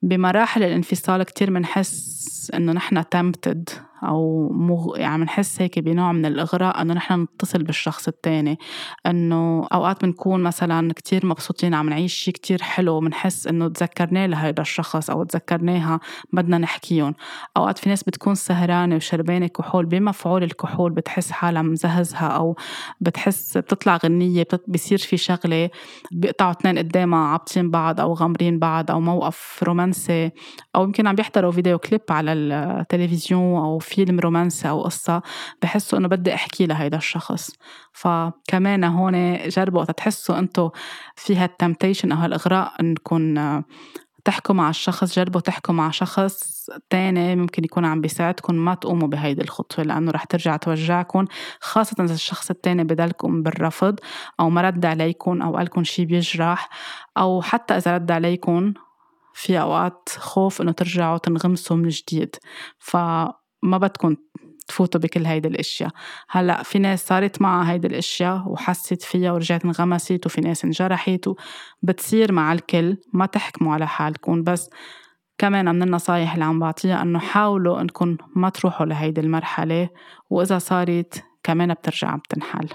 بمراحل 0.01 0.63
الانفصال 0.63 1.23
كتير 1.23 1.51
منحس 1.51 2.51
إنه 2.53 2.71
نحن 2.71 3.09
تمتد 3.09 3.69
أو 4.07 4.49
مغ... 4.49 4.97
يعني 4.97 5.23
بنحس 5.23 5.61
هيك 5.61 5.79
بنوع 5.79 6.11
من 6.11 6.25
الإغراء 6.25 6.81
إنه 6.81 6.93
نحن 6.93 7.21
نتصل 7.21 7.63
بالشخص 7.63 8.07
التاني. 8.07 8.59
إنه 9.05 9.67
أوقات 9.73 10.05
بنكون 10.05 10.43
مثلا 10.43 10.93
كتير 10.93 11.25
مبسوطين 11.25 11.73
عم 11.73 11.89
نعيش 11.89 12.13
شيء 12.13 12.33
كتير 12.33 12.61
حلو 12.61 12.99
بنحس 12.99 13.47
إنه 13.47 13.67
تذكرناه 13.67 14.25
لهيدا 14.25 14.61
الشخص 14.61 15.09
أو 15.09 15.23
تذكرناها 15.23 15.99
بدنا 16.33 16.57
نحكيهم. 16.57 17.15
أوقات 17.57 17.77
في 17.77 17.89
ناس 17.89 18.03
بتكون 18.03 18.35
سهرانة 18.35 18.95
وشربانة 18.95 19.47
كحول 19.47 19.85
بمفعول 19.85 20.43
الكحول 20.43 20.91
بتحس 20.91 21.31
حالها 21.31 21.61
مزهزها 21.61 22.27
أو 22.27 22.55
بتحس 23.01 23.57
بتطلع 23.57 23.97
غنية 23.97 24.47
بصير 24.67 24.97
في 24.97 25.17
شغلة 25.17 25.69
بيقطعوا 26.11 26.51
اثنين 26.51 26.77
قدامها 26.77 27.19
عابطين 27.19 27.71
بعض 27.71 27.99
أو 27.99 28.13
غامرين 28.13 28.59
بعض 28.59 28.91
أو 28.91 28.99
موقف 28.99 29.63
رومانسي 29.63 30.31
أو 30.75 30.83
يمكن 30.83 31.07
عم 31.07 31.15
بيحضروا 31.15 31.51
فيديو 31.51 31.77
كليب 31.79 32.01
على 32.09 32.33
التلفزيون 32.33 33.57
أو 33.57 33.79
فيلم 33.95 34.19
رومانسي 34.19 34.69
أو 34.69 34.82
قصة 34.82 35.21
بحسوا 35.62 35.99
إنه 35.99 36.08
بدي 36.08 36.34
أحكي 36.34 36.65
لهيدا 36.65 36.97
الشخص. 36.97 37.51
فكمان 37.93 38.84
هون 38.84 39.38
جربوا 39.49 39.84
تحسوا 39.84 40.39
أنتوا 40.39 40.69
في 41.15 41.36
هالتمتيشن 41.36 42.12
أو 42.12 42.17
هالإغراء 42.17 42.73
إنكم 42.82 43.38
تحكوا 44.25 44.56
مع 44.56 44.69
الشخص 44.69 45.15
جربوا 45.19 45.41
تحكوا 45.41 45.73
مع 45.73 45.91
شخص 45.91 46.69
تاني 46.89 47.36
ممكن 47.36 47.63
يكون 47.63 47.86
عم 47.86 48.01
بيساعدكم 48.01 48.56
ما 48.56 48.75
تقوموا 48.75 49.08
بهيدي 49.08 49.41
الخطوة 49.41 49.86
لأنه 49.86 50.12
رح 50.12 50.23
ترجع 50.23 50.58
توجعكم 50.58 51.25
خاصة 51.62 52.03
إذا 52.03 52.13
الشخص 52.13 52.49
التاني 52.49 52.84
بدلكم 52.84 53.43
بالرفض 53.43 53.99
أو 54.39 54.49
ما 54.49 54.62
رد 54.62 54.86
عليكم 54.86 55.41
أو 55.41 55.58
قالكم 55.58 55.84
شي 55.84 56.06
بيجرح 56.06 56.69
أو 57.17 57.41
حتى 57.41 57.77
إذا 57.77 57.95
رد 57.95 58.12
عليكم 58.12 58.73
في 59.34 59.62
أوقات 59.62 60.10
خوف 60.17 60.62
إنه 60.62 60.71
ترجعوا 60.71 61.17
تنغمسوا 61.17 61.77
من 61.77 61.89
جديد. 61.89 62.36
ف 62.79 62.97
ما 63.63 63.78
بدكم 63.78 64.15
تفوتوا 64.67 65.02
بكل 65.02 65.26
هيدي 65.26 65.47
الأشياء. 65.47 65.89
هلأ 66.30 66.63
في 66.63 66.80
ناس 66.80 67.08
صارت 67.08 67.41
معها 67.41 67.71
هيدي 67.71 67.88
الأشياء 67.88 68.43
وحست 68.47 69.02
فيها 69.04 69.32
ورجعت 69.32 69.65
انغمست 69.65 70.26
وفي 70.26 70.41
ناس 70.41 70.65
انجرحت 70.65 71.30
بتصير 71.82 72.32
مع 72.32 72.54
الكل 72.54 72.97
ما 73.13 73.26
تحكموا 73.26 73.73
على 73.73 73.88
حالكم. 73.88 74.43
بس 74.43 74.69
كمان 75.38 75.76
من 75.76 75.84
النصايح 75.84 76.34
اللي 76.34 76.45
عم 76.45 76.60
بعطيها 76.60 77.02
إنه 77.02 77.19
حاولوا 77.19 77.82
إنكم 77.82 78.17
ما 78.36 78.49
تروحوا 78.49 78.86
لهيدي 78.86 79.21
المرحلة 79.21 79.89
وإذا 80.30 80.58
صارت 80.58 81.23
كمان 81.43 81.73
بترجع 81.73 82.15
بتنحل. 82.15 82.69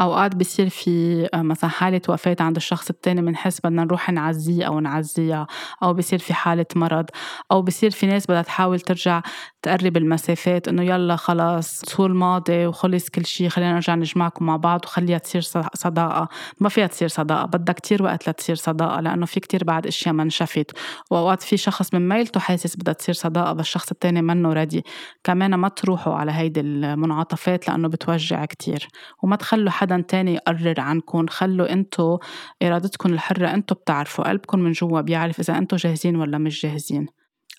أوقات 0.00 0.36
بصير 0.36 0.68
في 0.68 1.28
آه، 1.34 1.42
مثلا 1.42 1.70
حالة 1.70 2.00
وفاة 2.08 2.36
عند 2.40 2.56
الشخص 2.56 2.90
التاني 2.90 3.22
بنحس 3.22 3.60
بدنا 3.60 3.84
نروح 3.84 4.10
نعزيه 4.10 4.64
أو 4.64 4.80
نعزيها 4.80 5.46
أو 5.82 5.94
بصير 5.94 6.18
في 6.18 6.34
حالة 6.34 6.66
مرض 6.76 7.06
أو 7.52 7.62
بصير 7.62 7.90
في 7.90 8.06
ناس 8.06 8.26
بدها 8.26 8.42
تحاول 8.42 8.80
ترجع 8.80 9.22
تقرب 9.62 9.96
المسافات 9.96 10.68
إنه 10.68 10.82
يلا 10.82 11.16
خلاص 11.16 11.82
شو 11.88 12.06
الماضي 12.06 12.66
وخلص 12.66 13.08
كل 13.08 13.26
شيء 13.26 13.48
خلينا 13.48 13.72
نرجع 13.72 13.94
نجمعكم 13.94 14.46
مع 14.46 14.56
بعض 14.56 14.80
وخليها 14.84 15.18
تصير 15.18 15.40
صداقة. 15.74 16.28
ما 16.60 16.68
فيها 16.68 16.86
تصير 16.86 17.08
صداقة 17.08 17.46
بدها 17.46 17.72
كتير 17.74 18.02
وقت 18.02 18.28
لتصير 18.28 18.56
صداقة 18.56 19.00
لأنه 19.00 19.26
في 19.26 19.40
كتير 19.40 19.64
بعد 19.64 19.86
أشياء 19.86 20.14
ما 20.14 20.22
انشفت. 20.22 20.70
وأوقات 21.10 21.42
في 21.42 21.56
شخص 21.56 21.94
من 21.94 22.08
ميلته 22.08 22.40
حاسس 22.40 22.76
بدها 22.76 22.94
تصير 22.94 23.14
صداقة 23.14 23.52
بس 23.52 23.70
الشخص 23.70 23.90
التاني 23.90 24.22
منه 24.22 24.52
ردي 24.52 24.84
كمان 25.24 25.54
ما 25.54 25.68
تروحوا 25.68 26.14
على 26.14 26.32
هيدي 26.32 26.60
المنعطفات 26.60 27.68
لأنه 27.68 27.88
بتوجع 27.88 28.44
كتير 28.44 28.88
وما 29.22 29.36
تخلوا 29.36 29.70
حدا 29.70 29.89
تاني 29.98 30.34
يقرر 30.34 30.80
عنكم. 30.80 31.26
خلوا 31.26 31.72
انتو 31.72 32.18
إرادتكم 32.62 33.12
الحرة 33.12 33.54
انتو 33.54 33.74
بتعرفوا 33.74 34.28
قلبكم 34.28 34.58
من 34.58 34.72
جوا 34.72 35.00
بيعرف 35.00 35.40
إذا 35.40 35.58
انتو 35.58 35.76
جاهزين 35.76 36.16
ولا 36.16 36.38
مش 36.38 36.62
جاهزين. 36.62 37.06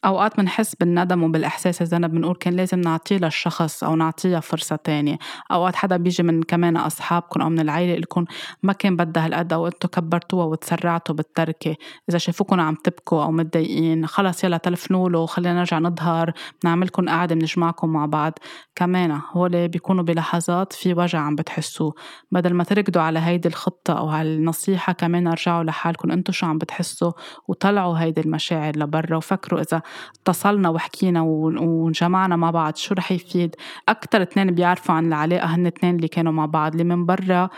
أوقات 0.06 0.38
بنحس 0.38 0.76
بالندم 0.76 1.24
وبالإحساس 1.24 1.82
الذنب 1.82 2.12
بنقول 2.12 2.36
كان 2.36 2.54
لازم 2.54 2.82
نعطيه 2.82 3.18
للشخص 3.18 3.84
أو 3.84 3.96
نعطيها 3.96 4.40
فرصة 4.40 4.76
تانية. 4.76 5.18
أوقات 5.52 5.76
حدا 5.76 5.98
بيجي 5.98 6.24
من 6.24 6.44
كمان 6.44 6.78
أصحابكم 6.78 7.42
أو 7.42 7.50
من 7.50 7.60
العيلة 7.60 7.96
لكم 7.96 8.26
ما 8.64 8.74
كان 8.74 8.96
بدها 8.96 9.26
هالقد 9.26 9.54
أو 9.54 9.68
أنتوا 9.68 9.90
كبرتوها 9.90 10.46
وتسرعتوا 10.46 11.16
بالتركة. 11.16 11.76
إذا 12.10 12.18
شافوكم 12.18 12.60
عم 12.60 12.76
تبكوا 12.76 13.24
أو 13.24 13.32
متضايقين 13.32 14.08
خلص 14.08 14.44
يلا 14.44 14.58
تلفنوا 14.58 15.10
له 15.10 15.26
خلينا 15.26 15.54
نرجع 15.54 15.80
نظهر 15.80 16.34
نعملكم 16.64 17.10
قاعدة 17.10 17.36
بنجمعكم 17.36 17.90
مع 17.90 18.06
بعض. 18.06 18.34
كمان 18.76 19.20
هول 19.32 19.68
بيكونوا 19.68 20.04
بلحظات 20.04 20.74
في 20.74 20.94
وجع 20.94 21.20
عم 21.20 21.36
بتحسوه. 21.36 21.94
بدل 22.32 22.54
ما 22.54 22.64
تركضوا 22.64 23.02
على 23.02 23.20
هيدي 23.20 23.48
الخطة 23.48 23.94
أو 23.98 24.08
هالنصيحة 24.08 24.94
كمان 24.94 25.28
ارجعوا 25.28 25.64
لحالكم. 25.64 26.12
أنتوا 26.12 26.34
شو 26.34 26.46
عم 26.46 26.58
بتحسوا؟ 26.58 27.12
وطلعوا 27.48 27.98
هيدي 27.98 28.22
المشاعر 28.22 28.78
لبرا 28.78 29.18
وفكروا 29.18 29.62
إذا 29.62 29.82
اتصلنا 30.22 30.70
وحكينا 30.70 31.22
وجمعنا 31.62 32.36
مع 32.36 32.52
بعض 32.52 32.76
شو 32.76 32.96
رح 32.96 33.12
يفيد. 33.12 33.56
أكتر 33.90 34.22
اتنين 34.22 34.52
بيعرفوا 34.52 34.96
عن 34.96 35.08
العلاقة 35.08 35.46
هن 35.46 35.66
اتنين 35.66 35.96
اللي 35.96 36.08
كانوا 36.08 36.32
مع 36.32 36.46
بعض. 36.46 36.72
اللي 36.72 36.84
من 36.84 37.06
برا 37.06 37.50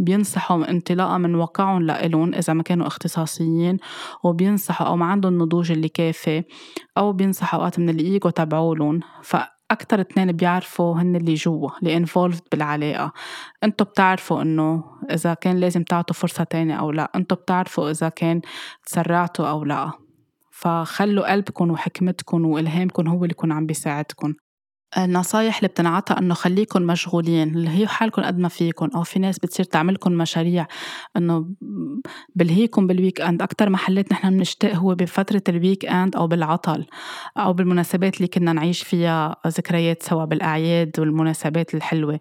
بينصحوا 0.00 0.70
انطلاقا 0.70 1.18
من 1.18 1.34
واقعهم 1.34 1.82
لإلهم 1.82 2.34
إذا 2.34 2.52
ما 2.52 2.62
كانوا 2.62 2.86
اختصاصيين 2.86 3.76
وبينصحوا 4.24 4.86
أو 4.86 4.96
ما 4.96 5.06
عندهم 5.06 5.32
النضوج 5.32 5.72
اللي 5.72 5.88
كافي 5.88 6.42
أو 6.98 7.12
بينصحوا 7.12 7.58
أوقات 7.60 7.78
من 7.78 7.88
الإيجو 7.88 8.30
تبعولن 8.30 9.00
فأكتر 9.22 10.00
اتنين 10.00 10.32
بيعرفوا 10.32 10.94
هن 10.94 11.16
اللي 11.16 11.34
جوا 11.34 11.70
اللي 11.82 11.96
انفولفد 11.96 12.42
بالعلاقة. 12.52 13.12
انتو 13.64 13.84
بتعرفوا 13.84 14.42
إنه 14.42 14.84
إذا 15.10 15.34
كان 15.34 15.56
لازم 15.56 15.82
تعطوا 15.82 16.16
فرصة 16.16 16.44
تانية 16.44 16.74
أو 16.74 16.90
لا. 16.90 17.10
انتو 17.16 17.34
بتعرفوا 17.34 17.90
إذا 17.90 18.08
كان 18.08 18.40
تسرعتوا 18.86 19.46
أو 19.46 19.64
لا. 19.64 19.90
فخلوا 20.60 21.32
قلبكم 21.32 21.70
وحكمتكم 21.70 22.44
وإلهامكم 22.44 23.08
هو 23.08 23.24
اللي 23.24 23.32
يكون 23.32 23.52
عم 23.52 23.66
بيساعدكم 23.66 24.34
النصايح 24.98 25.56
اللي 25.56 25.68
بتنعطى 25.68 26.14
إنه 26.18 26.34
خليكم 26.34 26.82
مشغولين 26.82 27.48
اللي 27.48 27.70
هي 27.70 27.86
حالكم 27.86 28.22
قد 28.22 28.38
ما 28.38 28.48
فيكم 28.48 28.88
أو 28.94 29.02
في 29.02 29.18
ناس 29.18 29.38
بتصير 29.38 29.64
تعملكم 29.64 30.12
مشاريع 30.12 30.66
إنه 31.16 31.46
بلهيكم 32.34 32.86
بال 32.86 33.20
weekend 33.20 33.42
أكثر 33.42 33.70
محلات 33.70 34.12
نحن 34.12 34.30
بنشتاق 34.30 34.74
هو 34.74 34.94
بفترة 34.94 35.42
ال 35.48 35.86
weekend 35.86 36.16
أو 36.16 36.26
بالعطل 36.26 36.86
أو 37.36 37.52
بالمناسبات 37.52 38.16
اللي 38.16 38.28
كنا 38.28 38.52
نعيش 38.52 38.82
فيها 38.82 39.36
ذكريات 39.46 40.02
سوا 40.02 40.24
بالأعياد 40.24 41.00
والمناسبات 41.00 41.74
الحلوة. 41.74 42.20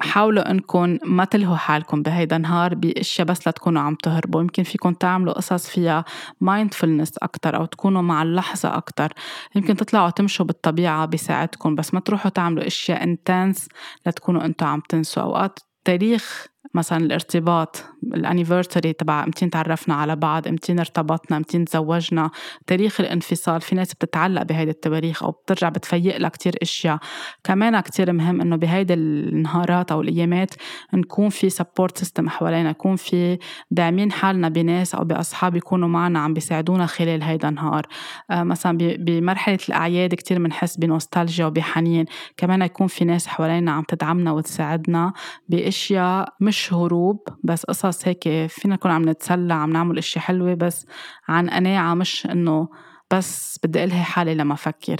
حاولوا 0.00 0.50
انكم 0.50 0.98
ما 1.04 1.24
تلهوا 1.24 1.56
حالكم 1.56 2.02
بهيدا 2.02 2.36
النهار 2.36 2.74
بأشياء 2.74 3.26
بس 3.26 3.48
لتكونوا 3.48 3.82
عم 3.82 3.94
تهربوا 3.94 4.40
يمكن 4.40 4.62
فيكم 4.62 4.92
تعملوا 4.92 5.32
قصص 5.32 5.68
فيها 5.68 6.04
mindfulness 6.40 7.18
أكثر 7.18 7.56
أو 7.56 7.64
تكونوا 7.64 8.02
مع 8.02 8.22
اللحظة 8.22 8.76
أكثر 8.76 9.12
يمكن 9.54 9.76
تطلعوا 9.76 10.10
تمشوا 10.10 10.46
بالطبيعة 10.46 11.06
بيساعدكم 11.06 11.74
بس 11.74 11.94
ما 11.94 12.00
تروحوا 12.08 12.30
تعملوا 12.30 12.66
أشياء 12.66 13.02
intense 13.02 13.68
لتكونوا 14.06 14.44
أنتم 14.44 14.66
عم 14.66 14.82
تنسوا 14.88 15.22
أوقات. 15.22 15.58
تاريخ 15.84 16.46
مثلا 16.74 16.98
الارتباط 16.98 17.84
ال 18.14 18.20
anniversary 18.20 18.92
تبع 18.92 19.24
امتين 19.24 19.50
تعرفنا 19.50 19.94
على 19.94 20.16
بعض 20.16 20.48
امتين 20.48 20.78
ارتبطنا 20.78 21.36
امتين 21.36 21.64
تزوجنا. 21.64 22.30
تاريخ 22.66 23.00
الانفصال 23.00 23.60
في 23.60 23.74
ناس 23.74 23.94
بتتعلق 23.94 24.42
بهيدا 24.42 24.70
التواريخ 24.70 25.22
أو 25.22 25.30
بترجع 25.30 25.68
بتفيق 25.68 26.16
لها 26.16 26.28
كتير 26.28 26.54
أشياء. 26.62 26.98
كمان 27.44 27.80
كتير 27.80 28.12
مهم 28.12 28.40
إنه 28.40 28.56
بهيدا 28.56 28.94
النهارات 28.94 29.92
أو 29.92 30.00
الأيامات 30.00 30.54
نكون 30.94 31.28
في 31.28 31.50
support 31.50 31.98
system 31.98 32.28
حوالينا 32.28 32.70
يكون 32.70 32.96
في 32.96 33.38
داعمين 33.70 34.12
حالنا 34.12 34.48
بناس 34.48 34.94
أو 34.94 35.04
بأصحاب 35.04 35.56
يكونوا 35.56 35.88
معنا 35.88 36.18
عم 36.18 36.34
بيساعدونا 36.34 36.86
خلال 36.86 37.22
هيدا 37.22 37.48
النهار. 37.48 37.86
آه 38.30 38.42
مثلا 38.42 38.78
بمرحلة 38.78 39.58
الأعياد 39.68 40.14
كتير 40.14 40.38
بنحس 40.38 40.76
بنوستالجيا 40.76 41.46
وبحنين. 41.46 42.04
كمان 42.36 42.62
يكون 42.62 42.86
في 42.86 43.04
ناس 43.04 43.26
حوالينا 43.26 43.72
عم 43.72 43.82
تدعمنا 43.82 44.32
وتساعدنا 44.32 45.12
بأشياء 45.48 46.34
مش 46.40 46.57
هروب 46.72 47.28
بس 47.44 47.64
قصص 47.64 48.08
هيك 48.08 48.46
فينا 48.46 48.74
نكون 48.74 48.90
عم 48.90 49.08
نتسلى 49.08 49.54
عم 49.54 49.72
نعمل 49.72 49.98
إشي 49.98 50.20
حلوة 50.20 50.54
بس 50.54 50.86
عن 51.28 51.50
قناعة 51.50 51.94
مش 51.94 52.26
إنه 52.26 52.68
بس 53.10 53.60
بدي 53.64 53.84
ألهي 53.84 54.02
حالي 54.02 54.34
لما 54.34 54.54
أفكر. 54.54 54.96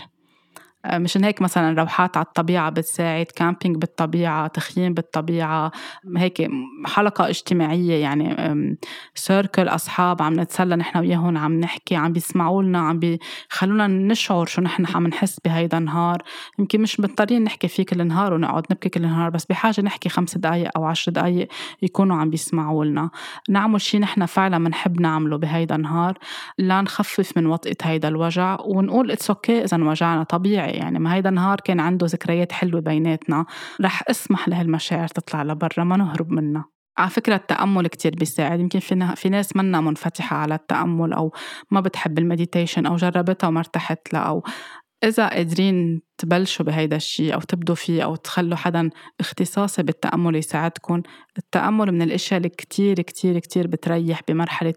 مشان 0.87 1.25
هيك 1.25 1.43
مثلا 1.43 1.81
روحات 1.83 2.17
على 2.17 2.27
الطبيعة 2.27 2.71
بتساعد 2.71 3.27
كامبينج 3.27 3.77
بالطبيعة 3.77 4.47
تخييم 4.47 4.95
بالطبيعة 4.95 5.73
هيك 6.17 6.51
حلقة 6.87 7.29
اجتماعية 7.29 8.03
يعني 8.03 8.77
سيركل 9.15 9.69
أصحاب 9.69 10.23
عم 10.23 10.41
نتسلى 10.41 10.77
نحن 10.77 10.99
وياهم 10.99 11.39
عم 11.39 11.61
نحكي 11.61 11.97
عم 11.97 12.13
بيسمعوا 12.13 12.63
لنا 12.63 12.79
عم 12.79 12.99
بيخلونا 12.99 13.87
نشعر 13.87 14.47
شو 14.47 14.63
نحن 14.63 14.87
عم 14.95 15.07
نحس 15.07 15.41
بهيدا 15.45 15.79
النهار. 15.79 16.23
يمكن 16.59 16.81
مش 16.81 17.01
مضطرين 17.01 17.45
نحكي 17.45 17.69
فيه 17.69 17.85
كل 17.85 18.01
النهار 18.01 18.35
ونقعد 18.35 18.65
نبكي 18.71 18.89
كل 18.89 19.05
النهار 19.05 19.31
بس 19.31 19.45
بحاجة 19.45 19.81
نحكي 19.81 20.09
خمس 20.09 20.39
دقايق 20.39 20.71
أو 20.77 20.85
عشر 20.85 21.13
دقايق 21.13 21.49
يكونوا 21.83 22.17
عم 22.17 22.31
بيسمعوا 22.31 22.85
لنا. 22.85 23.11
نعمل 23.49 23.81
شي 23.81 23.99
نحن 23.99 24.27
فعلا 24.27 24.65
بنحب 24.65 25.01
نعمله 25.01 25.37
بهيدا 25.37 25.75
النهار 25.75 26.19
لا 26.59 26.81
نخفف 26.81 27.37
من 27.37 27.47
وطئة 27.47 27.77
هيدا 27.83 28.09
الوجع 28.09 28.57
ونقول 28.61 29.11
it's 29.11 29.31
okay 29.31 29.65
إذا 29.65 29.85
وجعنا 29.85 30.23
طبيعي. 30.23 30.68
يعني 30.71 30.99
ما 30.99 31.15
هيدا 31.15 31.29
النهار 31.29 31.61
كان 31.61 31.81
عنده 31.81 32.07
ذكريات 32.07 32.53
حلوة 32.53 32.81
بيناتنا. 32.81 33.47
رح 33.81 34.03
أسمح 34.11 34.49
لهالمشاعر 34.49 35.09
تطلع 35.09 35.43
لبرا 35.43 35.85
ما 35.85 35.97
نهرب 35.97 36.31
منها. 36.31 36.65
على 36.99 37.11
فكرة 37.11 37.35
التأمل 37.35 37.87
كتير 37.87 38.15
بيساعد. 38.15 38.61
يمكن 38.61 38.79
في, 38.79 39.13
في 39.17 39.29
ناس 39.29 39.57
منا 39.57 39.81
منفتحة 39.81 40.37
على 40.37 40.55
التأمل 40.55 41.13
أو 41.13 41.33
ما 41.71 41.81
بتحب 41.81 42.19
ال 42.19 42.25
meditation 42.25 42.87
أو 42.87 42.97
جربتها 42.97 43.49
وما 43.49 43.59
ارتحت 43.61 44.13
لها 44.13 44.23
أو 44.23 44.43
إذا 45.05 45.29
قادرين 45.29 46.03
تبلشوا 46.19 46.67
بهيدا 46.67 46.97
الشيء 46.97 47.35
أو 47.35 47.41
تبدوا 47.41 47.75
فيه 47.75 48.05
أو 48.05 48.17
تخلوا 48.17 48.57
حدا 48.57 48.91
اختصاصي 49.21 49.83
بالتأمل 49.83 50.37
يساعدكم 50.37 51.03
التأمل 51.39 51.93
من 51.93 52.03
الأشياء 52.03 52.39
اللي 52.39 52.49
كتير 52.49 53.03
كتير 53.03 53.39
كتير 53.39 53.67
بتريح 53.67 54.21
بمرحلة 54.29 54.75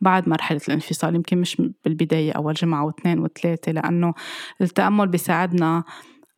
بعد 0.00 0.28
مرحلة 0.28 0.60
الانفصال 0.68 1.14
يمكن 1.14 1.38
مش 1.38 1.62
بالبداية 1.84 2.32
أول 2.32 2.54
جمعة 2.54 2.84
واثنين 2.84 3.18
وثلاثة 3.18 3.72
لأنه 3.72 4.14
التأمل 4.60 5.08
بيساعدنا 5.08 5.84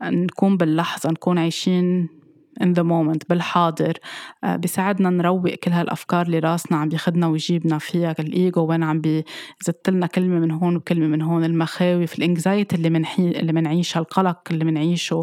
نكون 0.03 0.57
باللحظة 0.57 1.11
نكون 1.11 1.39
عايشين 1.39 2.09
in 2.62 2.66
the 2.66 2.82
moment 2.82 3.28
بالحاضر. 3.28 3.92
آه، 4.44 4.57
بيساعدنا 4.57 5.11
نروق 5.11 5.55
كل 5.55 5.70
هالأفكار 5.70 6.26
اللي 6.26 6.38
راسنا 6.38 6.78
عم 6.78 6.88
بياخدنا 6.88 7.26
ويجيبنا 7.26 7.78
فيها 7.78 8.14
الإيجو 8.18 8.66
وين 8.66 8.82
عم 8.82 9.00
بيزت 9.00 9.90
لنا 9.90 10.07
كلمة 10.07 10.38
من 10.38 10.50
هون 10.50 10.76
وكلمة 10.76 11.07
من 11.07 11.22
هون 11.22 11.44
المخاوف 11.44 12.18
ال 12.18 12.26
anxiety 12.26 12.76
اللي 12.76 12.90
منحي 12.90 13.28
اللي 13.30 13.52
منعيشها 13.52 14.00
القلق 14.00 14.40
اللي 14.50 14.64
منعيشه. 14.64 15.22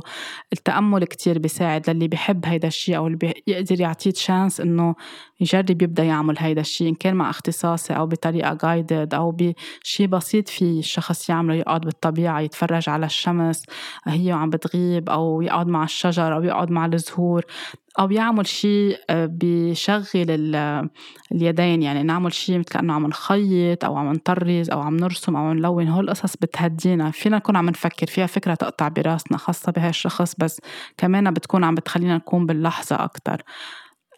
التأمل 0.53 1.03
كتير 1.03 1.39
بيساعد 1.39 1.89
للي 1.89 2.07
بيحب 2.07 2.45
هيدا 2.45 2.67
الشيء 2.67 2.97
أو 2.97 3.07
اللي 3.07 3.17
بيقدر 3.17 3.81
يعطيه 3.81 4.11
تشانس 4.11 4.61
إنه 4.61 4.95
يجرب 5.41 5.81
يبدأ 5.81 6.03
يعمل 6.03 6.35
هيدا 6.39 6.61
الشيء 6.61 6.89
إن 6.89 6.95
كان 6.95 7.15
مع 7.15 7.29
اختصاصي 7.29 7.93
أو 7.93 8.07
بطريقة 8.07 8.53
جايدد 8.53 9.13
أو 9.13 9.31
بشيء 9.31 10.07
بسيط 10.07 10.49
في 10.49 10.79
الشخص 10.79 11.29
يعمله 11.29 11.55
يقعد 11.55 11.81
بالطبيعة 11.81 12.39
يتفرج 12.39 12.89
على 12.89 13.05
الشمس 13.05 13.63
هي 14.05 14.33
وعم 14.33 14.49
بتغيب 14.49 15.09
أو 15.09 15.41
يقعد 15.41 15.67
مع 15.67 15.83
الشجر 15.83 16.35
أو 16.35 16.43
يقعد 16.43 16.71
مع 16.71 16.85
الزهور 16.85 17.45
أو 17.99 18.11
يعمل 18.11 18.47
شيء 18.47 18.97
آه، 19.09 19.25
بيشغل 19.25 20.05
اليدين. 21.31 21.81
يعني 21.81 22.03
نعمل 22.03 22.33
شيء 22.33 22.59
مثل 22.59 22.69
كأنه 22.69 22.93
عم 22.93 23.07
نخيط 23.07 23.85
أو 23.85 23.95
عم 23.97 24.13
نطرز 24.13 24.69
أو 24.69 24.81
عم 24.81 24.97
نرسم 24.97 25.35
أو 25.35 25.53
نلون. 25.53 25.87
هول 25.87 26.03
القصص 26.05 26.35
بتهدينا. 26.37 27.11
فينا 27.11 27.37
نكون 27.37 27.55
عم 27.55 27.69
نفكر. 27.69 28.07
فيها 28.07 28.25
فكرة 28.25 28.53
تقطع 28.55 28.87
براسنا 28.87 29.37
خاصة 29.37 29.71
بهالشخص 29.71 30.35
بس 30.37 30.61
كمان 30.97 31.31
بتكون 31.33 31.63
عم 31.63 31.75
بتخلينا 31.75 32.15
نكون 32.15 32.45
باللحظة 32.45 33.03
أكتر. 33.03 33.43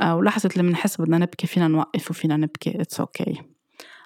ولحظة 0.02 0.50
اللي 0.54 0.64
بنحس 0.70 1.02
بدنا 1.02 1.18
نبكي 1.18 1.48
فينا 1.48 1.68
نوقف 1.68 2.12
وفينا 2.12 2.38
نبكي 2.38 2.82
it's 2.82 3.24
okay. 3.24 3.53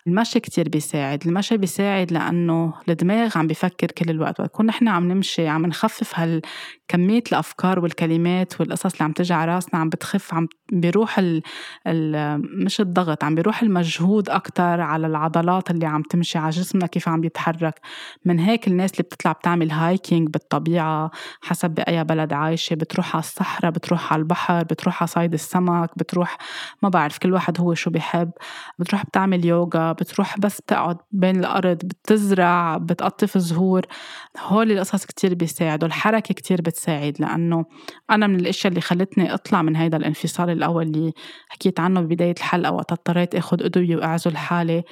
المشي 0.08 0.39
كتير 0.39 0.70
بيساعد 0.70 1.28
المشي 1.28 1.58
بيساعد 1.58 2.12
لأنه 2.12 2.74
الدماغ 2.89 3.38
عم 3.38 3.47
بيفكر 3.47 3.88
كل 3.88 4.10
الوقت 4.10 4.39
وقت 4.39 4.62
نحن 4.62 4.88
عم 4.88 5.12
نمشي 5.12 5.47
عم 5.47 5.66
نخفف 5.66 6.20
هالكمية 6.20 7.24
الأفكار 7.32 7.80
والكلمات 7.80 8.62
والقصص 8.62 8.86
اللي 8.93 9.03
عم 9.03 9.12
تجي 9.12 9.34
على 9.34 9.55
راسنا 9.55 9.80
عم 9.80 9.89
بتخف 9.89 10.34
عم 10.34 10.47
بيروح 10.72 11.20
ال 11.20 11.41
ال 11.88 12.41
مش 12.66 12.82
الضغط 12.82 13.24
عم 13.24 13.36
بيروح 13.36 13.62
المجهود 13.62 14.30
أكتر 14.30 14.82
على 14.82 15.08
العضلات 15.08 15.72
اللي 15.72 15.86
عم 15.86 16.01
تمشي 16.01 16.38
على 16.38 16.49
جسمنا 16.49 16.88
كيف 16.88 17.10
عم 17.10 17.22
بيتحرك 17.22 17.80
من 18.26 18.39
هيك 18.39 18.68
الناس 18.68 18.91
اللي 18.91 19.03
بتطلع 19.03 19.32
بتعمل 19.32 19.72
هايكينج 19.72 20.30
بالطبيعة 20.30 21.12
حسب 21.41 21.70
بأي 21.70 22.03
بلد 22.03 22.34
عايشة 22.34 22.74
بتروح 22.74 23.16
على 23.16 23.24
الصحراء 23.24 23.72
بتروح 23.72 24.14
على 24.14 24.20
البحر 24.20 24.64
بتروح 24.64 25.01
على 25.01 25.08
صيد 25.08 25.34
السمك 25.34 25.89
بتروح 25.97 26.38
ما 26.84 26.89
بعرف 26.89 27.18
كل 27.18 27.34
واحد 27.34 27.60
هو 27.62 27.74
شو 27.74 27.89
بيحب 27.89 28.32
بتروح 28.80 29.05
بتعمل 29.05 29.45
يوغا 29.45 29.97
بتروح 30.00 30.39
بس 30.39 30.62
بتقعد 30.62 30.98
بين 31.12 31.39
الأرض 31.39 31.78
بتزرع 31.78 32.78
بتقطف 32.78 33.38
زهور. 33.38 33.86
هول 34.39 34.72
القصص 34.72 35.06
كتير 35.06 35.34
بيساعدوا 35.34 35.88
الحركة 35.88 36.34
كتير 36.34 36.62
بتساعد 36.62 37.22
لأنه 37.22 37.66
أنا 38.12 38.28
من 38.28 38.39
الأشياء 38.39 38.70
اللي 38.70 38.82
خلتني 38.82 39.34
أطلع 39.34 39.62
من 39.62 39.76
هيدا 39.76 39.98
الانفصال 39.98 40.50
الأول 40.50 40.84
اللي 40.84 41.14
حكيت 41.50 41.80
عنه 41.80 42.02
ببداية 42.02 42.36
الحلقة 42.38 42.72
وقت 42.72 42.91
اضطريت 42.91 43.36
أخذ 43.36 43.64
أدوية 43.64 43.95
وأعزل 43.95 44.38
حالي. 44.38 44.84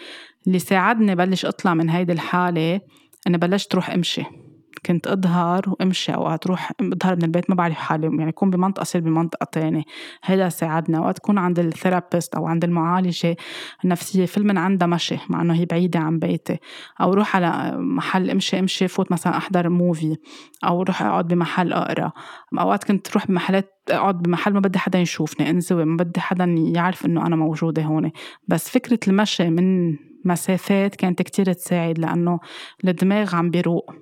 اللي 0.47 0.59
ساعدني 0.59 1.15
بلش 1.15 1.45
أطلع 1.45 1.73
من 1.73 1.89
هيدي 1.89 2.13
الحالة 2.13 2.81
إني 3.27 3.37
بلشت 3.37 3.75
روح 3.75 3.89
أمشي. 3.89 4.44
كنت 4.85 5.07
أظهر 5.07 5.61
وأمشي 5.67 6.13
أوقات 6.13 6.45
أروح 6.45 6.71
أظهر 6.81 7.15
من 7.15 7.23
البيت 7.23 7.49
ما 7.49 7.55
بعرف 7.55 7.75
حالي 7.75 8.07
يعني 8.07 8.29
أكون 8.29 8.49
بمنطقة 8.49 8.81
أصير 8.81 9.01
بمنطقة 9.01 9.43
تانية. 9.51 9.83
هذا 10.23 10.49
ساعدنا 10.49 10.99
وقت 10.99 11.17
كون 11.17 11.37
عند 11.37 11.59
ال 11.59 11.67
therapist 11.67 12.35
أو 12.35 12.47
عند 12.47 12.63
المعالجة 12.63 13.35
النفسية 13.83 14.25
فل 14.25 14.47
من 14.47 14.57
عندها 14.57 14.87
مشي 14.87 15.17
مع 15.29 15.41
إنه 15.41 15.53
هي 15.53 15.65
بعيدة 15.65 15.99
عن 15.99 16.19
بيتي. 16.19 16.57
أو 17.01 17.13
روح 17.13 17.35
على 17.35 17.77
محل 17.77 18.29
أمشي 18.29 18.59
أمشي 18.59 18.87
فوت 18.87 19.11
مثلا 19.11 19.37
أحضر 19.37 19.69
movie 19.69 20.17
أو 20.63 20.83
روح 20.83 21.01
أقعد 21.01 21.27
بمحل 21.27 21.73
أقرأ. 21.73 22.11
أوقات 22.59 22.83
كنت 22.83 23.13
روح 23.13 23.27
بمحلات 23.27 23.71
أقعد 23.89 24.21
بمحل 24.21 24.53
ما 24.53 24.59
بدي 24.59 24.79
حدا 24.79 24.99
يشوفني 24.99 25.49
أنزوي 25.49 25.85
ما 25.85 25.97
بدي 25.97 26.19
حدا 26.19 26.45
يعرف 26.57 27.05
إنه 27.05 27.27
أنا 27.27 27.35
موجودة 27.35 27.83
هون. 27.83 28.11
بس 28.47 28.69
فكرة 28.69 28.99
المشي 29.07 29.49
من 29.49 29.95
مسافات 30.25 30.95
كانت 30.95 31.21
كتير 31.21 31.53
تساعد 31.53 31.99
لأنه 31.99 32.39
الدماغ 32.85 33.35
عم 33.35 33.49
بيروق. 33.49 33.93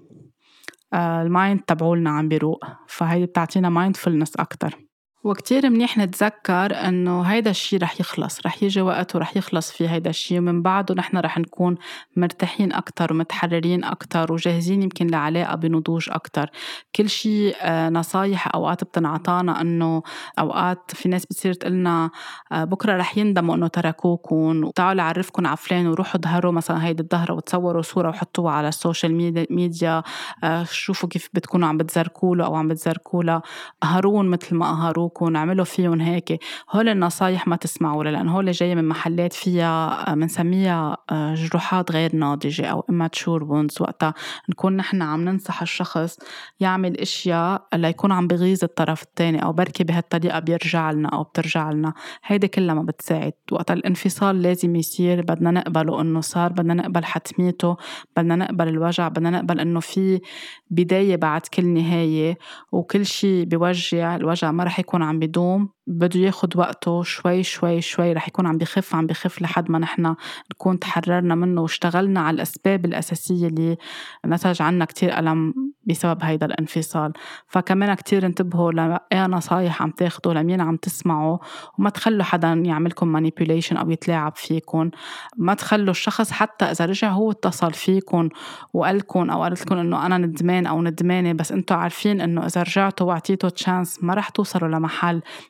ال 0.96 1.09
mind 1.09 1.60
تبعولنا 1.62 2.10
عم 2.10 2.30
بيروق 2.30 2.66
فهي 2.88 3.26
بتعطينا 3.26 3.70
mindfulness 3.70 4.36
أكتر. 4.36 4.93
وكتير 5.24 5.70
منيح 5.70 5.98
نتذكر 5.98 6.88
إنه 6.88 7.22
هيدا 7.22 7.50
الشيء 7.50 7.82
رح 7.82 8.00
يخلص 8.00 8.40
رح 8.46 8.64
يجي 8.64 8.82
وقت 8.82 9.16
ورح 9.16 9.38
يخلص 9.38 9.72
في 9.72 9.90
هيدا 9.90 10.10
الشيء 10.10 10.40
ومن 10.40 10.62
بعده 10.62 10.96
نحن 10.96 11.18
رح 11.18 11.38
نكون 11.38 11.78
مرتاحين 12.16 12.74
أكتر 12.74 13.14
ومتحررين 13.14 13.84
أكتر 13.84 14.34
وجاهزين 14.34 14.82
يمكن 14.82 15.08
لعلاقة 15.08 15.56
بنضوج 15.56 16.10
أكتر. 16.10 16.50
كل 16.96 17.10
شيء 17.10 17.56
آه، 17.62 17.90
نصايح 17.90 18.56
أوقات 18.56 18.84
بتنعطانا 18.84 19.62
إنه 19.62 20.04
أوقات 20.40 20.92
في 20.94 21.10
ناس 21.10 21.26
بتصير 21.26 21.54
تقلنا 21.54 22.10
آه، 22.52 22.64
بكرة 22.64 22.98
رح 22.98 23.18
يندموا 23.18 23.56
إنه 23.56 23.68
تركوكم 23.68 24.64
وتعالوا 24.64 25.04
عرفكم 25.04 25.48
على 25.48 25.58
فلان 25.58 25.88
وروحوا 25.88 26.22
ظهروا 26.22 26.52
مثلا 26.52 26.86
هيدي 26.86 27.04
الظهرة 27.04 27.34
وتصوروا 27.34 27.82
صورة 27.82 28.10
وحطوها 28.10 28.54
على 28.54 28.68
ال 28.68 28.79
social 28.79 29.46
media 29.50 30.04
آه، 30.44 30.64
شوفوا 30.64 31.10
كيف 31.10 31.30
بتكونوا 31.34 31.68
عم 31.68 31.78
بتزركوا 31.78 32.44
أو 32.46 32.56
عم 32.56 32.68
بتزركوا 32.68 33.24
له 33.24 33.42
قهرون 33.82 34.30
مثل 34.30 34.56
ما 34.56 34.66
قهروك 34.66 35.13
تركوكم 35.14 35.36
اعملوا 35.36 35.66
فيهم 35.66 36.02
هيك. 36.02 36.40
هول 36.72 36.90
النصايح 36.90 37.48
ما 37.48 37.56
تسمعوا 37.56 38.04
لأن 38.04 38.30
هول 38.30 38.52
جاية 38.52 38.76
من 38.76 38.88
محلات 38.88 39.34
فيها 39.34 40.14
بنسميها 40.16 40.98
آه، 41.12 41.36
جروحات 41.36 41.92
غير 41.92 42.16
ناضجة 42.16 42.66
أو 42.66 42.86
immature 42.92 43.42
wounds. 43.42 43.82
وقتها 43.82 44.14
نكون 44.50 44.78
نحن 44.78 45.02
عم 45.02 45.26
ننصح 45.26 45.62
الشخص 45.62 46.18
يعمل 46.60 46.98
أشياء 46.98 47.68
ليكون 47.74 48.12
عم 48.12 48.28
بغيظ 48.28 48.64
الطرف 48.64 49.04
الثاني 49.04 49.44
أو 49.44 49.54
بركي 49.54 49.84
بهالطريقة 49.84 50.40
بيرجع 50.40 50.92
لنا 50.92 51.10
أو 51.10 51.24
بترجع 51.24 51.72
لنا. 51.72 51.94
هيدي 52.26 52.48
كلها 52.48 52.76
ما 52.76 52.84
بتساعد. 52.84 53.34
وقت 53.52 53.72
الانفصال 53.72 54.42
لازم 54.42 54.76
يصير. 54.76 55.22
بدنا 55.22 55.52
نقبله 55.52 56.02
إنه 56.02 56.22
صار 56.22 56.52
بدنا 56.52 56.74
نقبل 56.74 57.06
حتميته 57.06 57.78
بدنا 58.18 58.36
نقبل 58.36 58.68
الوجع 58.68 59.08
بدنا 59.08 59.30
نقبل 59.30 59.60
إنه 59.60 59.80
في 59.80 60.22
بداية 60.70 61.16
بعد 61.16 61.42
كل 61.42 61.66
نهاية. 61.66 62.38
وكل 62.72 63.06
شيء 63.06 63.46
بيوجع 63.46 64.16
الوجع 64.16 64.52
ما 64.52 64.64
رح 64.64 64.80
يكون 64.80 65.03
عم 65.04 65.20
بيدوم 65.20 65.70
بده 65.88 66.20
ياخد 66.20 66.58
وقته 66.58 67.04
شوي 67.04 67.44
شوي 67.44 67.82
شوي 67.82 68.14
رح 68.14 68.28
يكون 68.28 68.48
عم 68.48 68.58
بخف 68.58 68.96
عم 68.96 69.08
بخف 69.08 69.42
لحد 69.42 69.72
ما 69.72 69.80
نحن 69.80 70.16
نكون 70.52 70.80
تحررنا 70.80 71.36
منه 71.36 71.62
واشتغلنا 71.62 72.20
على 72.20 72.36
الأسباب 72.36 72.86
الأساسية 72.86 73.48
اللي 73.48 73.78
نتج 74.26 74.62
عنا 74.62 74.86
كتير 74.86 75.20
ألم 75.20 75.54
بسبب 75.86 76.24
هيدا 76.24 76.46
الانفصال. 76.46 77.14
فكمان 77.48 77.94
كتير 77.94 78.26
انتبهوا 78.26 78.72
لأي 78.72 79.28
نصايح 79.28 79.82
عم 79.82 79.92
تاخدوا 79.92 80.34
لمين 80.34 80.62
عم 80.62 80.76
تسمعوا 80.76 81.38
وما 81.80 81.90
تخلوا 81.90 82.24
حدا 82.24 82.48
يعملكم 82.48 83.08
manipulation 83.08 83.78
أو 83.78 83.92
يتلاعب 83.92 84.36
فيكم 84.36 84.90
ما 85.38 85.54
تخلوا 85.54 85.92
الشخص 85.92 86.32
حتى 86.32 86.66
إذا 86.66 86.86
رجع 86.86 87.10
هو 87.10 87.32
اتصل 87.32 87.74
فيكم 87.74 88.30
وقالكم 88.74 89.30
أو 89.30 89.44
قالت 89.44 89.62
لكم 89.62 89.78
إنه 89.78 90.06
أنا 90.06 90.18
ندمان 90.18 90.66
أو 90.66 90.82
ندمانة 90.82 91.34
بس 91.34 91.52
أنتوا 91.52 91.78
عارفين 91.78 92.22
إنه 92.22 92.46
إذا 92.46 92.64
رجعتوا 92.64 93.08
وعطيتوا 93.08 93.50
chance 93.50 94.04
ما 94.04 94.14
رح 94.14 94.30
توصلوا 94.30 94.70
لمحل 94.70 94.93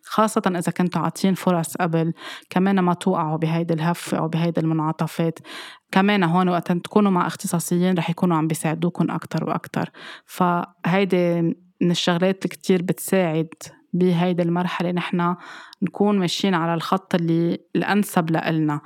خاصة 0.04 0.42
إذا 0.48 0.72
كنتوا 0.72 1.02
عاطين 1.02 1.34
فرص 1.34 1.78
قبل 1.78 2.14
كمان 2.50 2.80
ما 2.80 2.94
توقعوا 2.94 3.38
بهيدي 3.38 3.74
الحفة 3.74 4.18
أو 4.18 4.28
بهيدي 4.28 4.62
المنعطفات. 4.62 5.40
كمان 5.92 6.24
هون 6.24 6.50
وقت 6.50 6.72
تكونوا 6.72 7.12
مع 7.12 7.28
اختصاصيين 7.28 7.98
رح 7.98 8.10
يكونوا 8.10 8.38
عم 8.38 8.48
بيساعدوكم 8.48 9.12
أكتر 9.12 9.44
وأكتر. 9.44 9.90
فهيدي 10.26 11.42
من 11.82 11.92
الشغلات 11.92 12.46
اللي 12.46 12.56
كتير 12.56 12.82
بتساعد 12.82 13.54
بهيدي 13.94 14.42
المرحلة 14.42 14.92
نحن 14.92 15.36
نكون 15.82 16.20
ماشيين 16.20 16.54
على 16.54 16.74
الخط 16.74 17.16
اللي 17.16 17.60
الأنسب 17.76 18.32
لإلنا. 18.32 18.82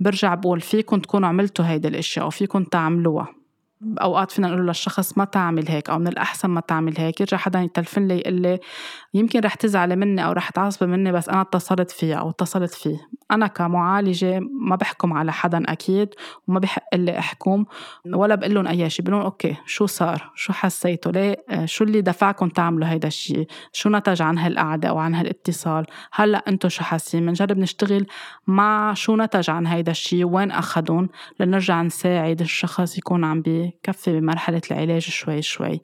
برجع 0.00 0.34
بقول 0.34 0.60
فيكم 0.60 1.00
تكونوا 1.00 1.28
عملتوا 1.28 1.64
هيدي 1.64 1.88
الأشياء 1.88 2.24
أو 2.24 2.30
فيكم 2.30 2.64
تعملوها. 2.64 3.45
أوقات 3.82 4.30
فينا 4.30 4.48
نقول 4.48 4.66
للشخص 4.66 5.18
ما 5.18 5.24
تعمل 5.24 5.68
هيك 5.68 5.90
أو 5.90 5.98
من 5.98 6.08
الأحسن 6.08 6.50
ما 6.50 6.60
تعمل 6.60 6.94
هيك 6.98 7.20
يرجع 7.20 7.36
حدا 7.36 7.60
يتلفن 7.60 8.08
لي 8.08 8.18
يقول 8.18 8.34
لي 8.34 8.58
يمكن 9.14 9.40
رح 9.40 9.54
تزعلي 9.54 9.96
مني 9.96 10.24
أو 10.24 10.32
رح 10.32 10.50
تعصبي 10.50 10.86
مني 10.86 11.12
بس 11.12 11.28
أنا 11.28 11.40
اتصلت 11.40 11.90
فيها 11.90 12.16
أو 12.16 12.30
اتصلت 12.30 12.74
فيه. 12.74 12.96
أنا 13.30 13.46
كمعالجة 13.46 14.40
ما 14.60 14.76
بحكم 14.76 15.12
على 15.12 15.32
حدا 15.32 15.62
أكيد 15.72 16.08
وما 16.48 16.58
بحق 16.58 16.94
لي 16.94 17.18
أحكم 17.18 17.64
ولا 18.06 18.34
بقول 18.34 18.54
لهم 18.54 18.66
أي 18.66 18.90
شيء 18.90 19.04
بقول 19.04 19.22
okay 19.22 19.56
شو 19.66 19.86
صار؟ 19.86 20.32
شو 20.34 20.52
حسيتوا؟ 20.52 21.12
ليه؟ 21.12 21.36
شو 21.64 21.84
اللي 21.84 22.00
دفعكم 22.00 22.48
تعملوا 22.48 22.88
هيدا 22.88 23.08
الشيء 23.08 23.46
شو 23.72 23.88
نتج 23.88 24.22
عن 24.22 24.38
هالقعدة 24.38 24.88
أو 24.88 24.98
عن 24.98 25.14
هالاتصال؟ 25.14 25.86
هلأ 26.12 26.44
أنتم 26.48 26.68
شو 26.68 26.84
حاسين؟ 26.84 27.26
بنجرب 27.26 27.58
نشتغل 27.58 28.06
مع 28.46 28.94
شو 28.94 29.16
نتج 29.16 29.50
عن 29.50 29.66
هيدا 29.66 29.92
الشيء 29.92 30.24
وين 30.24 30.50
أخدهم 30.50 31.08
لنرجع 31.40 31.82
نساعد 31.82 32.40
الشخص 32.40 32.98
يكون 32.98 33.24
عم 33.24 33.42
بكفي 33.66 34.20
بمرحلة 34.20 34.62
العلاج 34.70 35.02
شوي 35.02 35.42
شوي. 35.42 35.80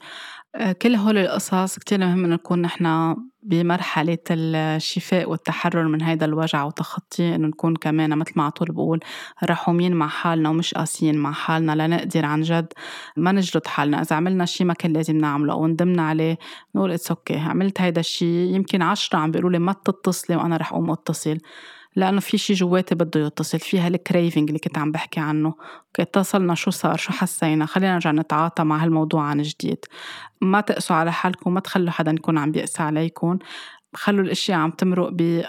آه، 0.54 0.72
كل 0.72 0.94
هول 0.94 1.18
القصص 1.18 1.78
كتير 1.78 1.98
مهم 1.98 2.24
إنه 2.24 2.34
نكون 2.34 2.62
نحن 2.62 3.16
بمرحلة 3.42 4.18
الشفاء 4.30 5.30
والتحرر 5.30 5.88
من 5.88 6.02
هيدا 6.02 6.26
الوجع 6.26 6.64
وتخطيه 6.64 7.34
إنه 7.34 7.48
نكون 7.48 7.76
كمان 7.76 8.18
مثل 8.18 8.32
ما 8.36 8.39
على 8.39 8.48
طول 8.50 8.72
بقول 8.72 9.00
رحومين 9.44 9.94
مع 9.94 10.08
حالنا 10.08 10.48
ومش 10.48 10.74
قاسيين 10.74 11.18
مع 11.18 11.32
حالنا 11.32 11.86
لنقدر 11.86 12.24
عن 12.24 12.42
جد 12.42 12.72
ما 13.16 13.32
نجلد 13.32 13.66
حالنا. 13.66 14.00
إذا 14.02 14.16
عملنا 14.16 14.44
شي 14.44 14.64
ما 14.64 14.74
كان 14.74 14.92
لازم 14.92 15.16
نعمله 15.16 15.52
أو 15.52 15.66
ندمنا 15.66 16.02
عليه 16.02 16.38
نقول 16.74 16.92
it's 16.92 17.10
okay 17.10 17.38
عملت 17.38 17.80
هيدا 17.80 18.00
الشي 18.00 18.46
يمكن 18.46 18.82
عشرة 18.82 19.18
عم 19.18 19.30
بيقولوا 19.30 19.50
لي 19.50 19.58
ما 19.58 19.72
تتصلي 19.72 20.36
وأنا 20.36 20.56
رح 20.56 20.72
أقوم 20.72 20.90
أتصل. 20.90 21.38
لأنه 21.96 22.20
في 22.20 22.38
شي 22.38 22.52
جواتي 22.52 22.94
بده 22.94 23.26
يتصل 23.26 23.58
فيها 23.58 23.88
ال 23.88 23.96
craving 23.96 24.48
اللي 24.48 24.58
كنت 24.58 24.78
عم 24.78 24.92
بحكي 24.92 25.20
عنه. 25.20 25.54
اتصلنا 26.00 26.54
شو 26.54 26.70
صار؟ 26.70 26.96
شو 26.96 27.12
حسينا؟ 27.12 27.66
خلينا 27.66 27.92
نرجع 27.92 28.10
نتعاطى 28.10 28.64
مع 28.64 28.84
هالموضوع 28.84 29.22
عن 29.22 29.42
جديد. 29.42 29.84
ما 30.40 30.60
تقسوا 30.60 30.96
على 30.96 31.12
حالكم 31.12 31.54
ما 31.54 31.60
تخلوا 31.60 31.90
حدا 31.90 32.12
يكون 32.12 32.38
عم 32.38 32.52
بيقسى 32.52 32.82
عليكم. 32.82 33.38
خلوا 33.94 34.24
الإشياء 34.24 34.58
عم 34.58 34.70
تمرق 34.70 35.08
ب 35.12 35.42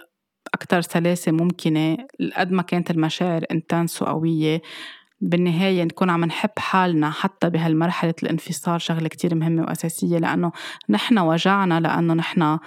أكتر 0.54 0.82
سلاسة 0.82 1.32
ممكنة 1.32 1.98
قد 2.38 2.52
ما 2.52 2.62
كانت 2.62 2.92
المشاعر 2.92 3.46
انتنس 3.52 4.02
وقوية. 4.02 4.62
بالنهاية 5.22 5.84
نكون 5.84 6.10
عم 6.10 6.26
نحب 6.26 6.50
حالنا 6.58 7.10
حتى 7.10 7.50
بهالمرحلة 7.50 8.14
الانفصال 8.24 8.82
شغلة 8.82 9.08
كتير 9.08 9.36
مهمة 9.36 9.64
وأساسية 9.64 10.18
لأنه 10.18 10.52
نحن 10.90 11.20
وجعنا 11.20 11.80
لأنه 11.80 12.14
نحن 12.14 12.60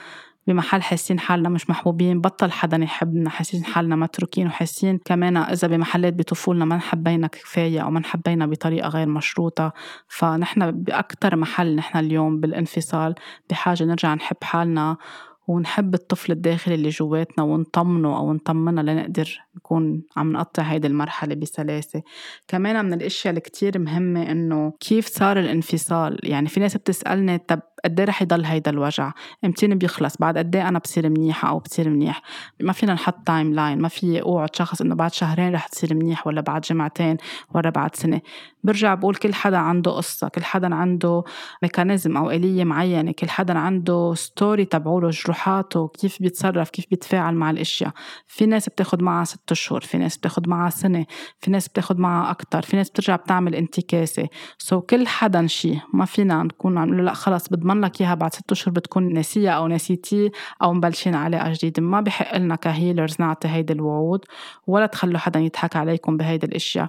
بمحل 0.47 0.83
حاسين 0.83 1.21
حالنا 1.21 1.49
مش 1.49 1.71
محبوبين 1.71 2.21
بطل 2.21 2.51
حدا 2.51 2.77
يحبنا 2.77 3.31
حاسين 3.31 3.65
حالنا 3.65 3.97
متروكين 3.97 4.47
وحاسين 4.47 4.99
كمان 5.05 5.37
إذا 5.37 5.69
بمحلات 5.69 6.15
بطفولنا 6.15 6.65
ما 6.65 6.77
نحبينا 6.77 7.27
كفاية 7.27 7.81
أو 7.81 7.91
ما 7.91 8.01
نحبينا 8.01 8.47
بطريقة 8.47 8.89
غير 8.89 9.09
مشروطة. 9.09 9.73
فنحن 10.09 10.71
بأكتر 10.71 11.37
محل 11.37 11.77
نحن 11.77 11.99
اليوم 11.99 12.41
بالانفصال 12.41 13.15
بحاجة 13.51 13.85
نرجع 13.85 14.15
نحب 14.15 14.37
حالنا 14.43 14.97
ونحب 15.49 15.95
الطفل 15.95 16.33
الداخلي 16.33 16.75
اللي 16.75 16.89
جواتنا 16.89 17.45
ونطمنه 17.45 18.17
أو 18.17 18.33
نطمنه 18.33 18.83
لنقدر 18.83 19.41
نكون 19.57 20.03
عم 20.17 20.33
نقطع 20.33 20.63
هيدي 20.63 20.87
المرحلة 20.87 21.35
بسلاسة. 21.35 22.03
كمان 22.49 22.85
من 22.85 22.93
الأشياء 22.93 23.31
اللي 23.31 23.41
كتير 23.41 23.79
مهمة 23.79 24.31
إنه 24.31 24.73
كيف 24.81 25.07
صار 25.07 25.39
الانفصال؟ 25.39 26.19
يعني 26.23 26.49
في 26.49 26.61
ناس 26.61 26.77
بتسألني 26.77 27.39
طب 27.39 27.61
قد 27.85 28.01
رح 28.01 28.23
يضل 28.23 28.45
هيدا 28.45 28.71
الوجع؟ 28.71 29.13
امتين 29.45 29.79
بيخلص؟ 29.79 30.17
بعد 30.17 30.39
قد 30.39 30.48
إيه 30.48 30.57
أنا 30.57 30.79
بصير 30.79 31.09
منيحة 31.09 31.49
أو 31.49 31.59
بصير 31.59 31.89
منيح؟ 31.89 32.23
ما 32.61 32.73
فينا 32.73 32.95
نحط 32.95 33.27
timeline 33.27 33.79
ما 33.79 33.89
في 33.89 34.23
أوعد 34.23 34.57
شخص 34.57 34.81
إنه 34.81 34.95
بعد 34.95 35.13
شهرين 35.13 35.55
رح 35.55 35.67
تصير 35.67 35.95
منيح 35.95 36.27
ولا 36.27 36.41
بعد 36.41 36.61
جمعتين 36.61 37.17
ولا 37.55 37.71
بعد 37.71 37.97
سنة. 37.97 38.21
برجع 38.65 38.95
بقول 38.95 39.15
كل 39.15 39.35
حدا 39.35 39.57
عنده 39.57 39.91
قصة 39.91 40.29
كل 40.29 40.45
حدا 40.45 40.75
عنده 40.75 41.25
mechanism 41.63 42.17
أو 42.17 42.31
آلية 42.31 42.65
معينة 42.65 43.13
كل 43.13 43.29
حدا 43.31 43.59
عنده 43.59 44.15
story 44.15 44.65
تبعوله 44.65 45.11
جروحاته 45.11 45.89
كيف 45.89 46.23
بيتصرف 46.23 46.71
كيف 46.71 46.85
بيتفاعل 46.91 47.35
مع 47.35 47.51
الأشياء. 47.51 47.91
في 48.27 48.47
ناس 48.47 48.69
بتاخد 48.69 49.03
معها 49.03 49.25
ست 49.25 49.53
شهور 49.53 49.81
في 49.81 49.99
ناس 49.99 50.17
بتاخد 50.17 50.49
معها 50.49 50.71
سنة 50.71 51.07
في 51.41 51.51
ناس 51.51 51.69
بتاخد 51.69 51.99
معها 51.99 52.31
أكتر 52.31 52.63
في 52.63 52.77
ناس 52.77 52.91
بترجع 52.91 53.17
بتعمل 53.17 53.55
انتكاسة. 53.55 54.29
so 54.59 54.83
كل 54.83 55.07
حدا 55.07 55.47
شيء 55.47 55.81
ما 55.95 56.05
فينا 56.05 56.43
نكون 56.43 56.79
عم 56.79 56.95
لا 56.95 57.15
خلص 57.15 57.49
بضمن 57.67 57.81
لك 57.81 58.01
إياها 58.01 58.15
بعد 58.15 58.35
ست 58.35 58.55
شهور 58.55 58.75
بتكون 58.75 59.13
ناسية 59.13 59.51
أو 59.51 59.69
نسيتيه 59.69 60.31
أو 60.63 60.73
مبلشين 60.73 61.15
علاقة 61.15 61.53
جديدة 61.53 61.83
ما 61.83 62.01
بحق 62.01 62.37
لنا 62.37 62.57
ك 62.57 62.64
healers 62.64 63.17
نعطي 63.21 63.49
هيدي 63.49 63.73
الوعود 63.73 64.25
ولا 64.67 64.87
تخلوا 64.87 65.19
حدا 65.19 65.41
يضحك 65.41 65.77
عليكم 65.77 66.17
بهيدي 66.17 66.47
الأشياء. 66.47 66.89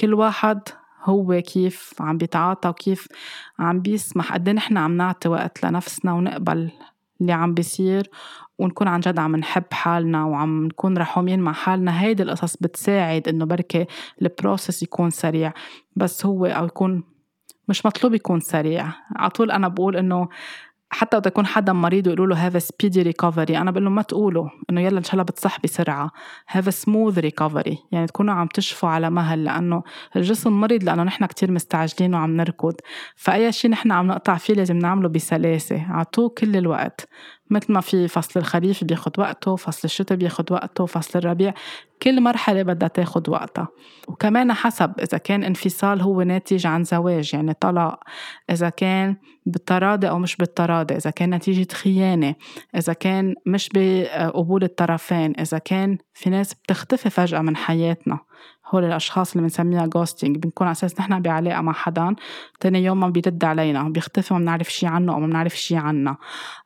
كل 0.00 0.14
واحد 0.14 0.60
هو 1.04 1.42
كيف 1.46 1.94
عم 2.00 2.18
بيتعاطى 2.18 2.68
وكيف 2.68 3.08
عم 3.58 3.80
بيسمح. 3.80 4.32
قد 4.32 4.48
إيه 4.48 4.54
نحن 4.54 4.76
عم 4.76 4.96
نعطي 4.96 5.28
وقت 5.28 5.64
لنفسنا 5.64 6.12
ونقبل 6.12 6.70
اللي 7.20 7.32
عم 7.32 7.54
بيصير 7.54 8.10
ونكون 8.58 8.88
عن 8.88 9.00
جد 9.00 9.18
عم 9.18 9.36
نحب 9.36 9.64
حالنا 9.72 10.24
وعم 10.24 10.64
نكون 10.64 10.98
رحومين 10.98 11.40
مع 11.40 11.52
حالنا. 11.52 12.02
هيدي 12.02 12.22
القصص 12.22 12.56
بتساعد 12.56 13.28
إنه 13.28 13.44
بركي 13.44 13.86
ال 14.22 14.30
process 14.30 14.82
يكون 14.82 15.10
سريع. 15.10 15.52
بس 15.96 16.26
هو 16.26 16.46
أو 16.46 16.66
يكون 16.66 17.13
مش 17.68 17.86
مطلوب 17.86 18.14
يكون 18.14 18.40
سريع. 18.40 18.92
على 19.16 19.30
طول 19.30 19.50
أنا 19.50 19.68
بقول 19.68 19.96
إنه 19.96 20.28
حتى 20.90 21.16
وقت 21.16 21.26
يكون 21.26 21.46
حدا 21.46 21.72
مريض 21.72 22.06
ويقولوا 22.06 22.26
له 22.26 22.46
have 22.46 22.62
speedy 22.62 23.02
recovery 23.02 23.58
أنا 23.58 23.70
بقول 23.70 23.84
لهم 23.84 23.94
ما 23.94 24.02
تقولوا 24.02 24.48
إنه 24.70 24.80
يلا 24.80 24.98
إن 24.98 25.02
شاء 25.04 25.12
الله 25.12 25.24
بتصح 25.24 25.60
بسرعة. 25.64 26.10
have 26.48 26.74
smooth 26.74 27.18
recovery 27.18 27.78
يعني 27.92 28.06
تكونوا 28.06 28.34
عم 28.34 28.46
تشفوا 28.46 28.88
على 28.88 29.10
مهل 29.10 29.44
لأنه 29.44 29.82
الجسم 30.16 30.60
مريض 30.60 30.84
لأنه 30.84 31.02
نحن 31.02 31.26
كتير 31.26 31.50
مستعجلين 31.50 32.14
وعم 32.14 32.36
نركض. 32.36 32.74
فأي 33.16 33.52
شيء 33.52 33.70
نحن 33.70 33.92
عم 33.92 34.06
نقطع 34.06 34.34
فيه 34.34 34.54
لازم 34.54 34.78
نعمله 34.78 35.08
بسلاسة. 35.08 35.90
اعطوه 35.90 36.28
كل 36.28 36.56
الوقت. 36.56 37.08
مثل 37.50 37.72
ما 37.72 37.80
في 37.80 38.08
فصل 38.08 38.40
الخريف 38.40 38.84
بياخد 38.84 39.18
وقته 39.18 39.56
فصل 39.56 39.80
الشتاء 39.84 40.18
بياخد 40.18 40.52
وقته 40.52 40.86
فصل 40.86 41.18
الربيع 41.18 41.54
كل 42.02 42.20
مرحلة 42.20 42.62
بدها 42.62 42.88
تاخد 42.88 43.28
وقتها. 43.28 43.68
وكمان 44.08 44.52
حسب 44.52 44.92
إذا 45.00 45.18
كان 45.18 45.44
انفصال 45.44 46.00
هو 46.00 46.22
ناتج 46.22 46.66
عن 46.66 46.84
زواج 46.84 47.34
يعني 47.34 47.54
طلاق. 47.54 48.00
إذا 48.50 48.68
كان 48.68 49.16
بالتراضي 49.46 50.08
أو 50.08 50.18
مش 50.18 50.36
بالتراضي 50.36 50.96
إذا 50.96 51.10
كان 51.10 51.34
نتيجة 51.34 51.72
خيانة. 51.72 52.34
إذا 52.76 52.92
كان 52.92 53.34
مش 53.46 53.70
بقبول 53.74 54.64
الطرفين. 54.64 55.32
إذا 55.40 55.58
كان 55.58 55.98
في 56.14 56.30
ناس 56.30 56.54
بتختفي 56.54 57.10
فجأة 57.10 57.40
من 57.40 57.56
حياتنا. 57.56 58.18
هول 58.66 58.84
الأشخاص 58.84 59.32
اللي 59.32 59.42
بنسميها 59.42 59.86
ghosting 59.86 60.36
بنكون 60.36 60.66
على 60.66 60.72
أساس 60.72 61.00
نحن 61.00 61.22
بعلاقة 61.22 61.60
مع 61.60 61.72
حدا 61.72 62.14
تاني 62.60 62.84
يوم 62.84 63.00
ما 63.00 63.08
بيرد 63.08 63.44
علينا 63.44 63.88
بيختفي 63.88 64.34
وما 64.34 64.42
بنعرف 64.42 64.68
شي 64.68 64.86
عنه 64.86 65.14
أو 65.14 65.20
ما 65.20 65.26
بنعرف 65.26 65.56
شي 65.56 65.76
عنا. 65.76 66.16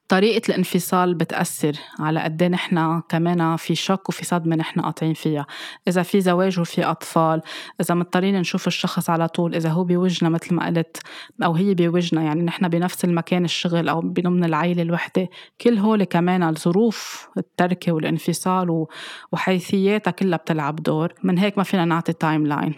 طريقة 0.08 0.48
الانفصال 0.48 1.14
بتأثر 1.14 1.72
على 1.98 2.20
قد 2.20 2.42
إيه 2.42 2.48
نحن 2.48 3.02
كمان 3.08 3.56
في 3.56 3.74
شك 3.74 4.08
وفي 4.08 4.24
صدمة 4.24 4.56
نحن 4.56 4.80
قاطعين 4.80 5.14
فيها. 5.14 5.46
إذا 5.88 6.02
في 6.02 6.20
زواج 6.20 6.60
وفي 6.60 6.84
أطفال 6.84 7.40
إذا 7.80 7.94
مضطرين 7.94 8.40
نشوف 8.40 8.66
الشخص 8.66 9.10
على 9.10 9.28
طول 9.28 9.54
إذا 9.54 9.68
هو 9.68 9.84
بوجنا 9.84 10.30
مثل 10.30 10.54
ما 10.54 10.66
قلت 10.66 11.00
أو 11.44 11.54
هي 11.54 11.74
بوجنا 11.74 12.22
يعني 12.22 12.42
نحن 12.42 12.68
بنفس 12.68 13.04
المكان 13.04 13.44
الشغل 13.44 13.88
أو 13.88 14.00
بضمن 14.00 14.44
العيلة 14.44 14.82
الوحدة 14.82 15.28
كل 15.60 15.78
هول 15.78 16.04
كمان 16.04 16.42
الظروف 16.42 17.28
التركة 17.38 17.92
والانفصال 17.92 18.86
وحيثياتها 19.32 20.10
كلها 20.10 20.38
بتلعب 20.38 20.76
دور. 20.76 21.12
من 21.22 21.38
هيك 21.38 21.58
ما 21.58 21.64
فينا 21.68 21.84
نعطي 21.84 22.12
timeline 22.12 22.74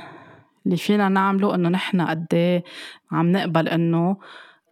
اللي 0.67 0.77
فينا 0.77 1.09
نعمله 1.09 1.55
إنه 1.55 1.69
نحن 1.69 2.01
قد 2.01 2.27
إيه 2.33 2.65
عم 3.13 3.33
نقبل 3.33 3.69
إنه 3.69 4.17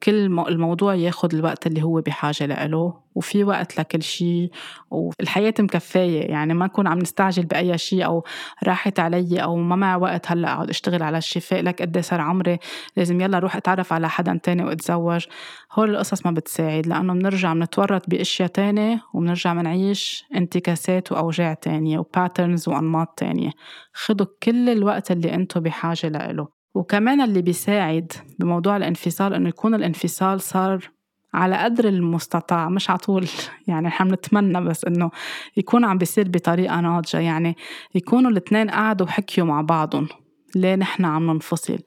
كل 0.03 0.25
الموضوع 0.49 0.95
ياخد 0.95 1.35
الوقت 1.35 1.67
اللي 1.67 1.83
هو 1.83 2.01
بحاجة 2.01 2.47
لإله 2.47 3.09
وفي 3.15 3.45
وقت 3.45 3.81
لكل 3.81 4.03
شيء 4.03 4.51
والحياة 4.91 5.55
مكفية 5.59 6.31
يعني 6.31 6.55
ما 6.55 6.67
نكون 6.67 6.87
عم 6.87 6.99
نستعجل 6.99 7.45
بأي 7.45 7.79
شيء 7.79 8.05
أو 8.05 8.25
راحت 8.65 9.01
علي 9.01 9.43
أو 9.43 9.57
ما 9.57 9.77
معي 9.77 9.97
وقت 9.97 10.31
هلأ 10.31 10.53
أقعد 10.53 10.69
أشتغل 10.69 11.03
على 11.03 11.19
الشفاء. 11.19 11.63
لك 11.63 11.83
قد 11.83 11.97
إيه 11.97 12.03
صار 12.03 12.21
عمري؟ 12.21 12.59
لازم 12.97 13.21
يلا 13.21 13.39
روح 13.39 13.57
أتعرف 13.57 13.93
على 13.93 14.09
حدا 14.09 14.41
تاني 14.43 14.65
وأتزوج. 14.65 15.27
هول 15.73 15.91
القصص 15.91 16.27
ما 16.27 16.33
بتساعد 16.33 16.87
لأنه 16.87 17.13
بنرجع 17.15 17.53
بنتورط 17.53 18.11
بأشياء 18.11 18.49
تانية 18.49 19.03
وبنرجع 19.15 19.55
بنعيش 19.55 20.25
انتكاسات 20.35 21.13
وأوجاع 21.13 21.55
تانية 21.55 21.99
وباترنز 21.99 22.69
وأنماط 22.69 23.09
تانية. 23.17 23.51
خدوا 23.93 24.27
كل 24.43 24.69
الوقت 24.69 25.11
اللي 25.11 25.35
أنتوا 25.35 25.63
بحاجة 25.63 26.09
لإله. 26.09 26.58
وكمان 26.79 27.20
اللي 27.20 27.43
بيساعد 27.43 28.12
بموضوع 28.39 28.76
الانفصال 28.76 29.35
إنه 29.35 29.49
يكون 29.49 29.74
الانفصال 29.74 30.41
صار 30.41 30.91
على 31.35 31.57
قدر 31.57 31.89
المستطاع 31.89 32.68
مش 32.68 32.91
على 32.91 32.99
طول. 32.99 33.29
يعني 33.68 33.89
إحنا 33.89 34.11
بنتمنى 34.11 34.61
بس 34.61 34.85
إنه 34.85 35.11
يكون 35.57 35.85
عم 35.85 35.99
بيصير 35.99 36.29
بطريقة 36.29 36.81
ناضجة. 36.81 37.18
يعني 37.20 37.57
يكونوا 37.95 38.31
الاثنين 38.31 38.70
قعدوا 38.70 39.07
وحكيوا 39.07 39.47
مع 39.47 39.61
بعضهم 39.61 40.09
ليه 40.55 40.74
نحن 40.74 41.05
عم 41.05 41.31
ننفصل. 41.31 41.79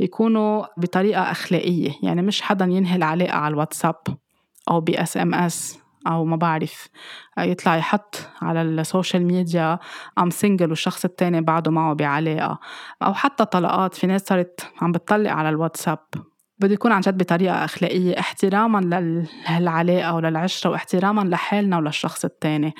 يكونوا 0.00 0.66
بطريقة 0.76 1.22
أخلاقية. 1.22 1.90
يعني 2.02 2.22
مش 2.22 2.42
حدا 2.42 2.64
ينهي 2.64 2.96
العلاقة 2.96 3.36
على 3.36 3.52
الواتساب 3.52 3.96
أو 4.70 4.80
ب 4.80 5.02
SMS. 5.02 5.78
أو 6.06 6.24
ما 6.24 6.36
بعرف 6.36 6.88
يطلع 7.38 7.76
يحط 7.76 8.16
على 8.42 8.62
ال 8.62 8.71
social 8.71 9.26
media 9.26 9.78
I'm 10.18 10.30
single 10.30 10.70
والشخص 10.70 11.04
التاني 11.04 11.40
بعده 11.40 11.70
معه 11.70 11.94
بعلاقة 11.94 12.58
أو 13.02 13.14
حتى 13.14 13.44
طلاقات. 13.44 13.94
في 13.94 14.06
ناس 14.06 14.22
صارت 14.22 14.72
عم 14.82 14.92
بتطلق 14.92 15.30
على 15.30 15.48
الواتساب. 15.48 15.98
بده 16.60 16.74
يكون 16.74 16.92
عن 16.92 17.00
جد 17.00 17.18
بطريقة 17.18 17.64
أخلاقية 17.64 18.18
احتراما 18.18 18.78
للعلاقة 19.48 20.14
وللعشرة 20.14 20.70
واحتراما 20.70 21.20
لحالنا 21.20 21.76
وللشخص 21.78 22.24
التاني. 22.24 22.74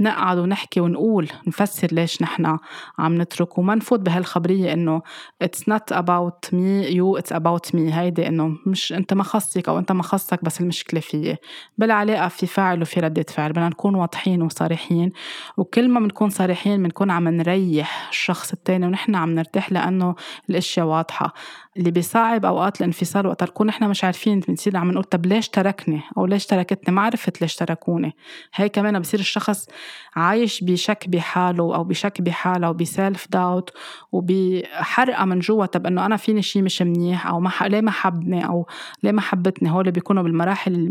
نقعد 0.00 0.38
ونحكي 0.38 0.80
ونقول 0.80 1.28
نفسر 1.46 1.88
ليش 1.92 2.22
نحن 2.22 2.58
عم 2.98 3.22
نترك 3.22 3.58
وما 3.58 3.74
نفوت 3.74 4.00
بهالخبرية 4.00 4.72
إنه 4.72 5.02
it's 5.44 5.60
not 5.70 5.96
about 5.96 6.50
me 6.52 6.90
you 6.90 7.20
it's 7.20 7.36
about 7.36 7.74
me. 7.74 7.78
هيدي 7.94 8.28
إنه 8.28 8.58
مش 8.66 8.92
أنت 8.92 9.14
ما 9.14 9.22
خصك 9.22 9.68
أو 9.68 9.78
أنت 9.78 9.92
ما 9.92 10.02
خصك 10.02 10.44
بس 10.44 10.60
المشكلة 10.60 11.00
فيي. 11.00 11.36
بالعلاقة 11.78 12.28
في 12.28 12.46
فاعل 12.46 12.82
وفي 12.82 13.00
ردة 13.00 13.26
فعل 13.28 13.52
بدنا 13.52 13.68
نكون 13.68 13.94
واضحين 13.94 14.42
وصريحين 14.42 15.12
وكل 15.56 15.88
ما 15.88 16.00
بنكون 16.00 16.30
صريحين 16.30 16.82
بنكون 16.82 17.10
عم 17.10 17.28
نريح 17.28 18.08
الشخص 18.10 18.52
التاني 18.52 18.86
ونحن 18.86 19.14
عم 19.14 19.34
نرتاح 19.34 19.72
لأنه 19.72 20.14
الأشياء 20.50 20.86
واضحة. 20.86 21.32
اللي 21.76 21.90
بيصعب 21.90 22.44
أوقات 22.44 22.80
الانفصال 22.80 23.26
وقت 23.26 23.42
نكون 23.42 23.66
نحن 23.66 23.84
مش 23.84 24.04
عارفين 24.04 24.40
بنصير 24.40 24.76
عم 24.76 24.90
نقول 24.90 25.04
طب 25.04 25.26
ليش 25.26 25.48
تركني؟ 25.48 26.00
أو 26.18 26.26
ليش 26.26 26.46
تركتني؟ 26.46 26.94
ما 26.94 27.02
عرفت 27.02 27.42
ليش 27.42 27.56
تركوني. 27.56 28.16
هي 28.54 28.68
كمان 28.68 28.98
بصير 28.98 29.20
الشخص 29.20 29.68
عايش 30.16 30.64
بشك 30.64 31.08
بحاله 31.08 31.74
أو 31.74 31.84
بشك 31.84 32.20
بحالة 32.20 32.70
وب 32.70 33.26
self-doubt 33.30 33.70
وبحرقه 34.12 35.24
من 35.24 35.38
جوا. 35.38 35.66
طب 35.66 35.86
إنه 35.86 36.06
أنا 36.06 36.16
فيني 36.16 36.42
شيء 36.42 36.62
مش 36.62 36.82
منيح؟ 36.82 37.26
أو 37.26 37.40
ما 37.40 37.50
ليه 37.62 37.80
ما 37.80 37.90
حبني؟ 37.90 38.46
أو 38.46 38.66
ليه 39.02 39.12
ما 39.12 39.20
حبتني؟ 39.20 39.70
هول 39.70 39.90
بيكونوا 39.90 40.22
بالمراحل 40.22 40.88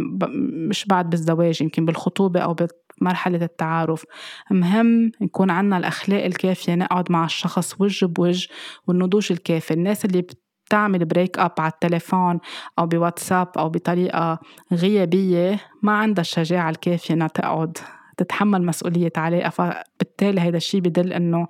مش 0.70 0.86
بعد 0.86 1.10
بالزواج 1.10 1.62
يمكن 1.62 1.86
بالخطوبة 1.86 2.40
أو 2.40 2.56
مرحلة 3.02 3.46
التعارف. 3.46 4.06
مهم 4.52 5.12
يكون 5.22 5.50
عنا 5.50 5.78
الأخلاق 5.78 6.26
الكافية 6.26 6.76
نقعد 6.76 7.12
مع 7.12 7.26
الشخص 7.26 7.76
وجه 7.82 8.06
بوجه 8.06 8.48
والنضوج 8.88 9.32
الكافي. 9.32 9.74
الناس 9.74 10.06
اللي 10.06 10.26
تعمل 10.70 11.06
break 11.06 11.40
up 11.40 11.52
على 11.60 11.72
التليفون 11.72 12.40
أو 12.80 12.86
بواتساب 12.86 13.48
أو 13.58 13.70
بطريقة 13.70 14.40
غيابية 14.74 15.60
ما 15.82 15.92
عندها 15.92 16.22
الشجاعة 16.22 16.70
الكافية 16.70 17.14
إنها 17.14 17.28
تقعد 17.28 17.78
تتحمل 18.18 18.66
مسؤولية 18.66 19.12
علاقة 19.18 19.50
فبالتالي 19.50 20.42
هيدا 20.42 20.58
الشيء 20.58 20.82
بدل 20.82 21.14
إنه 21.14 21.48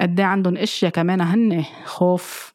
قد 0.00 0.20
إيه 0.20 0.26
عندهم 0.26 0.56
أشياء 0.56 0.90
كمان 0.90 1.20
هن 1.20 1.64
خوف 1.84 2.52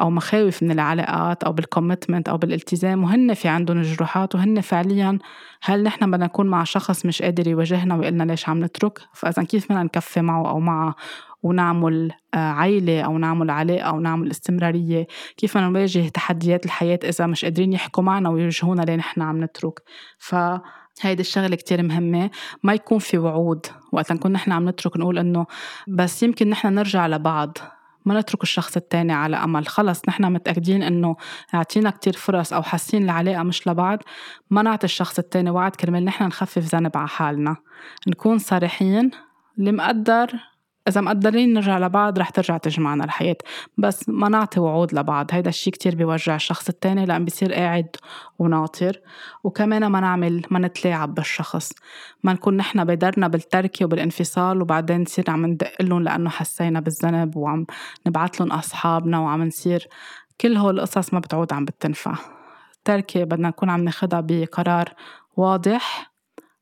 أو 0.00 0.10
مخاوف 0.10 0.62
من 0.62 0.70
العلاقات 0.70 1.44
أو 1.44 1.52
بالكوميتمنت 1.52 2.28
أو 2.28 2.36
بالالتزام 2.36 3.04
وهن 3.04 3.34
في 3.34 3.48
عندهم 3.48 3.82
جروحات 3.82 4.34
وهن 4.34 4.60
فعليا 4.60 5.18
هل 5.62 5.82
نحن 5.82 6.10
بدنا 6.10 6.24
نكون 6.26 6.46
مع 6.46 6.64
شخص 6.64 7.06
مش 7.06 7.22
قادر 7.22 7.48
يواجهنا 7.48 7.94
ويقلنا 7.94 8.22
ليش 8.22 8.48
عم 8.48 8.64
نترك؟ 8.64 8.98
فإذا 9.12 9.42
كيف 9.42 9.64
بدنا 9.64 9.82
نكفي 9.82 10.20
معه 10.20 10.50
أو 10.50 10.60
معه 10.60 10.94
ونعمل 11.42 12.12
آه، 12.34 12.52
عيلة 12.52 13.00
أو 13.00 13.18
نعمل 13.18 13.50
علاقة 13.50 13.80
أو 13.82 14.00
نعمل 14.00 14.30
استمرارية. 14.30 15.06
كيف 15.36 15.56
نواجه 15.56 16.08
تحديات 16.08 16.64
الحياة 16.64 16.98
إذا 17.04 17.26
مش 17.26 17.44
قادرين 17.44 17.72
يحكوا 17.72 18.02
معنا 18.02 18.28
ويوجهونا 18.28 18.82
ليه 18.82 18.96
نحن 18.96 19.22
عم 19.22 19.44
نترك؟ 19.44 19.80
ف 20.18 20.34
هيدي 21.00 21.20
الشغلة 21.20 21.56
كتير 21.56 21.82
مهمة. 21.82 22.30
ما 22.62 22.74
يكون 22.74 22.98
في 22.98 23.18
وعود 23.18 23.66
وقت 23.92 24.12
نكون 24.12 24.32
نحن 24.32 24.52
عم 24.52 24.68
نترك 24.68 24.96
نقول 24.96 25.18
إنه 25.18 25.46
بس 25.88 26.22
يمكن 26.22 26.50
نحن 26.50 26.74
نرجع 26.74 27.06
لبعض 27.06 27.58
ما 28.04 28.20
نترك 28.20 28.42
الشخص 28.42 28.76
التاني 28.76 29.12
على 29.12 29.36
أمل. 29.36 29.66
خلص 29.66 30.02
نحن 30.08 30.32
متأكدين 30.32 30.82
إنه 30.82 31.16
اعطينا 31.54 31.90
كتير 31.90 32.12
فرص 32.12 32.52
أو 32.52 32.62
حاسين 32.62 33.02
العلاقة 33.02 33.42
مش 33.42 33.68
لبعض 33.68 33.98
ما 34.50 34.62
نعطي 34.62 34.84
الشخص 34.84 35.18
التاني 35.18 35.50
وعد 35.50 35.76
كرمال 35.76 36.04
نحن 36.04 36.24
نخفف 36.24 36.74
ذنب 36.74 36.96
على 36.96 37.08
حالنا. 37.08 37.56
نكون 38.08 38.38
صريحين 38.38 39.10
اللي 39.58 39.72
مقدر 39.72 40.32
إذا 40.88 41.00
مقدرين 41.00 41.52
نرجع 41.52 41.78
لبعض 41.78 42.18
رح 42.18 42.30
ترجع 42.30 42.56
تجمعنا 42.56 43.04
الحياة. 43.04 43.36
بس 43.78 44.08
ما 44.08 44.28
نعطي 44.28 44.60
وعود 44.60 44.94
لبعض 44.94 45.26
هيدا 45.30 45.48
الشيء 45.48 45.72
كتير 45.72 45.94
بيوجع 45.94 46.34
الشخص 46.34 46.68
التاني 46.68 47.06
لأن 47.06 47.24
بيصير 47.24 47.54
قاعد 47.54 47.96
وناطر. 48.38 49.00
وكمان 49.44 49.86
ما 49.86 50.00
نعمل 50.00 50.42
ما 50.50 50.58
نتلاعب 50.58 51.14
بالشخص. 51.14 51.72
ما 52.22 52.32
نكون 52.32 52.56
نحن 52.56 52.84
بدرنا 52.84 53.28
بالتركة 53.28 53.84
وبالانفصال 53.84 54.62
وبعدين 54.62 55.00
نصير 55.00 55.24
عم 55.28 55.46
ندق 55.46 55.72
لهم 55.80 56.02
لأنه 56.02 56.30
حسينا 56.30 56.80
بالذنب 56.80 57.36
وعم 57.36 57.66
نبعث 58.06 58.40
لهم 58.40 58.52
أصحابنا 58.52 59.18
وعم 59.18 59.42
نصير 59.42 59.88
كل 60.40 60.56
هول 60.56 60.80
القصص 60.80 61.14
ما 61.14 61.20
بتعود 61.20 61.52
عم 61.52 61.64
بتنفع. 61.64 62.14
التركة 62.76 63.24
بدنا 63.24 63.48
نكون 63.48 63.70
عم 63.70 63.84
ناخدها 63.84 64.20
بقرار 64.20 64.88
واضح. 65.36 66.11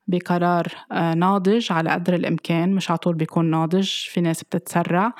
بقرار 0.07 0.67
آه، 0.91 1.13
ناضج 1.13 1.71
على 1.71 1.89
قدر 1.89 2.13
الإمكان 2.15 2.73
مش 2.73 2.91
على 2.91 2.97
طول 2.97 3.15
بيكون 3.15 3.45
ناضج 3.51 3.89
في 3.89 4.21
ناس 4.21 4.43
بتتسرع 4.43 5.13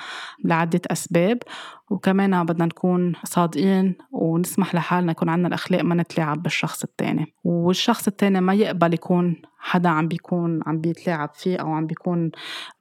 لعدة 0.44 0.80
أسباب. 0.90 1.38
وكمان 1.92 2.46
بدنا 2.46 2.64
نكون 2.64 3.12
صادقين 3.24 3.94
ونسمح 4.12 4.74
لحالنا 4.74 5.12
يكون 5.12 5.28
عندنا 5.28 5.48
الأخلاق 5.48 5.82
ما 5.82 5.94
نتلاعب 5.94 6.42
بالشخص 6.42 6.82
التاني. 6.82 7.34
والشخص 7.44 8.06
التاني 8.06 8.40
ما 8.40 8.54
يقبل 8.54 8.94
يكون 8.94 9.42
حدا 9.58 9.88
عم 9.88 10.08
بيكون 10.08 10.60
عم 10.66 10.80
بيتلاعب 10.80 11.30
فيه 11.34 11.56
أو 11.56 11.72
عم 11.72 11.86
بيكون 11.86 12.30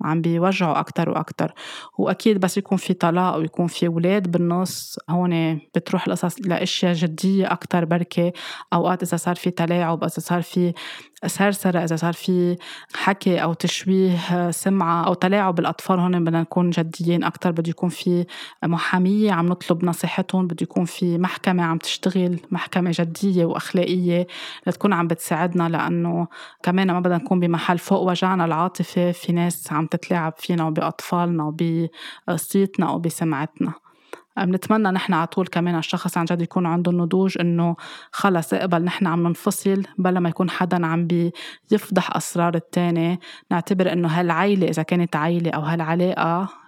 عم 0.02 0.22
بيوجعه 0.22 0.80
أكتر 0.80 1.10
وأكتر. 1.10 1.54
وأكيد 1.98 2.40
بس 2.40 2.58
يكون 2.58 2.78
في 2.78 2.94
طلاق 2.94 3.36
ويكون 3.36 3.68
في 3.68 3.88
أولاد 3.88 4.32
بالنص 4.32 5.00
هون 5.10 5.56
بتروح 5.76 6.08
القصص 6.08 6.36
لأشياء 6.46 6.94
جدية 6.94 7.52
أكتر 7.52 7.86
بركة. 7.86 8.34
أوقات 8.74 9.04
إذا 9.04 9.18
صار 9.18 9.36
في 9.36 9.52
تلاعب 9.52 10.04
إذا 10.04 10.20
صار 10.20 10.42
في 10.42 10.74
سرسرة 11.26 11.84
إذا 11.84 11.96
صار 11.96 12.14
في 12.14 12.58
حكي 12.94 13.44
أو 13.44 13.54
تشويه 13.54 14.52
سمعة 14.52 15.08
أو 15.08 15.14
تلاعب 15.14 15.60
الأطفال 15.60 16.00
هون 16.00 16.24
بدنا 16.24 16.42
نكون 16.42 16.70
جديين 16.70 17.24
أكتر 17.24 17.52
بده 17.52 17.70
يكون 17.70 17.90
في 17.90 18.26
محامية 19.02 19.32
عم 19.32 19.46
نطلب 19.46 19.86
نصيحتهم 19.86 20.48
بده 20.48 20.58
يكون 20.62 20.86
في 20.86 21.18
محكمة 21.18 21.64
عم 21.64 21.78
تشتغل 21.78 22.40
محكمة 22.52 22.92
جدية 22.94 23.46
وأخلاقية 23.46 24.28
لتكون 24.68 24.94
عم 24.94 25.08
بتساعدنا 25.08 25.70
لأنه 25.70 26.28
كمان 26.64 26.92
ما 26.92 27.00
بدنا 27.00 27.18
نكون 27.18 27.40
بمحل 27.40 27.78
فوق 27.80 28.02
وجعنا 28.02 28.46
العاطفي 28.46 29.14
في 29.14 29.34
ناس 29.34 29.74
عم 29.74 29.86
تتلاعب 29.86 30.34
فينا 30.38 30.66
وبأطفالنا 30.66 31.44
وبقصيتنا 31.44 32.92
وبسمعتنا. 32.92 33.74
بنتمنى 34.38 34.92
نحن 34.92 35.14
على 35.14 35.28
طول 35.28 35.48
كمان 35.48 35.78
الشخص 35.78 36.18
عن 36.18 36.26
جد 36.26 36.42
يكون 36.42 36.66
عنده 36.66 36.92
النضوج 36.92 37.38
إنه 37.40 37.76
خلص 38.12 38.54
اقبل 38.54 38.84
نحن 38.84 39.08
عم 39.08 39.24
ننفصل 39.28 39.84
بلا 39.98 40.20
ما 40.20 40.30
يكون 40.30 40.50
حدا 40.50 40.86
عم 40.86 41.08
بيفضح 41.72 42.16
أسرار 42.16 42.56
التاني. 42.56 43.20
نعتبر 43.52 43.94
إنه 43.94 44.08
هالعيلة 44.08 44.68
إذا 44.68 44.84
كانت 44.84 45.16
عيلة 45.16 45.52
أو 45.52 45.62
هالعلاقة 45.62 46.61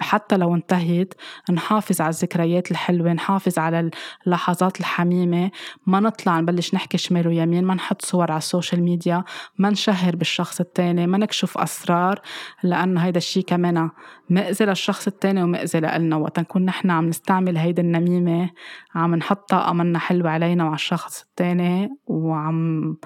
حتى 0.00 0.36
لو 0.36 0.54
انتهت 0.54 1.14
نحافظ 1.50 2.00
على 2.00 2.10
الذكريات 2.10 2.70
الحلوة 2.70 3.12
نحافظ 3.12 3.58
على 3.58 3.90
اللحظات 4.26 4.80
الحميمة. 4.80 5.50
ما 5.86 6.00
نطلع 6.00 6.40
نبلش 6.40 6.74
نحكي 6.74 6.98
شمال 6.98 7.28
ويمين 7.28 7.64
ما 7.64 7.74
نحط 7.74 8.02
صور 8.02 8.30
على 8.30 8.38
ال 8.38 8.44
social 8.44 8.82
media. 8.82 9.24
ما 9.58 9.70
نشهر 9.70 10.16
بالشخص 10.16 10.60
التاني 10.60 11.06
ما 11.06 11.18
نكشف 11.18 11.58
أسرار 11.58 12.20
لأنه 12.62 13.00
هيدا 13.00 13.18
الشيء 13.18 13.44
كمان 13.44 13.90
مأذي 14.30 14.64
للشخص 14.64 15.06
التاني 15.06 15.42
ومأذي 15.42 15.80
لإلنا 15.80 16.16
وقت 16.16 16.40
نكون 16.40 16.64
نحن 16.64 16.90
عم 16.90 17.06
نستعمل 17.06 17.56
هيدي 17.56 17.80
النميمة 17.80 18.50
عم 18.94 19.14
نحط 19.14 19.48
طاقة 19.48 19.72
منا 19.72 19.98
حلوة 19.98 20.30
علينا 20.30 20.64
وعلى 20.64 20.74
الشخص 20.74 21.22
التاني 21.22 21.88
وعم 22.06 22.96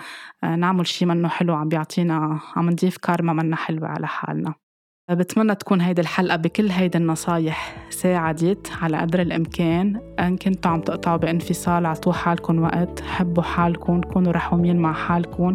نعمل 0.43 0.87
شيء 0.87 1.09
منه 1.09 1.29
حلو 1.29 1.55
عم 1.55 1.69
بيعطينا 1.69 2.41
عم 2.57 2.71
نضيف 2.71 2.97
كارما 2.97 3.33
منا 3.33 3.57
حلوة 3.57 3.89
على 3.89 4.07
حالنا. 4.07 4.68
بتمنى 5.15 5.55
تكون 5.55 5.81
هيدي 5.81 6.01
الحلقة 6.01 6.37
بكل 6.37 6.71
هيدي 6.71 6.99
النصايح 6.99 7.87
ساعدت 7.91 8.71
على 8.83 8.97
قدر 8.97 9.21
الإمكان. 9.21 10.01
إن 10.19 10.37
كنتوا 10.37 10.71
عم 10.71 10.81
تقطعوا 10.81 11.17
بانفصال 11.17 11.87
عطوا 11.87 12.13
حالكم 12.13 12.63
وقت 12.63 13.01
حبوا 13.01 13.43
حالكم 13.43 14.01
كونوا 14.01 14.33
رحومين 14.33 14.77
مع 14.77 14.93
حالكم 14.93 15.55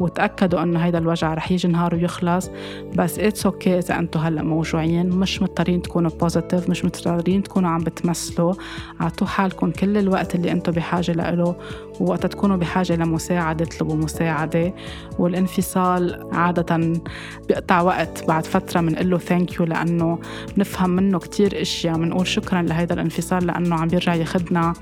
وتأكدوا 0.00 0.62
إنه 0.62 0.78
هيدا 0.78 0.98
الوجع 0.98 1.34
رح 1.34 1.52
يجي 1.52 1.68
نهار 1.68 1.94
ويخلص. 1.94 2.50
بس 2.96 3.18
it's 3.18 3.46
okay 3.46 3.78
إذا 3.78 3.98
أنتوا 3.98 4.20
هلأ 4.20 4.42
موجوعين. 4.42 5.10
مش 5.10 5.42
مضطرين 5.42 5.82
تكونوا 5.82 6.10
positive 6.10 6.70
مش 6.70 6.84
مضطرين 6.84 7.42
تكونوا 7.42 7.70
عم 7.70 7.84
بتمثلوا. 7.84 8.54
عطوا 9.00 9.26
حالكم 9.26 9.70
كل 9.70 9.96
الوقت 9.96 10.34
اللي 10.34 10.52
أنتوا 10.52 10.74
بحاجة 10.74 11.12
له 11.12 11.56
ووقت 12.00 12.26
تكونوا 12.26 12.56
بحاجة 12.56 12.96
لمساعدة 12.96 13.64
اطلبوا 13.64 13.96
مساعدة. 13.96 14.74
والانفصال 15.18 16.28
عادة 16.32 17.00
بيقطع 17.48 17.80
وقت 17.80 18.24
بعد 18.28 18.46
فترة 18.46 18.80
بنقول 18.80 19.10
له 19.10 19.18
thank 19.18 19.54
you 19.60 19.66
لأنه 19.66 20.18
بنفهم 20.56 20.90
منه 20.90 21.18
كتير 21.18 21.62
أشياء. 21.62 21.96
بنقول 21.96 22.26
شكرا 22.26 22.62
لهيدا 22.62 22.94
الانفصال 22.94 23.46
لأنه 23.46 23.76
عم 23.76 23.88
بيرجع 23.88 24.14
ياخدنا 24.14 24.72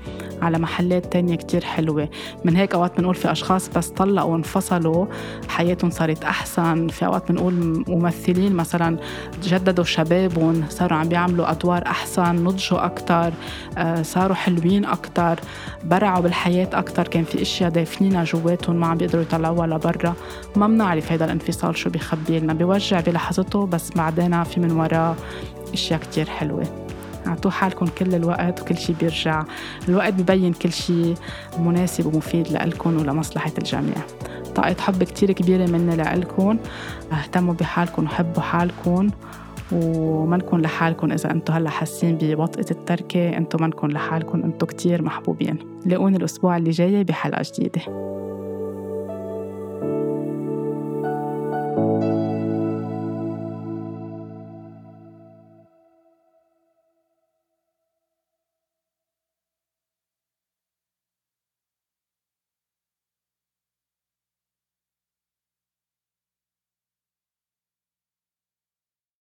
على 0.41 0.59
محلات 0.59 1.13
تانية 1.13 1.35
كتير 1.35 1.63
حلوة. 1.63 2.09
من 2.45 2.55
هيك 2.55 2.73
أوقات 2.73 2.97
بنقول 2.97 3.15
في 3.15 3.31
أشخاص 3.31 3.69
بس 3.69 3.87
طلقوا 3.87 4.31
وانفصلوا 4.31 5.05
حياتهم 5.47 5.89
صارت 5.89 6.23
أحسن. 6.23 6.87
في 6.87 7.05
أوقات 7.05 7.31
بنقول 7.31 7.83
ممثلين 7.87 8.53
مثلا 8.55 8.97
جددوا 9.43 9.83
شبابهم 9.83 10.63
صاروا 10.69 10.97
عم 10.97 11.09
بيعملوا 11.09 11.51
أدوار 11.51 11.85
أحسن 11.85 12.35
نضجوا 12.35 12.85
أكتر 12.85 13.33
آه، 13.77 14.01
صاروا 14.01 14.35
حلوين 14.35 14.85
أكتر 14.85 15.39
برعوا 15.83 16.19
بالحياة 16.21 16.69
أكتر. 16.73 17.00
كان 17.07 17.23
في 17.23 17.41
أشياء 17.41 17.69
دافنينها 17.69 18.23
جواتهم 18.23 18.75
ما 18.75 18.87
عم 18.87 18.97
بيقدروا 18.97 19.23
يطلعوها 19.23 19.67
لبرا. 19.67 20.13
ما 20.55 20.67
بنعرف 20.67 21.11
هذا 21.11 21.25
الانفصال 21.25 21.77
شو 21.77 21.89
بيخبي 21.89 22.39
لنا 22.39 22.53
بيوجع 22.53 22.99
بلحظته 22.99 23.65
بس 23.65 23.91
بعدين 23.91 24.43
في 24.43 24.59
من 24.59 24.71
وراه 24.71 25.15
أشياء 25.73 25.99
كتير 25.99 26.29
حلوة. 26.29 26.87
اعطوا 27.27 27.51
حالكم 27.51 27.85
كل 27.85 28.15
الوقت 28.15 28.61
وكل 28.61 28.77
شيء 28.77 28.95
بيرجع. 28.99 29.43
الوقت 29.89 30.13
ببين 30.13 30.53
كل 30.53 30.71
شيء 30.71 31.15
مناسب 31.59 32.05
ومفيد 32.05 32.47
لإلكم 32.47 32.97
ولمصلحة 32.97 33.51
الجميع. 33.57 33.95
طاقة 34.55 34.75
حب 34.79 35.03
كتير 35.03 35.31
كبيرة 35.31 35.65
مني 35.65 35.95
لإلكم. 35.95 36.57
اهتموا 37.11 37.53
بحالكم 37.53 38.03
وحبوا 38.03 38.41
حالكم. 38.41 39.09
وما 39.71 40.37
نكون 40.37 40.61
لحالكم 40.61 41.11
إذا 41.11 41.31
أنتم 41.31 41.53
هلأ 41.53 41.69
حاسين 41.69 42.17
بوطئة 42.21 42.71
التركة 42.71 43.37
أنتم 43.37 43.61
ما 43.61 43.67
نكون 43.67 43.91
لحالكم 43.91 44.43
أنتم 44.43 44.67
كتير 44.67 45.01
محبوبين. 45.01 45.57
لاقوني 45.85 46.17
الأسبوع 46.17 46.57
اللي 46.57 46.69
جاي 46.69 47.03
بحلقة 47.03 47.43
جديدة. 47.53 47.81